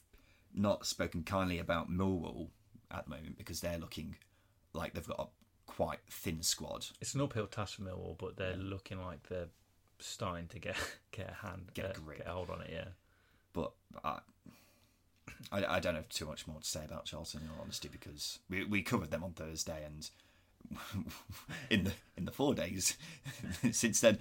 not 0.54 0.86
spoken 0.86 1.24
kindly 1.24 1.60
about 1.60 1.90
Millwall 1.90 2.48
at 2.92 3.06
the 3.06 3.12
moment 3.12 3.38
because 3.38 3.62
they're 3.62 3.78
looking 3.78 4.16
like 4.74 4.94
they've 4.94 5.08
got 5.08 5.20
a 5.20 5.72
quite 5.72 6.00
thin 6.10 6.42
squad. 6.42 6.86
it's 7.02 7.14
an 7.16 7.22
uphill 7.22 7.48
task 7.48 7.76
for 7.76 7.82
Millwall, 7.84 8.18
but 8.18 8.38
they're 8.38 8.56
looking 8.56 9.02
like 9.02 9.28
they're 9.30 9.48
starting 10.00 10.48
to 10.48 10.60
get 10.60 10.76
get 11.12 11.30
a 11.32 11.46
hand, 11.48 11.72
Get 11.74 11.86
a 11.86 11.90
uh, 11.90 11.94
grip. 11.94 12.18
get 12.20 12.28
a 12.28 12.32
hold 12.32 12.50
on 12.50 12.62
it. 12.62 12.70
Yeah. 12.72 12.88
But 13.54 13.72
I, 14.04 14.20
I, 15.52 15.66
I 15.78 15.80
don't 15.80 15.96
have 15.96 16.10
too 16.10 16.26
much 16.26 16.46
more 16.48 16.60
to 16.60 16.68
say 16.68 16.84
about 16.86 17.06
Charlton 17.06 17.42
in 17.44 17.50
all 17.50 17.62
honesty 17.62 17.88
because 17.90 18.40
we 18.50 18.64
we 18.66 18.82
covered 18.82 19.12
them 19.12 19.24
on 19.24 19.32
Thursday 19.32 19.84
and. 19.86 20.10
in 21.70 21.84
the 21.86 21.94
in 22.18 22.26
the 22.26 22.32
four 22.32 22.54
days 22.56 22.98
since 23.72 24.02
then, 24.02 24.18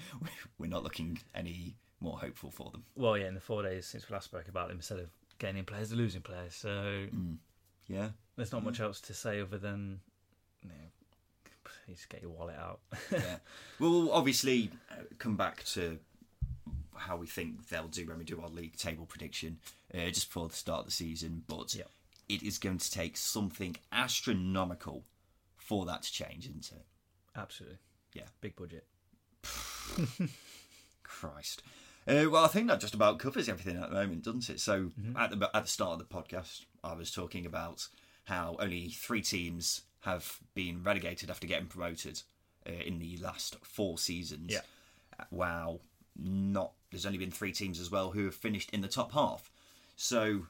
we're 0.59 0.71
not 0.71 0.83
looking 0.83 1.19
any 1.35 1.75
more 2.01 2.19
hopeful 2.19 2.51
for 2.51 2.71
them. 2.71 2.85
Well, 2.97 3.17
yeah, 3.17 3.29
in 3.29 3.35
the 3.35 3.41
four 3.41 3.63
days 3.63 3.87
since 3.87 4.09
we 4.09 4.15
last 4.15 4.25
spoke 4.27 4.49
about 4.49 4.69
them, 4.69 4.79
instead 4.79 4.99
of 4.99 5.09
gaining 5.39 5.65
players, 5.65 5.89
they're 5.91 5.99
losing 5.99 6.23
players. 6.23 6.55
So 6.55 7.07
Yeah, 7.89 8.09
there's 8.37 8.53
not 8.53 8.65
much 8.65 8.81
else 8.81 9.01
to 9.03 9.15
say 9.15 9.41
other 9.41 9.59
than 9.59 10.01
you 10.63 10.69
know, 10.69 11.51
please 11.87 12.07
get 12.09 12.23
your 12.23 12.31
wallet 12.31 12.57
out. 12.59 12.81
yeah. 13.11 13.37
We'll 13.79 14.13
obviously 14.13 14.71
uh, 14.91 14.97
come 15.19 15.37
back 15.37 15.65
to 15.75 15.99
how 16.97 17.17
we 17.17 17.27
think 17.27 17.69
they'll 17.69 17.89
do 17.89 18.07
when 18.07 18.19
we 18.19 18.25
do 18.25 18.41
our 18.41 18.49
league 18.49 18.77
table 18.77 19.05
prediction 19.07 19.59
uh, 19.95 20.07
just 20.09 20.29
before 20.29 20.49
the 20.49 20.55
start 20.55 20.81
of 20.81 20.87
the 20.87 20.93
season. 20.93 21.43
But 21.47 21.75
Yep. 21.75 21.91
it 22.29 22.43
is 22.43 22.59
going 22.59 22.79
to 22.79 22.91
take 22.91 23.17
something 23.17 23.77
astronomical 23.93 25.03
for 25.65 25.87
that 25.87 26.03
to 26.03 26.13
change, 26.13 26.47
isn't 26.47 26.71
it? 26.73 26.85
Absolutely. 27.35 27.79
Yeah. 28.13 28.25
Big 28.41 28.55
budget. 28.55 28.87
Christ. 31.03 31.63
Uh, 32.07 32.27
well, 32.31 32.45
I 32.45 32.49
think 32.49 32.69
that 32.69 32.81
just 32.81 32.95
about 32.95 33.19
covers 33.19 33.49
everything 33.49 33.83
at 33.83 33.89
the 33.89 33.97
moment, 33.97 34.25
doesn't 34.25 34.51
it? 34.51 34.61
So 34.61 34.91
at 35.17 35.31
the 35.31 35.51
at 35.55 35.63
the 35.65 35.69
start 35.69 35.99
of 36.01 36.07
the 36.07 36.15
podcast, 36.15 36.67
I 36.83 36.93
was 36.95 37.11
talking 37.11 37.47
about 37.47 37.89
how 38.25 38.57
only 38.59 38.91
three 38.91 39.23
teams 39.23 39.83
have 40.01 40.39
been 40.55 40.83
relegated 40.83 41.31
after 41.31 41.47
getting 41.47 41.67
promoted 41.67 42.21
uh, 42.69 42.73
in 42.73 42.99
the 42.99 43.17
last 43.23 43.57
four 43.65 43.99
seasons. 43.99 44.53
Yeah. 44.53 44.61
Uh, 45.19 45.25
Wow, 45.31 45.81
not 46.17 46.73
there's 46.91 47.07
only 47.07 47.19
been 47.19 47.31
three 47.31 47.53
teams 47.53 47.81
as 47.81 47.91
well 47.91 48.11
who 48.11 48.25
have 48.27 48.35
finished 48.35 48.71
in 48.71 48.83
the 48.83 48.89
top 48.89 49.13
half. 49.13 49.51
So 49.97 50.47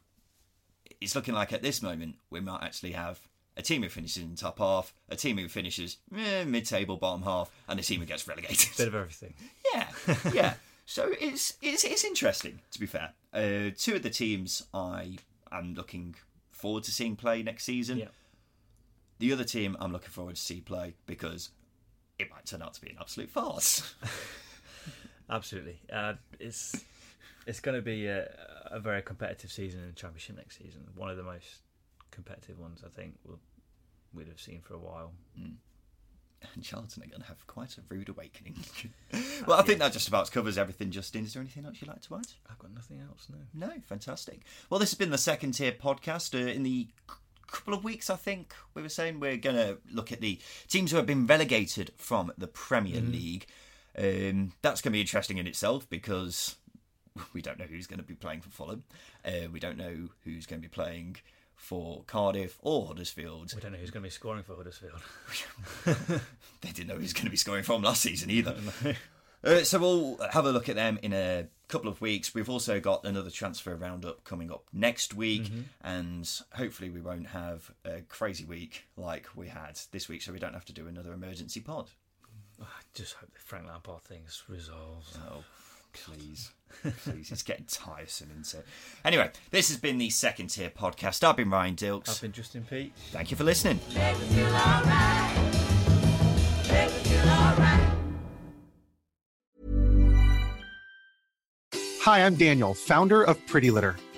it's 1.00 1.14
looking 1.14 1.34
like 1.34 1.52
at 1.52 1.62
this 1.62 1.82
moment 1.82 2.16
we 2.30 2.40
might 2.40 2.62
actually 2.62 2.92
have 2.92 3.20
a 3.56 3.62
team 3.62 3.82
who 3.82 3.88
finishes 3.88 4.22
in 4.22 4.30
the 4.30 4.36
top 4.36 4.58
half, 4.58 4.92
a 5.08 5.16
team 5.16 5.38
who 5.38 5.48
finishes 5.48 5.98
eh, 6.16 6.44
mid-table, 6.44 6.96
bottom 6.96 7.22
half, 7.22 7.50
and 7.68 7.78
a 7.78 7.82
team 7.82 8.00
who 8.00 8.06
gets 8.06 8.26
relegated. 8.26 8.76
Bit 8.76 8.88
of 8.88 8.94
everything. 8.94 9.34
Yeah, 9.74 9.88
yeah. 10.32 10.54
So 10.86 11.10
it's 11.20 11.54
it's 11.60 11.82
it's 11.82 12.04
interesting 12.04 12.60
to 12.70 12.78
be 12.78 12.86
fair. 12.86 13.12
Uh, 13.32 13.70
two 13.76 13.96
of 13.96 14.02
the 14.02 14.10
teams 14.10 14.62
I 14.72 15.16
am 15.50 15.74
looking 15.74 16.14
forward 16.52 16.84
to 16.84 16.92
seeing 16.92 17.16
play 17.16 17.42
next 17.42 17.64
season. 17.64 17.98
Yeah. 17.98 18.08
The 19.18 19.32
other 19.32 19.44
team 19.44 19.76
I'm 19.80 19.92
looking 19.92 20.10
forward 20.10 20.36
to 20.36 20.40
see 20.40 20.60
play 20.60 20.94
because 21.06 21.50
it 22.18 22.30
might 22.30 22.46
turn 22.46 22.62
out 22.62 22.74
to 22.74 22.80
be 22.80 22.90
an 22.90 22.96
absolute 23.00 23.30
farce. 23.30 23.94
Absolutely. 25.30 25.80
Uh, 25.92 26.14
it's 26.38 26.84
it's 27.46 27.60
going 27.60 27.76
to 27.76 27.82
be 27.82 28.06
a, 28.06 28.28
a, 28.70 28.80
very 28.80 29.02
competitive 29.02 29.52
season 29.52 29.80
in 29.80 29.86
the 29.86 29.92
championship 29.92 30.36
next 30.36 30.58
season. 30.58 30.86
One 30.94 31.10
of 31.10 31.16
the 31.16 31.22
most 31.22 31.60
competitive 32.14 32.58
ones 32.58 32.82
I 32.84 32.88
think 32.88 33.16
we'll, 33.26 33.40
we'd 34.14 34.28
have 34.28 34.40
seen 34.40 34.60
for 34.60 34.74
a 34.74 34.78
while. 34.78 35.12
Mm. 35.38 35.56
And 36.54 36.62
Charlton 36.62 37.02
are 37.02 37.06
going 37.06 37.22
to 37.22 37.28
have 37.28 37.46
quite 37.46 37.78
a 37.78 37.80
rude 37.88 38.10
awakening. 38.10 38.56
well, 39.46 39.58
I 39.58 39.62
think 39.62 39.78
that 39.78 39.94
just 39.94 40.08
about 40.08 40.30
covers 40.30 40.58
everything, 40.58 40.90
Justin. 40.90 41.24
Is 41.24 41.32
there 41.32 41.40
anything 41.40 41.64
else 41.64 41.76
you'd 41.80 41.88
like 41.88 42.02
to 42.02 42.16
add? 42.16 42.26
I've 42.50 42.58
got 42.58 42.74
nothing 42.74 43.00
else, 43.00 43.28
no. 43.30 43.66
No, 43.66 43.72
fantastic. 43.86 44.42
Well, 44.68 44.78
this 44.78 44.90
has 44.90 44.98
been 44.98 45.10
the 45.10 45.16
second 45.16 45.52
tier 45.52 45.72
podcast. 45.72 46.34
Uh, 46.34 46.50
in 46.50 46.62
the 46.62 46.88
couple 47.46 47.74
of 47.74 47.84
weeks, 47.84 48.10
I 48.10 48.16
think 48.16 48.54
we 48.74 48.82
were 48.82 48.88
saying 48.88 49.20
we're 49.20 49.36
going 49.36 49.56
to 49.56 49.78
look 49.90 50.12
at 50.12 50.20
the 50.20 50.38
teams 50.68 50.90
who 50.90 50.96
have 50.96 51.06
been 51.06 51.26
relegated 51.26 51.92
from 51.96 52.32
the 52.36 52.46
Premier 52.46 53.00
mm. 53.00 53.12
League. 53.12 53.46
Um, 53.96 54.52
that's 54.60 54.80
going 54.80 54.90
to 54.90 54.96
be 54.96 55.00
interesting 55.00 55.38
in 55.38 55.46
itself 55.46 55.88
because 55.88 56.56
we 57.32 57.42
don't 57.42 57.58
know 57.58 57.66
who's 57.66 57.86
going 57.86 58.00
to 58.00 58.06
be 58.06 58.14
playing 58.14 58.40
for 58.40 58.50
Fulham. 58.50 58.84
Uh, 59.24 59.48
we 59.52 59.60
don't 59.60 59.78
know 59.78 60.08
who's 60.24 60.46
going 60.46 60.60
to 60.60 60.68
be 60.68 60.72
playing 60.72 61.16
for 61.56 62.02
Cardiff 62.06 62.58
or 62.62 62.86
Huddersfield. 62.86 63.52
We 63.54 63.60
don't 63.60 63.72
know 63.72 63.78
who's 63.78 63.90
going 63.90 64.02
to 64.02 64.06
be 64.06 64.10
scoring 64.10 64.42
for 64.42 64.56
Huddersfield. 64.56 65.00
they 66.60 66.70
didn't 66.70 66.88
know 66.88 66.96
who's 66.96 67.12
going 67.12 67.24
to 67.24 67.30
be 67.30 67.36
scoring 67.36 67.64
from 67.64 67.82
last 67.82 68.02
season 68.02 68.30
either. 68.30 68.56
Uh, 69.44 69.62
so 69.62 69.78
we'll 69.78 70.16
have 70.30 70.46
a 70.46 70.52
look 70.52 70.70
at 70.70 70.76
them 70.76 70.98
in 71.02 71.12
a 71.12 71.46
couple 71.68 71.90
of 71.90 72.00
weeks. 72.00 72.34
We've 72.34 72.48
also 72.48 72.80
got 72.80 73.04
another 73.04 73.28
transfer 73.28 73.76
roundup 73.76 74.24
coming 74.24 74.50
up 74.50 74.64
next 74.72 75.12
week, 75.12 75.42
mm-hmm. 75.42 75.60
and 75.82 76.40
hopefully 76.54 76.88
we 76.88 77.02
won't 77.02 77.26
have 77.26 77.70
a 77.84 78.00
crazy 78.08 78.46
week 78.46 78.86
like 78.96 79.28
we 79.36 79.48
had 79.48 79.78
this 79.92 80.08
week, 80.08 80.22
so 80.22 80.32
we 80.32 80.38
don't 80.38 80.54
have 80.54 80.64
to 80.64 80.72
do 80.72 80.86
another 80.86 81.12
emergency 81.12 81.60
pod. 81.60 81.90
I 82.60 82.64
just 82.94 83.14
hope 83.14 83.34
the 83.34 83.40
Frank 83.40 83.66
Lampard 83.66 84.04
thing's 84.04 84.42
resolved. 84.48 85.18
Oh, 85.30 85.44
please. 85.94 86.50
Please, 87.04 87.30
it's 87.32 87.42
getting 87.42 87.64
tiresome, 87.64 88.30
isn't 88.40 88.60
it? 88.60 88.66
Anyway, 89.04 89.30
this 89.50 89.68
has 89.68 89.78
been 89.78 89.96
the 89.96 90.10
second 90.10 90.48
tier 90.48 90.68
podcast. 90.68 91.24
I've 91.24 91.36
been 91.36 91.48
Ryan 91.48 91.76
Dilks. 91.76 92.10
I've 92.10 92.20
been 92.20 92.32
Justin 92.32 92.66
Pete. 92.68 92.92
Thank 93.10 93.30
you 93.30 93.36
for 93.36 93.44
listening. 93.44 93.80
Hi, 102.02 102.22
I'm 102.22 102.34
Daniel, 102.34 102.74
founder 102.74 103.22
of 103.22 103.44
Pretty 103.46 103.70
Litter. 103.70 103.96